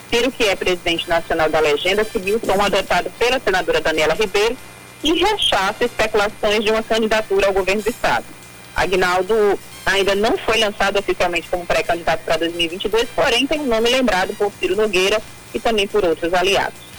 Ciro, 0.10 0.32
que 0.32 0.44
é 0.44 0.56
presidente 0.56 1.10
nacional 1.10 1.50
da 1.50 1.60
legenda, 1.60 2.04
seguiu 2.04 2.38
o 2.38 2.40
tom 2.40 2.62
adotado 2.62 3.10
pela 3.18 3.40
senadora 3.40 3.82
Daniela 3.82 4.14
Ribeiro 4.14 4.56
e 5.04 5.14
rechaça 5.14 5.84
especulações 5.84 6.64
de 6.64 6.70
uma 6.70 6.84
candidatura 6.84 7.48
ao 7.48 7.54
governo 7.54 7.82
do 7.82 7.90
Estado. 7.90 8.26
Agnaldo 8.76 9.60
ainda 9.86 10.16
não 10.16 10.38
foi 10.38 10.60
lançado 10.60 10.98
oficialmente 11.00 11.50
como 11.50 11.66
pré-candidato 11.66 12.22
para 12.24 12.38
2022, 12.38 13.10
porém 13.16 13.48
tem 13.48 13.60
um 13.60 13.68
nome 13.68 13.90
lembrado 13.90 14.36
por 14.38 14.52
Ciro 14.60 14.76
Nogueira 14.76 15.20
e 15.54 15.60
também 15.60 15.88
por 15.88 16.06
outros 16.06 16.34
aliados. 16.34 16.93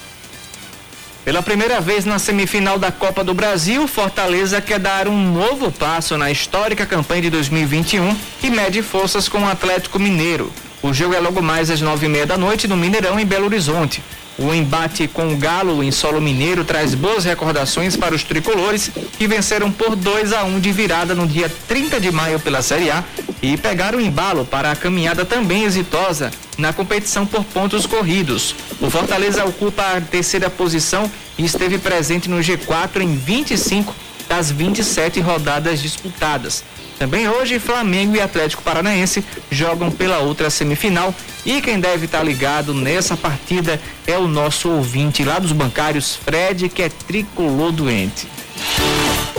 Pela 1.25 1.43
primeira 1.43 1.81
vez 1.81 2.05
na 2.05 2.19
semifinal 2.19 2.79
da 2.79 2.93
Copa 2.93 3.25
do 3.25 3.33
Brasil, 3.33 3.89
Fortaleza 3.89 4.61
quer 4.61 4.79
dar 4.79 5.09
um 5.09 5.33
novo 5.33 5.73
passo 5.73 6.19
na 6.19 6.31
histórica 6.31 6.85
campanha 6.85 7.23
de 7.23 7.31
2021 7.31 8.15
e 8.43 8.51
mede 8.51 8.83
forças 8.83 9.27
com 9.27 9.39
o 9.39 9.49
Atlético 9.49 9.99
Mineiro. 9.99 10.53
O 10.83 10.93
jogo 10.93 11.15
é 11.15 11.21
logo 11.21 11.41
mais 11.41 11.71
às 11.71 11.81
nove 11.81 12.05
e 12.05 12.09
meia 12.11 12.27
da 12.27 12.37
noite 12.37 12.69
no 12.69 12.77
Mineirão, 12.77 13.19
em 13.19 13.25
Belo 13.25 13.47
Horizonte. 13.47 14.03
O 14.37 14.53
embate 14.53 15.09
com 15.09 15.33
o 15.33 15.37
Galo 15.37 15.83
em 15.83 15.91
solo 15.91 16.21
mineiro 16.21 16.65
traz 16.65 16.95
boas 16.95 17.25
recordações 17.25 17.97
para 17.97 18.15
os 18.15 18.23
tricolores, 18.23 18.91
que 19.17 19.27
venceram 19.27 19.73
por 19.73 19.97
2 19.97 20.33
a 20.33 20.45
1 20.45 20.57
um 20.57 20.61
de 20.61 20.73
virada 20.73 21.15
no 21.15 21.27
dia 21.27 21.51
30 21.69 22.01
de 22.01 22.11
maio 22.11 22.39
pela 22.39 22.61
Série 22.61 22.91
A 22.91 23.03
e 23.45 23.59
pegaram 23.59 24.01
embalo 24.01 24.47
para 24.47 24.71
a 24.71 24.77
caminhada 24.77 25.23
também 25.23 25.65
exitosa 25.65 26.31
na 26.57 26.73
competição 26.73 27.27
por 27.27 27.45
pontos 27.45 27.85
corridos. 27.85 28.55
O 28.81 28.89
Fortaleza 28.89 29.45
ocupa 29.45 29.83
a 29.83 30.01
terceira 30.01 30.49
posição 30.49 31.11
e 31.37 31.45
esteve 31.45 31.77
presente 31.77 32.31
no 32.31 32.39
G4 32.39 33.03
em 33.03 33.15
25 33.15 33.95
das 34.27 34.51
27 34.51 35.21
rodadas 35.21 35.83
disputadas. 35.83 36.65
Também 36.99 37.29
hoje, 37.29 37.59
Flamengo 37.59 38.17
e 38.17 38.21
Atlético 38.21 38.63
Paranaense 38.63 39.23
jogam 39.51 39.91
pela 39.91 40.21
outra 40.21 40.49
semifinal. 40.49 41.15
E 41.45 41.61
quem 41.61 41.79
deve 41.79 42.07
estar 42.07 42.23
ligado 42.23 42.73
nessa 42.73 43.15
partida 43.15 43.79
é 44.07 44.17
o 44.17 44.27
nosso 44.27 44.71
ouvinte 44.71 45.23
lá 45.23 45.39
dos 45.39 45.53
bancários, 45.53 46.17
Fred, 46.17 46.71
que 46.71 46.83
é 46.83 46.89
tricolor 46.89 47.73
doente. 47.73 48.27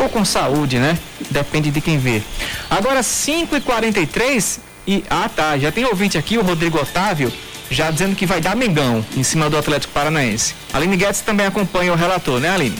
Ou 0.06 0.10
com 0.10 0.24
saúde, 0.24 0.80
né? 0.80 0.98
Depende 1.30 1.72
de 1.72 1.82
quem 1.82 1.98
vê. 1.98 2.22
Agora 2.70 3.04
5 3.04 3.56
e 3.58 3.62
43 3.62 4.60
e 4.88 5.04
ah 5.10 5.28
tá, 5.28 5.58
já 5.58 5.72
tem 5.72 5.86
ouvinte 5.86 6.18
aqui, 6.18 6.38
o 6.38 6.44
Rodrigo 6.44 6.78
Otávio, 6.78 7.34
já 7.70 7.90
dizendo 7.90 8.16
que 8.16 8.26
vai 8.26 8.40
dar 8.40 8.56
Mengão 8.56 9.04
em 9.18 9.24
cima 9.24 9.50
do 9.50 9.58
Atlético 9.58 9.94
Paranaense. 9.94 10.56
Aline 10.72 10.96
Guedes 10.96 11.22
também 11.22 11.46
acompanha 11.46 11.92
o 11.92 11.96
relator, 11.96 12.40
né, 12.40 12.50
Aline? 12.50 12.78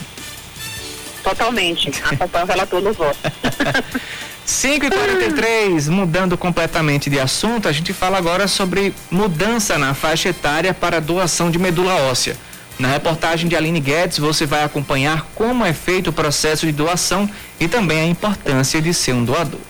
Totalmente. 1.22 1.90
Acompanha 2.04 2.44
o 2.44 2.48
relator 2.48 2.80
do 2.80 2.92
voto. 2.92 3.18
5 4.46 4.86
e 4.86 4.90
43 4.90 5.88
mudando 5.88 6.38
completamente 6.38 7.10
de 7.10 7.18
assunto, 7.18 7.68
a 7.68 7.72
gente 7.72 7.92
fala 7.92 8.16
agora 8.16 8.46
sobre 8.46 8.94
mudança 9.10 9.76
na 9.76 9.92
faixa 9.92 10.28
etária 10.28 10.72
para 10.72 11.00
doação 11.00 11.50
de 11.50 11.58
medula 11.58 11.94
óssea. 12.08 12.36
Na 12.78 12.88
reportagem 12.88 13.48
de 13.48 13.56
Aline 13.56 13.80
Guedes, 13.80 14.18
você 14.18 14.44
vai 14.44 14.62
acompanhar 14.62 15.26
como 15.34 15.64
é 15.64 15.72
feito 15.72 16.10
o 16.10 16.12
processo 16.12 16.66
de 16.66 16.72
doação 16.72 17.28
e 17.58 17.66
também 17.66 18.00
a 18.00 18.06
importância 18.06 18.82
de 18.82 18.92
ser 18.92 19.14
um 19.14 19.24
doador. 19.24 19.60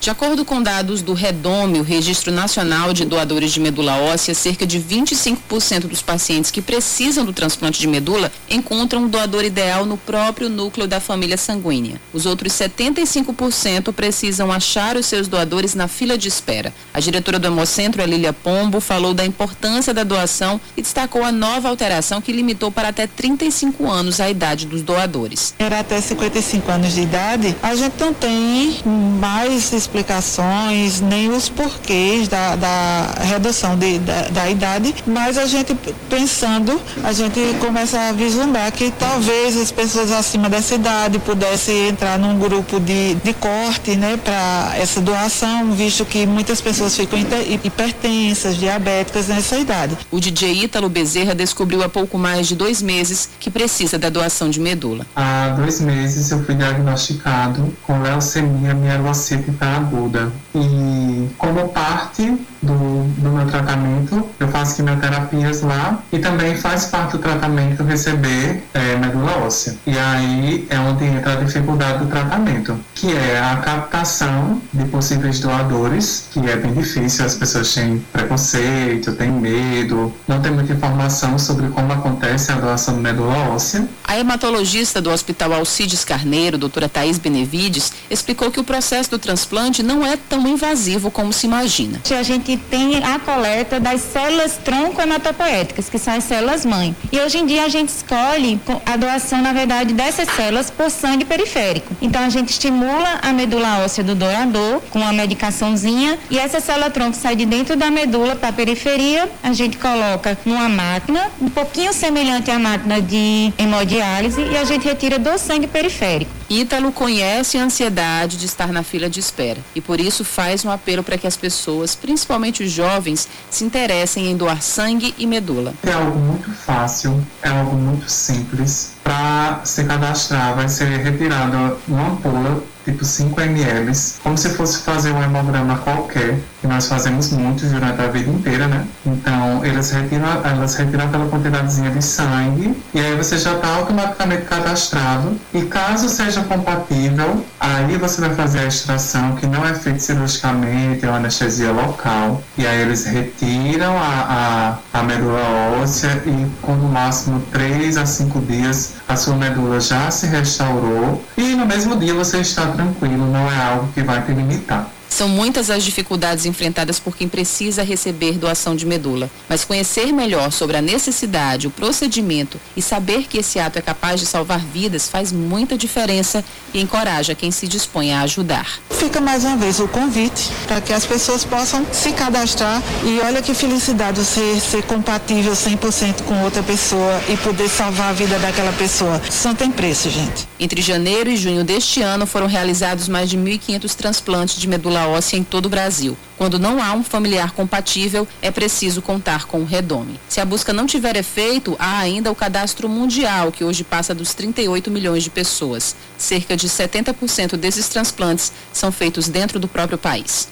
De 0.00 0.08
acordo 0.08 0.46
com 0.46 0.62
dados 0.62 1.02
do 1.02 1.12
REDOME, 1.12 1.78
o 1.78 1.82
Registro 1.82 2.32
Nacional 2.32 2.90
de 2.94 3.04
Doadores 3.04 3.52
de 3.52 3.60
Medula 3.60 3.96
Óssea, 3.96 4.34
cerca 4.34 4.66
de 4.66 4.80
25% 4.80 5.80
dos 5.80 6.00
pacientes 6.00 6.50
que 6.50 6.62
precisam 6.62 7.22
do 7.22 7.34
transplante 7.34 7.78
de 7.78 7.86
medula 7.86 8.32
encontram 8.48 9.02
um 9.02 9.08
doador 9.08 9.44
ideal 9.44 9.84
no 9.84 9.98
próprio 9.98 10.48
núcleo 10.48 10.88
da 10.88 11.00
família 11.00 11.36
sanguínea. 11.36 12.00
Os 12.14 12.24
outros 12.24 12.50
75% 12.54 13.92
precisam 13.92 14.50
achar 14.50 14.96
os 14.96 15.04
seus 15.04 15.28
doadores 15.28 15.74
na 15.74 15.86
fila 15.86 16.16
de 16.16 16.28
espera. 16.28 16.72
A 16.94 17.00
diretora 17.00 17.38
do 17.38 17.48
Hemocentro, 17.48 18.02
Lília 18.02 18.32
Pombo, 18.32 18.80
falou 18.80 19.12
da 19.12 19.26
importância 19.26 19.92
da 19.92 20.02
doação 20.02 20.58
e 20.78 20.80
destacou 20.80 21.22
a 21.22 21.30
nova 21.30 21.68
alteração 21.68 22.22
que 22.22 22.32
limitou 22.32 22.72
para 22.72 22.88
até 22.88 23.06
35 23.06 23.86
anos 23.90 24.18
a 24.18 24.30
idade 24.30 24.64
dos 24.64 24.80
doadores. 24.80 25.54
Era 25.58 25.80
até 25.80 26.00
55 26.00 26.70
anos 26.72 26.94
de 26.94 27.02
idade, 27.02 27.54
a 27.62 27.74
gente 27.74 28.00
não 28.00 28.14
tem 28.14 28.80
mais 29.20 29.70
explicações, 29.90 31.00
nem 31.00 31.30
os 31.30 31.48
porquês 31.48 32.28
da, 32.28 32.54
da 32.54 33.14
redução 33.22 33.76
de, 33.76 33.98
da, 33.98 34.28
da, 34.28 34.48
idade, 34.48 34.94
mas 35.04 35.36
a 35.36 35.46
gente 35.46 35.76
pensando, 36.08 36.80
a 37.02 37.12
gente 37.12 37.40
começa 37.58 37.98
a 37.98 38.12
vislumbrar 38.12 38.70
que 38.70 38.92
talvez 38.92 39.56
as 39.56 39.72
pessoas 39.72 40.12
acima 40.12 40.48
dessa 40.48 40.76
idade 40.76 41.18
pudessem 41.18 41.88
entrar 41.88 42.18
num 42.18 42.38
grupo 42.38 42.78
de, 42.78 43.14
de 43.16 43.32
corte, 43.34 43.96
né, 43.96 44.16
para 44.22 44.74
essa 44.76 45.00
doação, 45.00 45.72
visto 45.72 46.04
que 46.04 46.24
muitas 46.24 46.60
pessoas 46.60 46.96
ficam 46.96 47.18
hipertensas, 47.64 48.56
diabéticas 48.56 49.26
nessa 49.26 49.58
idade. 49.58 49.98
O 50.10 50.20
DJ 50.20 50.64
Ítalo 50.64 50.88
Bezerra 50.88 51.34
descobriu 51.34 51.82
há 51.82 51.88
pouco 51.88 52.16
mais 52.16 52.46
de 52.46 52.54
dois 52.54 52.80
meses 52.80 53.28
que 53.40 53.50
precisa 53.50 53.98
da 53.98 54.08
doação 54.08 54.48
de 54.48 54.60
medula. 54.60 55.04
Há 55.16 55.48
dois 55.48 55.80
meses 55.80 56.30
eu 56.30 56.44
fui 56.44 56.54
diagnosticado 56.54 57.74
com 57.82 58.00
leucemia 58.00 58.74
mielocítica 58.74 59.79
aguda. 59.80 60.32
E 60.54 61.28
como 61.38 61.68
parte 61.68 62.36
do, 62.62 63.04
do 63.18 63.30
meu 63.30 63.46
tratamento, 63.46 64.28
eu 64.38 64.48
faço 64.48 64.76
quimioterapias 64.76 65.62
lá 65.62 66.02
e 66.12 66.18
também 66.18 66.56
faz 66.56 66.86
parte 66.86 67.12
do 67.12 67.18
tratamento 67.18 67.82
receber 67.84 68.62
é, 68.74 68.96
medula 68.96 69.46
óssea. 69.46 69.76
E 69.86 69.96
aí 69.96 70.66
é 70.68 70.78
onde 70.78 71.04
entra 71.04 71.34
a 71.34 71.36
dificuldade 71.36 72.04
do 72.04 72.10
tratamento, 72.10 72.78
que 72.94 73.12
é 73.12 73.38
a 73.38 73.56
captação 73.56 74.60
de 74.72 74.84
possíveis 74.86 75.40
doadores, 75.40 76.28
que 76.32 76.40
é 76.40 76.56
bem 76.56 76.72
difícil, 76.72 77.24
as 77.24 77.34
pessoas 77.34 77.72
têm 77.72 77.98
preconceito, 78.12 79.12
têm 79.12 79.30
medo, 79.30 80.12
não 80.26 80.40
tem 80.40 80.52
muita 80.52 80.72
informação 80.72 81.38
sobre 81.38 81.68
como 81.68 81.92
acontece 81.92 82.52
a 82.52 82.56
doação 82.56 82.94
de 82.94 83.00
medula 83.00 83.50
óssea. 83.50 83.88
A 84.04 84.18
hematologista 84.18 85.00
do 85.00 85.10
Hospital 85.10 85.52
Alcides 85.52 86.04
Carneiro, 86.04 86.58
doutora 86.58 86.88
Thais 86.88 87.18
Benevides, 87.18 87.92
explicou 88.10 88.50
que 88.50 88.58
o 88.58 88.64
processo 88.64 89.10
do 89.10 89.18
transplante 89.18 89.69
não 89.78 90.04
é 90.04 90.16
tão 90.16 90.46
invasivo 90.46 91.10
como 91.10 91.32
se 91.32 91.46
imagina. 91.46 92.00
A 92.10 92.22
gente 92.22 92.56
tem 92.56 92.96
a 93.02 93.18
coleta 93.18 93.80
das 93.80 94.02
células 94.02 94.58
tronco 94.62 95.00
hematopoéticas, 95.00 95.88
que 95.88 95.98
são 95.98 96.14
as 96.14 96.24
células 96.24 96.66
mãe. 96.66 96.94
E 97.10 97.18
hoje 97.18 97.38
em 97.38 97.46
dia 97.46 97.64
a 97.64 97.68
gente 97.68 97.88
escolhe 97.88 98.60
a 98.84 98.96
doação, 98.96 99.40
na 99.40 99.52
verdade, 99.52 99.94
dessas 99.94 100.28
células 100.28 100.70
por 100.70 100.90
sangue 100.90 101.24
periférico. 101.24 101.96
Então 102.02 102.22
a 102.22 102.28
gente 102.28 102.50
estimula 102.50 103.20
a 103.22 103.32
medula 103.32 103.78
óssea 103.84 104.04
do 104.04 104.14
doador 104.14 104.82
com 104.90 104.98
uma 104.98 105.12
medicaçãozinha 105.12 106.18
e 106.30 106.38
essa 106.38 106.60
célula 106.60 106.90
tronco 106.90 107.16
sai 107.16 107.36
de 107.36 107.46
dentro 107.46 107.76
da 107.76 107.90
medula 107.90 108.36
para 108.36 108.50
a 108.50 108.52
periferia, 108.52 109.30
a 109.42 109.52
gente 109.52 109.78
coloca 109.78 110.36
numa 110.44 110.68
máquina, 110.68 111.30
um 111.40 111.48
pouquinho 111.48 111.92
semelhante 111.92 112.50
à 112.50 112.58
máquina 112.58 113.00
de 113.00 113.52
hemodiálise 113.56 114.42
e 114.42 114.56
a 114.56 114.64
gente 114.64 114.84
retira 114.86 115.18
do 115.18 115.38
sangue 115.38 115.66
periférico. 115.66 116.39
Ítalo 116.52 116.90
conhece 116.90 117.56
a 117.56 117.62
ansiedade 117.62 118.36
de 118.36 118.44
estar 118.44 118.72
na 118.72 118.82
fila 118.82 119.08
de 119.08 119.20
espera 119.20 119.60
e 119.72 119.80
por 119.80 120.00
isso 120.00 120.24
faz 120.24 120.64
um 120.64 120.70
apelo 120.70 121.00
para 121.00 121.16
que 121.16 121.24
as 121.24 121.36
pessoas, 121.36 121.94
principalmente 121.94 122.64
os 122.64 122.72
jovens, 122.72 123.28
se 123.48 123.62
interessem 123.62 124.26
em 124.28 124.36
doar 124.36 124.60
sangue 124.60 125.14
e 125.16 125.28
medula. 125.28 125.72
É 125.84 125.92
algo 125.92 126.18
muito 126.18 126.50
fácil, 126.50 127.24
é 127.40 127.50
algo 127.50 127.76
muito 127.76 128.10
simples. 128.10 128.94
Para 129.10 129.64
se 129.64 129.82
cadastrar, 129.82 130.54
vai 130.54 130.68
ser 130.68 130.86
retirada 130.98 131.76
uma 131.88 132.10
ampola 132.10 132.62
tipo 132.84 133.04
5 133.04 133.40
ml, 133.40 133.92
como 134.22 134.38
se 134.38 134.50
fosse 134.50 134.82
fazer 134.82 135.12
um 135.12 135.22
hemograma 135.22 135.78
qualquer, 135.78 136.38
que 136.60 136.66
nós 136.66 136.88
fazemos 136.88 137.30
muitos 137.30 137.70
durante 137.70 138.00
a 138.00 138.06
vida 138.08 138.30
inteira, 138.30 138.66
né? 138.66 138.86
Então, 139.04 139.64
eles 139.64 139.90
retiram, 139.90 140.26
elas 140.44 140.74
retiram 140.74 141.04
aquela 141.04 141.28
quantidadezinha 141.28 141.90
de 141.90 142.02
sangue 142.02 142.76
e 142.94 143.00
aí 143.00 143.16
você 143.16 143.38
já 143.38 143.54
está 143.54 143.68
automaticamente 143.76 144.42
cadastrado. 144.42 145.38
E 145.52 145.62
caso 145.62 146.08
seja 146.08 146.42
compatível, 146.42 147.44
aí 147.58 147.96
você 147.96 148.20
vai 148.20 148.34
fazer 148.34 148.60
a 148.60 148.66
extração, 148.66 149.36
que 149.36 149.46
não 149.46 149.66
é 149.66 149.74
feita 149.74 149.98
cirurgicamente, 149.98 151.04
é 151.04 151.08
uma 151.08 151.16
anestesia 151.16 151.72
local. 151.72 152.42
E 152.56 152.66
aí 152.66 152.80
eles 152.80 153.04
retiram 153.04 153.96
a, 153.96 154.78
a, 154.92 154.98
a 154.98 155.02
medula 155.02 155.40
óssea 155.82 156.22
e 156.26 156.46
com 156.62 156.74
no 156.74 156.88
máximo 156.88 157.40
3 157.52 157.96
a 157.96 158.06
5 158.06 158.40
dias 158.40 158.94
a 159.08 159.16
sua 159.16 159.34
medula 159.34 159.80
já 159.80 160.10
se 160.10 160.26
restaurou 160.26 161.24
e 161.36 161.54
no 161.54 161.66
mesmo 161.66 161.96
dia 161.96 162.14
você 162.14 162.38
está 162.38 162.66
tranquilo, 162.68 163.30
não 163.30 163.50
é 163.50 163.56
algo 163.56 163.92
que 163.92 164.02
vai 164.02 164.22
te 164.22 164.32
limitar. 164.32 164.88
São 165.10 165.28
muitas 165.28 165.68
as 165.68 165.84
dificuldades 165.84 166.46
enfrentadas 166.46 166.98
por 166.98 167.16
quem 167.16 167.28
precisa 167.28 167.82
receber 167.82 168.38
doação 168.38 168.74
de 168.74 168.86
medula, 168.86 169.28
mas 169.48 169.64
conhecer 169.64 170.12
melhor 170.12 170.52
sobre 170.52 170.76
a 170.76 170.80
necessidade, 170.80 171.66
o 171.66 171.70
procedimento 171.70 172.58
e 172.76 172.80
saber 172.80 173.24
que 173.24 173.38
esse 173.38 173.58
ato 173.58 173.78
é 173.78 173.82
capaz 173.82 174.20
de 174.20 174.26
salvar 174.26 174.60
vidas 174.60 175.08
faz 175.08 175.32
muita 175.32 175.76
diferença 175.76 176.44
e 176.72 176.80
encoraja 176.80 177.34
quem 177.34 177.50
se 177.50 177.66
dispõe 177.66 178.12
a 178.12 178.22
ajudar. 178.22 178.80
Fica 178.90 179.20
mais 179.20 179.44
uma 179.44 179.56
vez 179.56 179.80
o 179.80 179.88
convite 179.88 180.48
para 180.66 180.80
que 180.80 180.92
as 180.92 181.04
pessoas 181.04 181.44
possam 181.44 181.84
se 181.92 182.12
cadastrar 182.12 182.82
e 183.04 183.18
olha 183.20 183.42
que 183.42 183.52
felicidade 183.52 184.20
você 184.20 184.60
ser 184.60 184.82
compatível 184.84 185.52
100% 185.52 186.22
com 186.22 186.44
outra 186.44 186.62
pessoa 186.62 187.20
e 187.28 187.36
poder 187.38 187.68
salvar 187.68 188.10
a 188.10 188.12
vida 188.12 188.38
daquela 188.38 188.72
pessoa. 188.72 189.20
Isso 189.28 189.48
não 189.48 189.54
tem 189.54 189.70
preço, 189.70 190.08
gente. 190.08 190.46
Entre 190.58 190.80
janeiro 190.80 191.30
e 191.30 191.36
junho 191.36 191.64
deste 191.64 192.00
ano 192.02 192.26
foram 192.26 192.46
realizados 192.46 193.08
mais 193.08 193.28
de 193.28 193.36
1.500 193.36 193.94
transplantes 193.94 194.60
de 194.60 194.68
medula 194.68 194.99
óssea 195.06 195.36
em 195.36 195.44
todo 195.44 195.66
o 195.66 195.68
Brasil. 195.68 196.16
Quando 196.36 196.58
não 196.58 196.82
há 196.82 196.92
um 196.92 197.04
familiar 197.04 197.52
compatível, 197.52 198.26
é 198.40 198.50
preciso 198.50 199.02
contar 199.02 199.46
com 199.46 199.60
o 199.60 199.64
redome. 199.64 200.18
Se 200.28 200.40
a 200.40 200.44
busca 200.44 200.72
não 200.72 200.86
tiver 200.86 201.16
efeito, 201.16 201.76
há 201.78 201.98
ainda 201.98 202.30
o 202.30 202.34
cadastro 202.34 202.88
mundial, 202.88 203.52
que 203.52 203.64
hoje 203.64 203.84
passa 203.84 204.14
dos 204.14 204.34
38 204.34 204.90
milhões 204.90 205.22
de 205.22 205.30
pessoas. 205.30 205.94
Cerca 206.16 206.56
de 206.56 206.68
70% 206.68 207.56
desses 207.56 207.88
transplantes 207.88 208.52
são 208.72 208.90
feitos 208.90 209.28
dentro 209.28 209.58
do 209.58 209.68
próprio 209.68 209.98
país. 209.98 210.48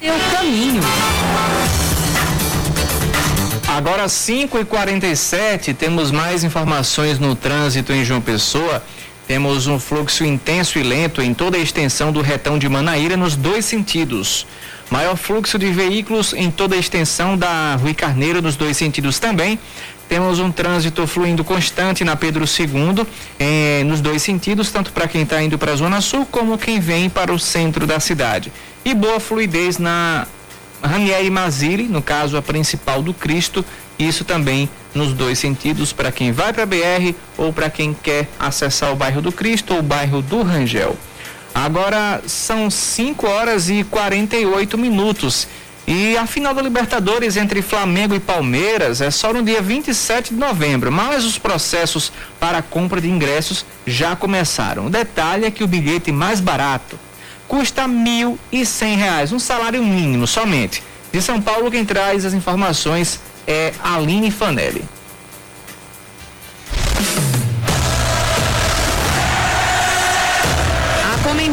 Seu 0.00 0.14
caminho. 0.30 0.82
Agora 3.66 4.08
5 4.08 4.58
e 4.58 4.64
47 4.64 5.74
temos 5.74 6.10
mais 6.10 6.42
informações 6.42 7.18
no 7.18 7.36
trânsito 7.36 7.92
em 7.92 8.04
João 8.04 8.20
Pessoa. 8.20 8.82
Temos 9.28 9.66
um 9.66 9.78
fluxo 9.78 10.24
intenso 10.24 10.78
e 10.78 10.82
lento 10.82 11.20
em 11.20 11.34
toda 11.34 11.58
a 11.58 11.60
extensão 11.60 12.10
do 12.10 12.22
retão 12.22 12.58
de 12.58 12.66
Manaíra 12.66 13.14
nos 13.14 13.36
dois 13.36 13.66
sentidos. 13.66 14.46
Maior 14.90 15.16
fluxo 15.16 15.58
de 15.58 15.70
veículos 15.70 16.32
em 16.32 16.50
toda 16.50 16.74
a 16.74 16.78
extensão 16.78 17.36
da 17.36 17.76
Rui 17.76 17.92
Carneiro 17.92 18.40
nos 18.40 18.56
dois 18.56 18.78
sentidos 18.78 19.18
também. 19.18 19.58
Temos 20.08 20.38
um 20.38 20.50
trânsito 20.50 21.06
fluindo 21.06 21.44
constante 21.44 22.04
na 22.04 22.16
Pedro 22.16 22.46
II, 22.46 23.06
eh, 23.38 23.82
nos 23.84 24.00
dois 24.00 24.22
sentidos, 24.22 24.72
tanto 24.72 24.92
para 24.92 25.06
quem 25.06 25.24
está 25.24 25.42
indo 25.42 25.58
para 25.58 25.72
a 25.72 25.76
Zona 25.76 26.00
Sul 26.00 26.24
como 26.24 26.56
quem 26.56 26.80
vem 26.80 27.10
para 27.10 27.30
o 27.30 27.38
centro 27.38 27.86
da 27.86 28.00
cidade. 28.00 28.50
E 28.82 28.94
boa 28.94 29.20
fluidez 29.20 29.76
na 29.76 30.26
Ranieri 30.82 31.28
Mazili, 31.28 31.82
no 31.82 32.00
caso 32.00 32.34
a 32.38 32.40
principal 32.40 33.02
do 33.02 33.12
Cristo, 33.12 33.62
isso 33.98 34.24
também 34.24 34.68
nos 34.94 35.12
dois 35.12 35.38
sentidos, 35.38 35.92
para 35.92 36.12
quem 36.12 36.32
vai 36.32 36.52
para 36.52 36.62
a 36.62 36.66
BR 36.66 37.14
ou 37.36 37.52
para 37.52 37.68
quem 37.68 37.92
quer 37.92 38.28
acessar 38.38 38.92
o 38.92 38.96
bairro 38.96 39.20
do 39.20 39.32
Cristo 39.32 39.74
ou 39.74 39.80
o 39.80 39.82
bairro 39.82 40.22
do 40.22 40.42
Rangel. 40.42 40.96
Agora 41.54 42.22
são 42.26 42.70
5 42.70 43.26
horas 43.26 43.68
e 43.68 43.82
48 43.84 44.78
minutos. 44.78 45.48
E 45.86 46.16
a 46.18 46.26
final 46.26 46.52
da 46.52 46.60
Libertadores 46.60 47.36
entre 47.36 47.62
Flamengo 47.62 48.14
e 48.14 48.20
Palmeiras 48.20 49.00
é 49.00 49.10
só 49.10 49.32
no 49.32 49.42
dia 49.42 49.62
27 49.62 50.34
de 50.34 50.38
novembro, 50.38 50.92
mas 50.92 51.24
os 51.24 51.38
processos 51.38 52.12
para 52.38 52.58
a 52.58 52.62
compra 52.62 53.00
de 53.00 53.08
ingressos 53.08 53.64
já 53.86 54.14
começaram. 54.14 54.86
O 54.86 54.90
detalhe 54.90 55.46
é 55.46 55.50
que 55.50 55.64
o 55.64 55.66
bilhete 55.66 56.12
mais 56.12 56.40
barato 56.40 56.98
custa 57.48 57.86
R$ 57.86 57.88
1.100, 58.52 59.32
um 59.32 59.38
salário 59.38 59.82
mínimo 59.82 60.26
somente. 60.26 60.82
De 61.10 61.22
São 61.22 61.40
Paulo, 61.40 61.70
quem 61.70 61.86
traz 61.86 62.26
as 62.26 62.34
informações 62.34 63.18
é 63.48 63.72
Aline 63.82 64.30
Fanelli. 64.30 64.97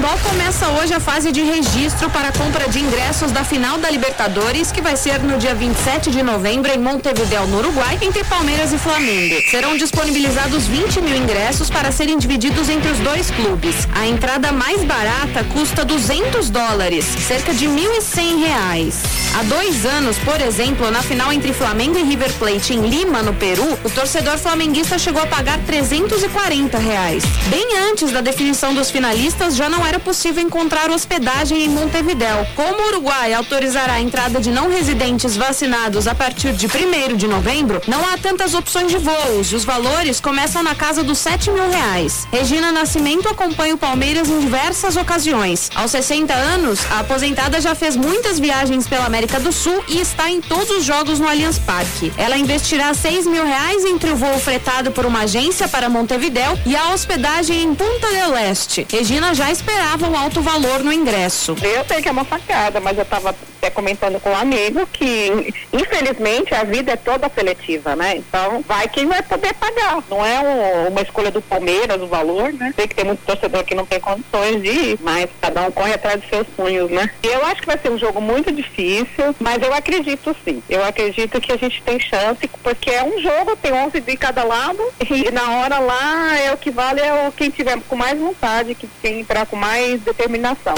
Comembol 0.06 0.20
começa 0.30 0.68
hoje 0.70 0.94
a 0.94 1.00
fase 1.00 1.32
de 1.32 1.42
registro 1.42 2.10
para 2.12 2.28
a 2.28 2.32
compra 2.32 2.70
de 2.70 2.80
ingressos 2.80 3.32
da 3.32 3.44
final 3.44 3.80
da 3.80 3.90
Libertadores, 3.90 4.72
que 4.72 4.80
vai 4.80 4.96
ser 4.96 5.20
no 5.24 5.38
dia 5.40 5.56
27 5.56 6.12
de 6.12 6.22
novembro 6.22 6.72
em 6.72 6.78
Montevideo, 6.78 7.48
no 7.48 7.58
Uruguai, 7.58 7.98
entre 8.02 8.24
Palmeiras 8.26 8.72
e 8.72 8.78
Flamengo. 8.78 9.36
Serão 9.50 9.76
disponibilizados 9.76 10.68
20 10.68 11.02
mil 11.02 11.16
ingressos 11.16 11.72
para 11.72 11.92
serem 11.92 12.20
divididos 12.20 12.70
entre 12.70 12.92
os 12.92 13.00
dois 13.00 13.32
clubes. 13.32 13.88
A 13.96 14.06
entrada 14.06 14.52
mais 14.52 14.84
barata 14.84 15.44
custa 15.46 15.84
200 15.84 16.52
dólares, 16.52 17.06
cerca 17.06 17.52
de 17.54 17.66
1.100 17.66 18.46
reais. 18.46 19.02
Há 19.38 19.44
dois 19.44 19.86
anos, 19.86 20.18
por 20.20 20.40
exemplo, 20.40 20.90
na 20.92 21.02
final 21.02 21.34
entre 21.34 21.52
Flamengo 21.52 21.98
e 21.98 22.04
River 22.04 22.32
Plate 22.34 22.74
em 22.74 22.88
Lima, 22.88 23.22
no 23.22 23.34
Peru, 23.34 23.78
o 23.84 23.90
torcedor 23.90 24.38
flamenguista 24.38 24.98
chegou 24.98 25.22
a 25.22 25.28
pagar 25.28 25.60
340 25.66 26.78
reais. 26.78 27.24
Bem 27.48 27.68
antes 27.90 28.12
da 28.12 28.22
definição 28.22 28.74
dos 28.74 28.90
finalistas, 28.92 29.56
já 29.56 29.68
não 29.68 29.86
era 29.86 29.95
possível 30.00 30.44
encontrar 30.44 30.90
hospedagem 30.90 31.64
em 31.64 31.70
Montevidéu. 31.70 32.46
Como 32.56 32.82
o 32.82 32.88
Uruguai 32.88 33.34
autorizará 33.34 33.94
a 33.94 34.02
entrada 34.02 34.40
de 34.40 34.52
não 34.52 34.70
residentes 34.70 35.38
vacinados 35.38 36.08
a 36.08 36.16
partir 36.16 36.54
de 36.54 36.68
1 36.68 37.16
de 37.16 37.28
novembro, 37.28 37.82
não 37.88 38.06
há 38.06 38.18
tantas 38.18 38.54
opções 38.54 38.92
de 38.92 38.98
voos. 38.98 39.54
Os 39.54 39.64
valores 39.64 40.20
começam 40.20 40.62
na 40.62 40.76
casa 40.76 41.04
dos 41.04 41.18
7 41.20 41.52
mil 41.52 41.70
reais. 41.70 42.28
Regina 42.32 42.72
Nascimento 42.72 43.30
acompanha 43.30 43.76
o 43.76 43.78
Palmeiras 43.78 44.28
em 44.28 44.40
diversas 44.40 44.96
ocasiões. 44.96 45.70
Aos 45.76 45.92
60 45.92 46.34
anos, 46.34 46.80
a 46.92 47.00
aposentada 47.00 47.62
já 47.62 47.74
fez 47.76 47.96
muitas 47.96 48.40
viagens 48.40 48.88
pela 48.88 49.06
América 49.06 49.40
do 49.40 49.52
Sul 49.52 49.84
e 49.88 50.00
está 50.00 50.30
em 50.30 50.42
todos 50.42 50.70
os 50.72 50.84
jogos 50.84 51.20
no 51.20 51.28
Allianz 51.28 51.60
Parque. 51.60 52.12
Ela 52.18 52.38
investirá 52.38 52.94
6 52.94 53.28
mil 53.28 53.46
reais 53.46 53.86
entre 53.86 54.12
o 54.12 54.16
voo 54.16 54.38
fretado 54.40 54.92
por 54.92 55.06
uma 55.06 55.22
agência 55.22 55.68
para 55.68 55.90
Montevidéu 55.90 56.60
e 56.66 56.76
a 56.76 56.90
hospedagem 56.90 57.64
em 57.64 57.76
Punta 57.76 58.08
del 58.12 58.36
Este. 58.36 58.86
Regina 58.92 59.34
já 59.34 59.52
esperava 59.52 59.85
um 60.10 60.18
alto 60.18 60.42
valor 60.42 60.84
no 60.84 60.92
ingresso. 60.92 61.56
Eu 61.62 61.84
que 62.02 62.10
é 62.10 62.12
uma 62.12 62.26
facada, 62.26 62.80
mas 62.80 62.98
eu 62.98 63.04
estava 63.04 63.36
até 63.66 63.70
comentando 63.70 64.20
com 64.20 64.30
um 64.30 64.36
amigo 64.36 64.86
que, 64.88 65.54
infelizmente, 65.74 66.54
a 66.54 66.64
vida 66.64 66.92
é 66.92 66.96
toda 66.96 67.32
seletiva, 67.34 67.96
né? 67.96 68.18
Então, 68.18 68.64
vai 68.68 68.88
quem 68.88 69.08
vai 69.08 69.22
poder 69.24 69.54
pagar. 69.56 70.04
Não 70.10 70.24
é 70.24 70.40
um, 70.40 70.88
uma 70.90 71.02
escolha 71.02 71.32
do 71.32 71.42
Palmeiras 71.42 72.02
o 72.02 72.08
valor, 72.08 72.54
né? 72.54 72.74
Sei 72.76 72.88
que 72.88 72.96
tem 72.96 73.06
muito 73.06 73.26
torcedor 73.26 73.64
que 73.64 73.74
não 73.74 73.86
tem 73.86 74.00
condições 74.00 74.62
de 74.62 74.70
ir, 74.70 75.00
mas 75.02 75.30
cada 75.42 75.62
um 75.62 75.72
corre 75.72 75.94
atrás 75.94 76.20
dos 76.20 76.30
seus 76.30 76.48
punhos, 76.48 76.92
né? 76.92 77.10
Eu 77.24 77.46
acho 77.46 77.62
que 77.62 77.68
vai 77.68 77.78
ser 77.78 77.90
um 77.90 77.98
jogo 77.98 78.22
muito 78.22 78.52
difícil, 78.52 79.36
mas 79.40 79.62
eu 79.62 79.74
acredito 79.74 80.36
sim. 80.44 80.62
Eu 80.70 80.84
acredito 80.84 81.42
que 81.42 81.52
a 81.52 81.58
gente 81.58 81.82
tem 81.82 82.00
chance, 82.00 82.48
porque 82.62 82.92
é 82.92 83.04
um 83.04 83.20
jogo, 83.20 83.56
tem 83.56 83.74
11 83.74 84.00
de 84.00 84.18
cada 84.18 84.44
lado, 84.44 84.80
e 85.10 85.32
na 85.32 85.60
hora 85.60 85.80
lá 85.80 86.38
é 86.38 86.54
o 86.54 86.58
que 86.58 86.70
vale 86.70 87.02
é 87.02 87.28
o 87.28 87.32
quem 87.32 87.50
tiver 87.50 87.80
com 87.88 87.96
mais 87.96 88.20
vontade, 88.20 88.76
que 88.76 88.88
quem 89.02 89.22
entrar 89.22 89.46
com 89.46 89.56
mais 89.56 90.02
determinação. 90.02 90.76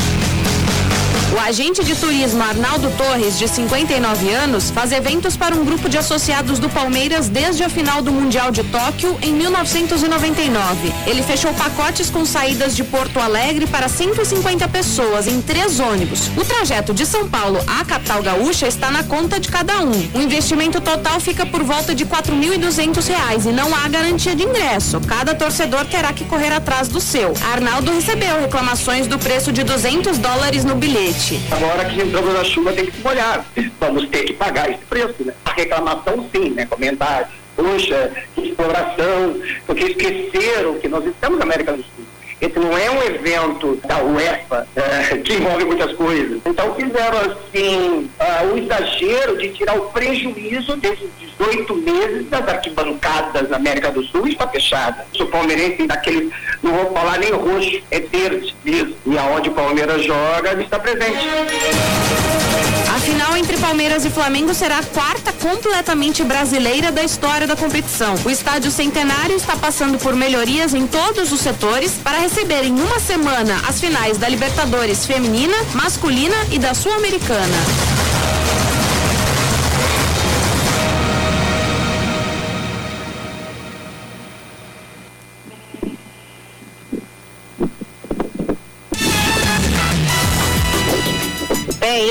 O 1.35 1.39
agente 1.39 1.83
de 1.83 1.93
turismo 1.93 2.41
Arnaldo 2.41 2.89
Torres, 2.91 3.37
de 3.37 3.49
59 3.49 4.31
anos, 4.31 4.71
faz 4.71 4.93
eventos 4.93 5.35
para 5.35 5.53
um 5.53 5.65
grupo 5.65 5.89
de 5.89 5.97
associados 5.97 6.57
do 6.57 6.69
Palmeiras 6.69 7.27
desde 7.27 7.63
a 7.63 7.69
final 7.69 8.01
do 8.01 8.13
Mundial 8.13 8.49
de 8.49 8.63
Tóquio 8.63 9.17
em 9.21 9.33
1999. 9.33 10.93
Ele 11.05 11.21
fechou 11.21 11.53
pacotes 11.53 12.09
com 12.09 12.25
saídas 12.25 12.77
de 12.77 12.83
Porto 12.85 13.19
Alegre 13.19 13.67
para 13.67 13.89
150 13.89 14.69
pessoas 14.69 15.27
em 15.27 15.41
três 15.41 15.81
ônibus. 15.81 16.29
O 16.37 16.45
trajeto 16.45 16.93
de 16.93 17.05
São 17.05 17.27
Paulo 17.27 17.59
à 17.67 17.83
capital 17.83 18.23
gaúcha 18.23 18.65
está 18.65 18.89
na 18.89 19.03
conta 19.03 19.37
de 19.37 19.49
cada 19.49 19.81
um. 19.81 20.09
O 20.15 20.21
investimento 20.21 20.79
total 20.79 21.19
fica 21.19 21.45
por 21.45 21.61
volta 21.61 21.93
de 21.93 22.05
R$ 22.05 22.09
4.200 22.09 23.49
e 23.49 23.51
não 23.51 23.75
há 23.75 23.85
garantia 23.89 24.33
de 24.33 24.43
ingresso. 24.43 25.01
Cada 25.01 25.35
torcedor 25.35 25.85
terá 25.87 26.13
que 26.13 26.23
correr 26.23 26.53
atrás 26.53 26.87
do 26.87 27.01
seu. 27.01 27.33
Arnaldo 27.51 27.91
recebeu 27.91 28.39
reclamações 28.39 29.07
do 29.07 29.19
preço 29.19 29.51
de 29.51 29.63
200 29.63 30.17
dólares 30.19 30.63
no 30.63 30.75
bilhete. 30.75 31.17
Agora 31.51 31.83
que 31.85 32.01
entramos 32.01 32.33
na 32.33 32.43
chuva 32.43 32.71
tem 32.71 32.85
que 32.85 32.95
se 32.95 33.03
molhar. 33.03 33.45
Vamos 33.79 34.07
ter 34.07 34.23
que 34.23 34.33
pagar 34.33 34.69
esse 34.69 34.83
preço, 34.85 35.15
né? 35.25 35.33
A 35.43 35.51
reclamação 35.51 36.29
sim, 36.33 36.51
né? 36.51 36.65
Comentários. 36.65 37.29
Puxa, 37.55 38.11
exploração, 38.37 39.41
porque 39.65 39.85
esqueceram 39.85 40.77
que 40.79 40.87
nós 40.87 41.05
estamos 41.05 41.39
na 41.39 41.43
América 41.43 41.73
do 41.73 41.83
Sul. 41.83 41.96
Esse 42.39 42.59
não 42.59 42.77
é 42.77 42.89
um 42.91 43.03
evento 43.03 43.79
da 43.87 44.03
UEFA 44.03 44.67
é, 44.75 45.17
que 45.23 45.33
envolve 45.33 45.65
muitas 45.65 45.93
coisas. 45.93 46.39
Então 46.45 46.75
fizeram 46.75 47.17
assim 47.19 48.09
uh, 48.19 48.53
um 48.53 48.57
exagero 48.57 49.37
de 49.37 49.49
tirar 49.49 49.75
o 49.75 49.89
prejuízo 49.89 50.77
desses 50.77 51.09
18 51.19 51.75
meses 51.75 52.29
das 52.29 52.47
arquibancadas 52.47 53.49
na 53.49 53.57
América 53.57 53.91
do 53.91 54.03
Sul 54.03 54.27
está 54.27 54.47
fechada. 54.47 55.05
O 55.19 55.25
palmeirense 55.25 55.87
daquele, 55.87 56.31
não 56.61 56.73
vou 56.73 56.93
falar 56.93 57.17
nem 57.17 57.31
roxo, 57.31 57.81
é 57.91 57.99
verde 57.99 58.55
mesmo. 58.63 58.95
E 59.05 59.17
aonde 59.17 59.49
o 59.49 59.53
Palmeiras 59.53 60.03
joga, 60.05 60.51
ele 60.51 60.63
está 60.63 60.79
presente. 60.79 61.17
Palmeiras 63.67 64.05
e 64.05 64.09
Flamengo 64.09 64.53
será 64.53 64.77
a 64.77 64.83
quarta 64.83 65.33
completamente 65.33 66.23
brasileira 66.23 66.89
da 66.89 67.03
história 67.03 67.45
da 67.45 67.53
competição. 67.53 68.15
O 68.23 68.29
estádio 68.29 68.71
Centenário 68.71 69.35
está 69.35 69.57
passando 69.57 69.97
por 69.97 70.15
melhorias 70.15 70.73
em 70.73 70.87
todos 70.87 71.33
os 71.33 71.41
setores 71.41 71.91
para 72.01 72.17
receber 72.17 72.63
em 72.63 72.79
uma 72.79 72.97
semana 72.97 73.59
as 73.67 73.81
finais 73.81 74.17
da 74.17 74.29
Libertadores 74.29 75.05
feminina, 75.05 75.57
masculina 75.73 76.37
e 76.49 76.57
da 76.57 76.73
Sul-Americana. 76.73 77.96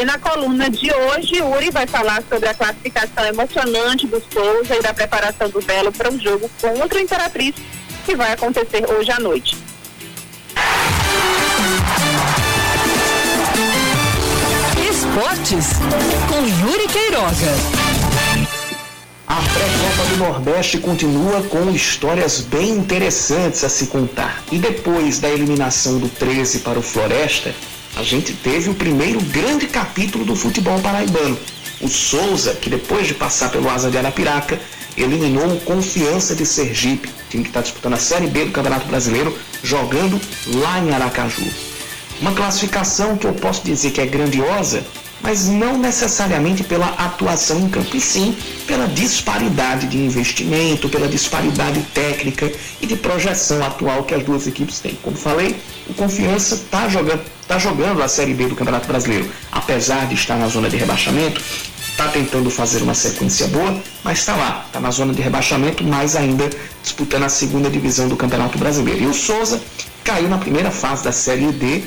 E 0.01 0.05
na 0.05 0.19
coluna 0.19 0.69
de 0.69 0.93
hoje, 0.93 1.41
Uri 1.41 1.71
vai 1.71 1.87
falar 1.87 2.23
sobre 2.29 2.49
a 2.49 2.55
classificação 2.55 3.25
emocionante 3.25 4.07
do 4.07 4.23
Souza 4.31 4.77
e 4.77 4.83
da 4.83 4.93
preparação 4.93 5.49
do 5.49 5.63
Belo 5.63 5.91
para 5.91 6.13
o 6.13 6.21
jogo 6.21 6.51
contra 6.61 6.99
o 6.99 7.01
Imperatriz, 7.01 7.55
que 8.05 8.15
vai 8.15 8.33
acontecer 8.33 8.85
hoje 8.91 9.11
à 9.11 9.19
noite. 9.19 9.57
Esportes 14.91 15.67
com 16.29 16.69
Yuri 16.69 16.89
Queiroga. 16.89 17.87
A 19.27 19.37
pré-copa 19.37 20.11
do 20.11 20.17
Nordeste 20.19 20.79
continua 20.79 21.43
com 21.45 21.71
histórias 21.71 22.43
bem 22.43 22.71
interessantes 22.71 23.65
a 23.65 23.69
se 23.71 23.87
contar. 23.87 24.43
E 24.53 24.59
depois 24.59 25.21
da 25.21 25.31
eliminação 25.31 25.99
do 25.99 26.09
13 26.09 26.61
para 26.61 26.79
o 26.79 26.83
Floresta, 26.83 27.55
a 27.97 28.03
gente 28.03 28.35
teve 28.35 28.69
o 28.69 28.75
primeiro 28.75 29.19
grande 29.23 29.67
capítulo 29.67 30.23
do 30.25 30.37
futebol 30.37 30.79
paraibano. 30.81 31.39
O 31.81 31.89
Souza, 31.89 32.53
que 32.55 32.69
depois 32.69 33.07
de 33.07 33.15
passar 33.15 33.51
pelo 33.51 33.71
Asa 33.71 33.91
de 33.91 33.97
Arapiraca, 33.97 34.61
eliminou 34.97 35.47
o 35.47 35.61
Confiança 35.61 36.35
de 36.35 36.45
Sergipe, 36.45 37.09
time 37.31 37.43
que 37.43 37.49
está 37.49 37.63
disputando 37.63 37.95
a 37.95 37.99
Série 37.99 38.27
B 38.27 38.45
do 38.45 38.53
Campeonato 38.53 38.87
Brasileiro, 38.87 39.37
jogando 39.63 40.21
lá 40.47 40.79
em 40.79 40.93
Aracaju. 40.93 41.47
Uma 42.21 42.33
classificação 42.33 43.17
que 43.17 43.27
eu 43.27 43.33
posso 43.33 43.65
dizer 43.65 43.91
que 43.91 44.01
é 44.01 44.07
grandiosa, 44.07 44.87
mas 45.21 45.49
não 45.49 45.79
necessariamente 45.79 46.63
pela 46.65 46.87
atuação 46.87 47.61
em 47.61 47.69
campo, 47.69 47.97
e 47.97 48.01
sim 48.01 48.37
pela 48.67 48.87
disparidade 48.89 49.87
de 49.87 49.99
investimento, 49.99 50.89
pela 50.89 51.09
disparidade 51.09 51.81
técnica 51.95 52.51
e 52.81 52.87
de 52.87 52.97
projeção 52.97 53.65
atual 53.65 54.05
que 54.05 54.15
as 54.15 54.23
duas 54.23 54.47
equipes 54.47 54.81
têm. 54.81 54.99
Como 55.03 55.17
falei, 55.17 55.57
o 55.89 55.95
Confiança 55.95 56.55
está 56.55 56.89
jogando, 56.89 57.25
tá 57.47 57.59
jogando 57.59 58.03
a 58.03 58.09
Série 58.09 58.35
B 58.35 58.47
do 58.47 58.57
Campeonato 58.57 58.89
Brasileiro, 58.89 59.31
apesar 59.51 60.07
de 60.07 60.15
estar 60.15 60.37
na 60.37 60.49
zona 60.49 60.69
de 60.69 60.77
rebaixamento, 60.77 61.41
está 61.97 62.09
tentando 62.09 62.51
fazer 62.51 62.83
uma 62.83 62.95
sequência 62.95 63.47
boa, 63.47 63.81
mas 64.05 64.19
está 64.19 64.37
lá, 64.37 64.65
está 64.67 64.79
na 64.79 64.91
zona 64.91 65.15
de 65.15 65.23
rebaixamento, 65.23 65.83
mas 65.83 66.15
ainda 66.15 66.51
disputando 66.83 67.23
a 67.23 67.29
segunda 67.29 67.71
divisão 67.71 68.07
do 68.07 68.17
Campeonato 68.17 68.59
Brasileiro. 68.59 69.05
E 69.05 69.07
o 69.07 69.15
Souza 69.15 69.61
caiu 70.05 70.29
na 70.29 70.37
primeira 70.37 70.71
fase 70.71 71.03
da 71.03 71.11
Série 71.11 71.51
D 71.53 71.85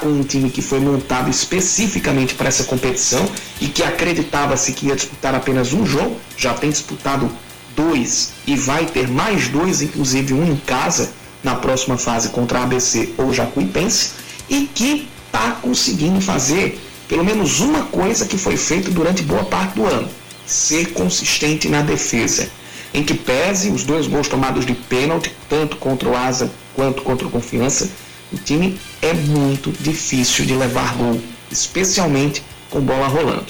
com 0.00 0.08
um 0.08 0.22
time 0.22 0.50
que 0.50 0.62
foi 0.62 0.80
montado 0.80 1.30
especificamente 1.30 2.34
para 2.34 2.48
essa 2.48 2.64
competição 2.64 3.24
e 3.60 3.66
que 3.66 3.82
acreditava-se 3.82 4.72
que 4.72 4.86
ia 4.86 4.96
disputar 4.96 5.34
apenas 5.34 5.72
um 5.72 5.84
jogo, 5.84 6.16
já 6.36 6.54
tem 6.54 6.70
disputado 6.70 7.30
dois 7.76 8.32
e 8.46 8.56
vai 8.56 8.86
ter 8.86 9.06
mais 9.06 9.48
dois, 9.48 9.82
inclusive 9.82 10.32
um 10.32 10.50
em 10.50 10.56
casa, 10.56 11.10
na 11.44 11.54
próxima 11.54 11.98
fase 11.98 12.30
contra 12.30 12.60
a 12.60 12.62
ABC 12.62 13.12
ou 13.18 13.32
Jacuipense, 13.32 14.12
e 14.48 14.66
que 14.66 15.08
está 15.26 15.52
conseguindo 15.62 16.20
fazer 16.20 16.80
pelo 17.06 17.24
menos 17.24 17.60
uma 17.60 17.84
coisa 17.84 18.26
que 18.26 18.38
foi 18.38 18.56
feita 18.56 18.90
durante 18.90 19.22
boa 19.22 19.44
parte 19.44 19.74
do 19.74 19.84
ano: 19.84 20.08
ser 20.46 20.92
consistente 20.92 21.68
na 21.68 21.82
defesa. 21.82 22.48
Em 22.94 23.04
que 23.04 23.14
pese 23.14 23.68
os 23.68 23.84
dois 23.84 24.06
gols 24.06 24.26
tomados 24.26 24.64
de 24.64 24.72
pênalti, 24.72 25.30
tanto 25.50 25.76
contra 25.76 26.08
o 26.08 26.16
Asa 26.16 26.50
quanto 26.74 27.02
contra 27.02 27.26
o 27.26 27.30
Confiança, 27.30 27.90
o 28.32 28.36
time 28.36 28.78
é 29.00 29.12
muito 29.12 29.70
difícil 29.70 30.44
de 30.44 30.54
levar 30.54 30.94
gol, 30.96 31.20
especialmente 31.50 32.42
com 32.70 32.80
bola 32.80 33.06
rolando. 33.06 33.46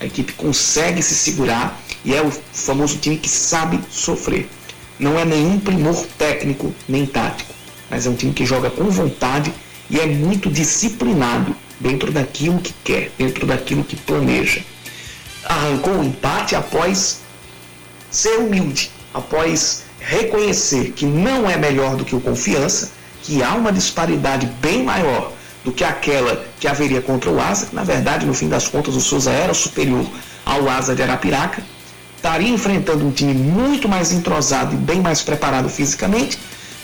A 0.00 0.06
equipe 0.06 0.32
consegue 0.34 1.02
se 1.02 1.14
segurar 1.14 1.80
e 2.04 2.14
é 2.14 2.22
o 2.22 2.30
famoso 2.30 2.98
time 2.98 3.16
que 3.16 3.28
sabe 3.28 3.80
sofrer. 3.90 4.48
Não 4.98 5.18
é 5.18 5.24
nenhum 5.24 5.58
primor 5.58 6.06
técnico 6.18 6.74
nem 6.88 7.06
tático, 7.06 7.54
mas 7.90 8.06
é 8.06 8.10
um 8.10 8.14
time 8.14 8.32
que 8.32 8.44
joga 8.44 8.70
com 8.70 8.84
vontade 8.90 9.52
e 9.90 9.98
é 9.98 10.06
muito 10.06 10.50
disciplinado 10.50 11.56
dentro 11.80 12.12
daquilo 12.12 12.60
que 12.60 12.74
quer, 12.84 13.10
dentro 13.16 13.46
daquilo 13.46 13.84
que 13.84 13.96
planeja. 13.96 14.62
Arrancou 15.44 15.94
o 15.94 16.00
um 16.00 16.04
empate 16.04 16.54
após 16.54 17.20
ser 18.10 18.38
humilde, 18.38 18.90
após 19.14 19.84
reconhecer 20.00 20.92
que 20.92 21.06
não 21.06 21.48
é 21.48 21.56
melhor 21.56 21.96
do 21.96 22.04
que 22.04 22.14
o 22.14 22.20
confiança, 22.20 22.92
que 23.28 23.42
há 23.42 23.54
uma 23.54 23.70
disparidade 23.70 24.46
bem 24.58 24.82
maior 24.82 25.32
do 25.62 25.70
que 25.70 25.84
aquela 25.84 26.46
que 26.58 26.66
haveria 26.66 27.02
contra 27.02 27.30
o 27.30 27.38
Asa, 27.38 27.66
que 27.66 27.74
na 27.74 27.84
verdade, 27.84 28.24
no 28.24 28.32
fim 28.32 28.48
das 28.48 28.66
contas, 28.66 28.94
o 28.96 29.02
Souza 29.02 29.30
era 29.30 29.52
superior 29.52 30.06
ao 30.46 30.66
Asa 30.66 30.94
de 30.94 31.02
Arapiraca, 31.02 31.62
estaria 32.16 32.48
enfrentando 32.48 33.06
um 33.06 33.10
time 33.10 33.34
muito 33.34 33.86
mais 33.86 34.12
entrosado 34.12 34.74
e 34.74 34.78
bem 34.78 35.02
mais 35.02 35.20
preparado 35.20 35.68
fisicamente, 35.68 36.38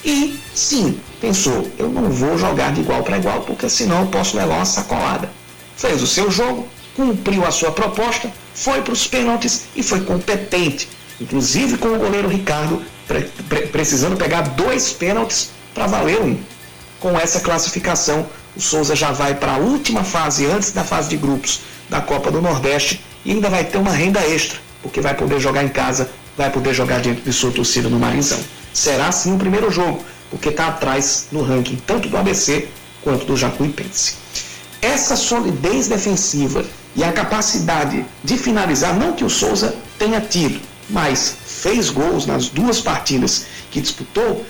e 0.05 0.39
sim, 0.55 1.01
pensou, 1.19 1.67
eu 1.79 1.89
não 1.89 2.11
vou 2.11 2.37
jogar 2.37 2.75
de 2.75 2.83
igual 2.83 3.03
para 3.03 3.17
igual, 3.17 3.41
porque 3.41 3.67
senão 3.71 4.03
eu 4.03 4.09
posso 4.09 4.37
levar 4.37 4.57
uma 4.57 4.67
sacolada. 4.67 5.31
Fez 5.79 6.03
o 6.03 6.07
seu 6.07 6.31
jogo, 6.31 6.69
cumpriu 6.95 7.47
a 7.47 7.51
sua 7.51 7.73
proposta, 7.73 8.31
foi 8.55 8.83
para 8.83 8.93
os 8.93 9.07
pênaltis 9.07 9.65
e 9.75 9.83
foi 9.83 10.03
competente, 10.03 10.91
inclusive 11.19 11.79
com 11.79 11.89
o 11.89 11.99
goleiro 11.99 12.29
Ricardo 12.29 12.83
pre 13.09 13.23
pre 13.49 13.67
precisando 13.69 14.19
pegar 14.19 14.43
dois 14.43 14.93
pênaltis 14.93 15.55
para 15.75 15.87
valer 15.87 16.21
um. 16.21 16.39
Com 17.01 17.19
essa 17.19 17.41
classificação, 17.41 18.27
o 18.57 18.61
Souza 18.61 18.95
já 18.95 19.11
vai 19.11 19.35
para 19.35 19.55
a 19.55 19.59
última 19.59 20.05
fase, 20.05 20.47
antes 20.47 20.73
da 20.73 20.85
fase 20.85 21.09
de 21.11 21.17
grupos 21.17 21.61
da 21.91 22.01
Copa 22.01 22.31
do 22.31 22.41
Nordeste, 22.41 23.05
e 23.25 23.33
ainda 23.33 23.51
vai 23.51 23.65
ter 23.65 23.79
uma 23.79 23.91
renda 23.91 24.21
extra, 24.21 24.59
porque 24.83 25.01
vai 25.01 25.15
poder 25.15 25.41
jogar 25.41 25.65
em 25.65 25.69
casa, 25.69 26.11
vai 26.37 26.51
poder 26.51 26.73
jogar 26.73 27.01
diante 27.01 27.23
de 27.23 27.33
sua 27.33 27.51
torcida 27.51 27.89
no 27.89 27.99
Marizão 27.99 28.39
será 28.75 29.13
sim 29.13 29.35
o 29.35 29.39
primeiro 29.39 29.71
jogo, 29.71 30.05
porque 30.29 30.49
está 30.49 30.67
atrás 30.67 31.29
no 31.31 31.43
ranking 31.43 31.77
tanto 31.87 32.09
do 32.09 32.17
ABC 32.19 32.69
quanto 33.01 33.25
do 33.25 33.37
Jacuipense. 33.37 34.17
Essa 34.83 35.17
solidez 35.17 35.87
defensiva 35.89 36.65
e 36.95 37.03
a 37.03 37.13
capacidade 37.13 38.05
de 38.23 38.37
finalizar, 38.37 38.95
não 38.99 39.13
que 39.13 39.25
o 39.25 39.31
Souza 39.31 39.75
tenha 39.99 40.21
tido, 40.21 40.61
mas 40.91 41.37
fez 41.47 41.89
gols 41.89 42.27
nas 42.27 42.49
duas 42.49 42.81
partidas 42.81 43.47
que 43.71 43.81
disputou, 43.81 44.45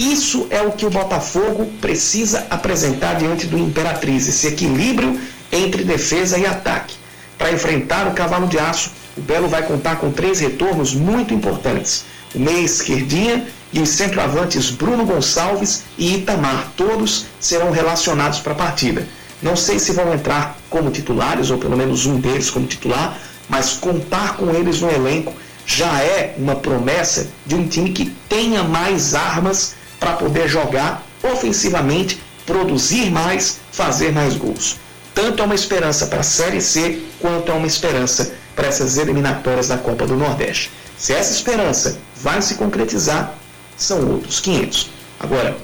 isso 0.00 0.46
é 0.48 0.62
o 0.62 0.72
que 0.72 0.86
o 0.86 0.90
Botafogo 0.90 1.70
precisa 1.78 2.46
apresentar 2.48 3.18
diante 3.18 3.46
do 3.46 3.58
Imperatriz, 3.58 4.26
esse 4.26 4.46
equilíbrio 4.46 5.20
entre 5.52 5.84
defesa 5.84 6.38
e 6.38 6.46
ataque. 6.46 6.94
Para 7.36 7.52
enfrentar 7.52 8.08
o 8.08 8.12
cavalo 8.12 8.46
de 8.46 8.58
aço, 8.58 8.92
o 9.14 9.20
Belo 9.20 9.46
vai 9.46 9.62
contar 9.62 9.96
com 9.96 10.10
três 10.10 10.40
retornos 10.40 10.94
muito 10.94 11.34
importantes. 11.34 12.04
O 12.34 12.38
meia 12.38 12.60
esquerdinha 12.60 13.46
e 13.74 13.80
os 13.80 13.90
centroavantes 13.90 14.70
Bruno 14.70 15.04
Gonçalves 15.04 15.82
e 15.98 16.14
Itamar, 16.14 16.72
todos 16.78 17.26
serão 17.38 17.70
relacionados 17.70 18.38
para 18.38 18.52
a 18.52 18.56
partida. 18.56 19.06
Não 19.42 19.54
sei 19.54 19.78
se 19.78 19.92
vão 19.92 20.14
entrar 20.14 20.56
como 20.70 20.90
titulares, 20.90 21.50
ou 21.50 21.58
pelo 21.58 21.76
menos 21.76 22.06
um 22.06 22.18
deles 22.18 22.48
como 22.48 22.66
titular, 22.66 23.18
mas 23.50 23.74
contar 23.74 24.38
com 24.38 24.48
eles 24.50 24.80
no 24.80 24.90
elenco 24.90 25.34
já 25.66 26.00
é 26.02 26.34
uma 26.38 26.56
promessa 26.56 27.28
de 27.44 27.54
um 27.54 27.68
time 27.68 27.90
que 27.90 28.06
tenha 28.28 28.62
mais 28.62 29.14
armas 29.14 29.74
para 30.00 30.14
poder 30.14 30.48
jogar 30.48 31.06
ofensivamente, 31.22 32.20
produzir 32.46 33.10
mais, 33.10 33.60
fazer 33.70 34.10
mais 34.10 34.34
gols. 34.34 34.78
Tanto 35.14 35.42
é 35.42 35.44
uma 35.44 35.54
esperança 35.54 36.06
para 36.06 36.20
a 36.20 36.24
Série 36.24 36.60
C, 36.60 37.02
quanto 37.20 37.52
é 37.52 37.54
uma 37.54 37.66
esperança 37.66 38.32
para 38.56 38.68
essas 38.68 38.96
eliminatórias 38.96 39.68
da 39.68 39.76
Copa 39.76 40.06
do 40.06 40.16
Nordeste. 40.16 40.70
Se 40.96 41.12
essa 41.12 41.32
esperança 41.32 41.98
vai 42.16 42.40
se 42.40 42.54
concretizar, 42.54 43.34
são 43.76 44.06
outros 44.10 44.40
500. 44.40 44.90
Agora, 45.18 45.56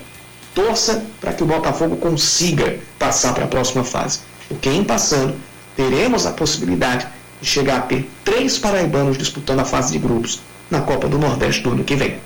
torça 0.55 1.05
para 1.21 1.33
que 1.33 1.43
o 1.43 1.47
Botafogo 1.47 1.97
consiga 1.97 2.79
passar 2.99 3.35
para 3.35 3.45
a 3.45 3.49
próxima 3.49 3.85
fase. 3.85 4.21
Porque 4.49 4.69
em 4.69 4.85
passando, 4.85 5.35
teremos 5.77 6.27
a 6.27 6.33
possibilidade 6.33 7.07
de 7.41 7.49
chegar 7.49 7.79
a 7.79 7.83
ter 7.83 8.09
três 8.25 8.59
paraibanos 8.59 9.19
disputando 9.19 9.61
a 9.61 9.65
fase 9.65 9.93
de 9.93 9.99
grupos 9.99 10.41
na 10.71 10.81
Copa 10.81 11.09
do 11.09 11.19
Nordeste 11.19 11.63
do 11.63 11.71
ano 11.71 11.85
que 11.85 11.95
vem. 11.95 12.19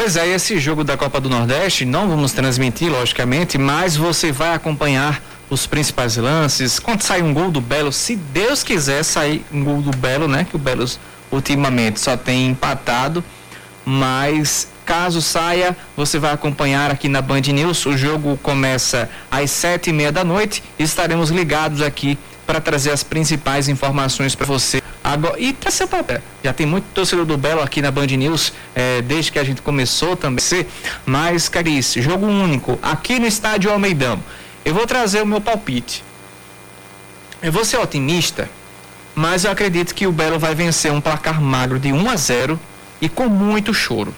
Pois 0.00 0.14
é, 0.14 0.28
esse 0.28 0.60
jogo 0.60 0.84
da 0.84 0.96
Copa 0.96 1.20
do 1.20 1.28
Nordeste 1.28 1.84
não 1.84 2.08
vamos 2.08 2.30
transmitir, 2.30 2.88
logicamente, 2.88 3.58
mas 3.58 3.96
você 3.96 4.30
vai 4.30 4.54
acompanhar 4.54 5.20
os 5.50 5.66
principais 5.66 6.16
lances. 6.16 6.78
Quando 6.78 7.02
sai 7.02 7.20
um 7.20 7.34
gol 7.34 7.50
do 7.50 7.60
Belo, 7.60 7.90
se 7.90 8.14
Deus 8.14 8.62
quiser 8.62 9.02
sair 9.02 9.44
um 9.52 9.64
gol 9.64 9.82
do 9.82 9.90
Belo, 9.90 10.28
né? 10.28 10.46
Que 10.48 10.54
o 10.54 10.58
Belo 10.58 10.88
ultimamente 11.32 11.98
só 11.98 12.16
tem 12.16 12.46
empatado 12.46 13.24
mas 13.88 14.68
caso 14.84 15.22
saia, 15.22 15.74
você 15.96 16.18
vai 16.18 16.34
acompanhar 16.34 16.90
aqui 16.90 17.08
na 17.08 17.22
Band 17.22 17.40
News. 17.40 17.86
O 17.86 17.96
jogo 17.96 18.38
começa 18.42 19.08
às 19.30 19.50
sete 19.50 19.88
e 19.88 19.92
meia 19.94 20.12
da 20.12 20.22
noite. 20.22 20.62
Estaremos 20.78 21.30
ligados 21.30 21.80
aqui 21.80 22.18
para 22.48 22.62
trazer 22.62 22.92
as 22.92 23.02
principais 23.02 23.68
informações 23.68 24.34
para 24.34 24.46
você. 24.46 24.82
Agora, 25.04 25.38
e 25.38 25.52
para 25.52 25.70
seu 25.70 25.86
papel, 25.86 26.22
já 26.42 26.50
tem 26.50 26.64
muito 26.64 26.86
torcedor 26.94 27.26
do 27.26 27.36
Belo 27.36 27.60
aqui 27.60 27.82
na 27.82 27.90
Band 27.90 28.06
News, 28.06 28.54
é, 28.74 29.02
desde 29.02 29.30
que 29.30 29.38
a 29.38 29.44
gente 29.44 29.60
começou 29.60 30.16
também. 30.16 30.42
Mas, 31.04 31.46
Carice, 31.46 32.00
jogo 32.00 32.24
único 32.24 32.78
aqui 32.80 33.18
no 33.18 33.26
estádio 33.26 33.70
Almeidão. 33.70 34.18
Eu 34.64 34.72
vou 34.72 34.86
trazer 34.86 35.20
o 35.20 35.26
meu 35.26 35.42
palpite. 35.42 36.02
Eu 37.42 37.52
vou 37.52 37.66
ser 37.66 37.76
otimista, 37.76 38.48
mas 39.14 39.44
eu 39.44 39.50
acredito 39.50 39.94
que 39.94 40.06
o 40.06 40.12
Belo 40.12 40.38
vai 40.38 40.54
vencer 40.54 40.90
um 40.90 41.02
placar 41.02 41.42
magro 41.42 41.78
de 41.78 41.92
1 41.92 42.10
a 42.10 42.16
0 42.16 42.58
e 42.98 43.10
com 43.10 43.28
muito 43.28 43.74
choro. 43.74 44.14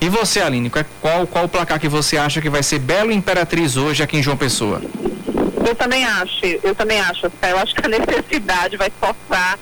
E 0.00 0.08
você, 0.08 0.40
Aline, 0.40 0.70
qual, 1.00 1.26
qual 1.26 1.46
o 1.46 1.48
placar 1.48 1.80
que 1.80 1.88
você 1.88 2.18
acha 2.18 2.40
que 2.40 2.48
vai 2.48 2.62
ser 2.62 2.78
Belo 2.78 3.10
Imperatriz 3.10 3.76
hoje 3.76 4.00
aqui 4.00 4.16
em 4.16 4.22
João 4.22 4.36
Pessoa? 4.36 4.80
Eu 5.66 5.74
também 5.74 6.04
acho, 6.04 6.44
eu 6.62 6.74
também 6.74 7.00
acho. 7.00 7.26
Eu 7.26 7.58
acho 7.58 7.74
que 7.74 7.84
a 7.84 7.88
necessidade 7.88 8.76
vai 8.76 8.90
forçar 9.00 9.58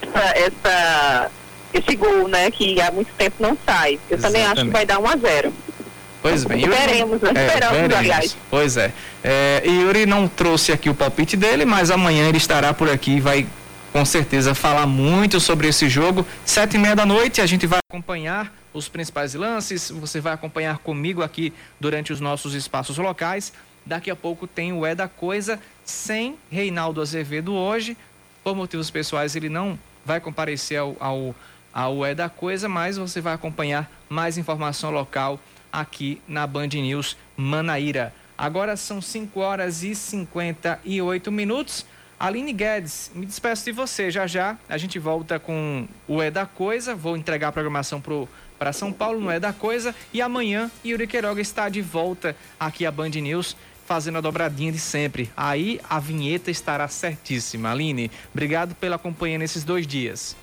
essa, 0.00 0.38
essa, 0.38 1.30
esse 1.74 1.96
gol, 1.96 2.28
né? 2.28 2.50
Que 2.50 2.80
há 2.80 2.90
muito 2.90 3.12
tempo 3.14 3.36
não 3.40 3.56
sai. 3.66 3.98
Eu 4.08 4.16
Exatamente. 4.16 4.22
também 4.22 4.44
acho 4.44 4.64
que 4.64 4.70
vai 4.70 4.86
dar 4.86 4.98
1 4.98 5.06
a 5.06 5.16
0 5.16 5.52
Pois 6.22 6.44
bem. 6.44 6.60
Esperemos, 6.60 7.20
né? 7.20 7.30
É, 7.34 7.46
Esperamos, 7.46 7.76
veremos. 7.76 7.96
aliás. 7.96 8.36
Pois 8.48 8.76
é. 8.76 8.92
é. 9.24 9.62
Yuri 9.66 10.06
não 10.06 10.28
trouxe 10.28 10.70
aqui 10.70 10.88
o 10.88 10.94
palpite 10.94 11.36
dele, 11.36 11.64
mas 11.64 11.90
amanhã 11.90 12.28
ele 12.28 12.38
estará 12.38 12.72
por 12.72 12.88
aqui 12.88 13.16
e 13.16 13.20
vai 13.20 13.46
com 13.92 14.04
certeza 14.04 14.54
falar 14.54 14.86
muito 14.86 15.40
sobre 15.40 15.66
esse 15.66 15.88
jogo. 15.88 16.24
Sete 16.44 16.76
e 16.76 16.78
meia 16.78 16.94
da 16.94 17.04
noite 17.04 17.40
a 17.40 17.46
gente 17.46 17.66
vai 17.66 17.80
acompanhar 17.90 18.54
os 18.72 18.88
principais 18.88 19.34
lances. 19.34 19.90
Você 19.90 20.20
vai 20.20 20.32
acompanhar 20.32 20.78
comigo 20.78 21.22
aqui 21.22 21.52
durante 21.80 22.12
os 22.12 22.20
nossos 22.20 22.54
espaços 22.54 22.96
locais. 22.98 23.52
Daqui 23.84 24.10
a 24.10 24.16
pouco 24.16 24.46
tem 24.46 24.72
o 24.72 24.86
É 24.86 24.94
da 24.94 25.08
Coisa 25.08 25.60
sem 25.84 26.36
Reinaldo 26.50 27.00
Azevedo 27.00 27.52
hoje. 27.52 27.96
Por 28.44 28.54
motivos 28.54 28.90
pessoais 28.90 29.36
ele 29.36 29.48
não 29.48 29.78
vai 30.04 30.20
comparecer 30.20 30.78
ao, 30.78 30.96
ao, 31.00 31.34
ao 31.72 32.04
É 32.04 32.14
da 32.14 32.28
Coisa, 32.28 32.68
mas 32.68 32.96
você 32.96 33.20
vai 33.20 33.34
acompanhar 33.34 33.90
mais 34.08 34.38
informação 34.38 34.90
local 34.90 35.38
aqui 35.72 36.20
na 36.28 36.46
Band 36.46 36.68
News 36.68 37.16
Manaíra. 37.36 38.12
Agora 38.36 38.76
são 38.76 39.00
5 39.00 39.40
horas 39.40 39.82
e 39.82 39.94
58 39.94 41.30
minutos. 41.30 41.86
Aline 42.18 42.52
Guedes, 42.52 43.10
me 43.14 43.26
despeço 43.26 43.64
de 43.64 43.72
você. 43.72 44.10
Já 44.10 44.26
já 44.26 44.56
a 44.68 44.78
gente 44.78 44.98
volta 44.98 45.38
com 45.38 45.88
o 46.06 46.22
É 46.22 46.30
da 46.30 46.46
Coisa. 46.46 46.94
Vou 46.94 47.16
entregar 47.16 47.48
a 47.48 47.52
programação 47.52 48.00
para 48.58 48.72
São 48.72 48.92
Paulo 48.92 49.20
no 49.20 49.30
É 49.30 49.40
da 49.40 49.52
Coisa. 49.52 49.94
E 50.12 50.22
amanhã 50.22 50.70
Yuri 50.84 51.06
Queiroga 51.06 51.40
está 51.40 51.68
de 51.68 51.82
volta 51.82 52.36
aqui 52.60 52.86
à 52.86 52.92
Band 52.92 53.10
News 53.10 53.56
fazendo 53.92 54.16
a 54.16 54.20
dobradinha 54.22 54.72
de 54.72 54.78
sempre. 54.78 55.30
Aí 55.36 55.78
a 55.88 56.00
vinheta 56.00 56.50
estará 56.50 56.88
certíssima. 56.88 57.72
Aline, 57.72 58.10
obrigado 58.32 58.74
pela 58.74 58.98
companhia 58.98 59.36
nesses 59.36 59.64
dois 59.64 59.86
dias. 59.86 60.34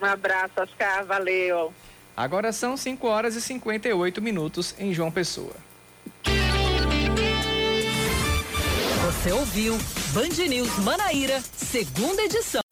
Um 0.00 0.04
abraço, 0.04 0.52
Oscar. 0.60 1.04
Valeu. 1.04 1.74
Agora 2.16 2.52
são 2.52 2.76
5 2.76 3.04
horas 3.04 3.34
e 3.34 3.40
58 3.40 4.22
minutos 4.22 4.76
em 4.78 4.94
João 4.94 5.10
Pessoa. 5.10 5.56
Você 9.06 9.32
ouviu 9.32 9.76
Band 10.12 10.46
News 10.48 10.78
Manaíra, 10.78 11.40
segunda 11.40 12.22
edição. 12.22 12.67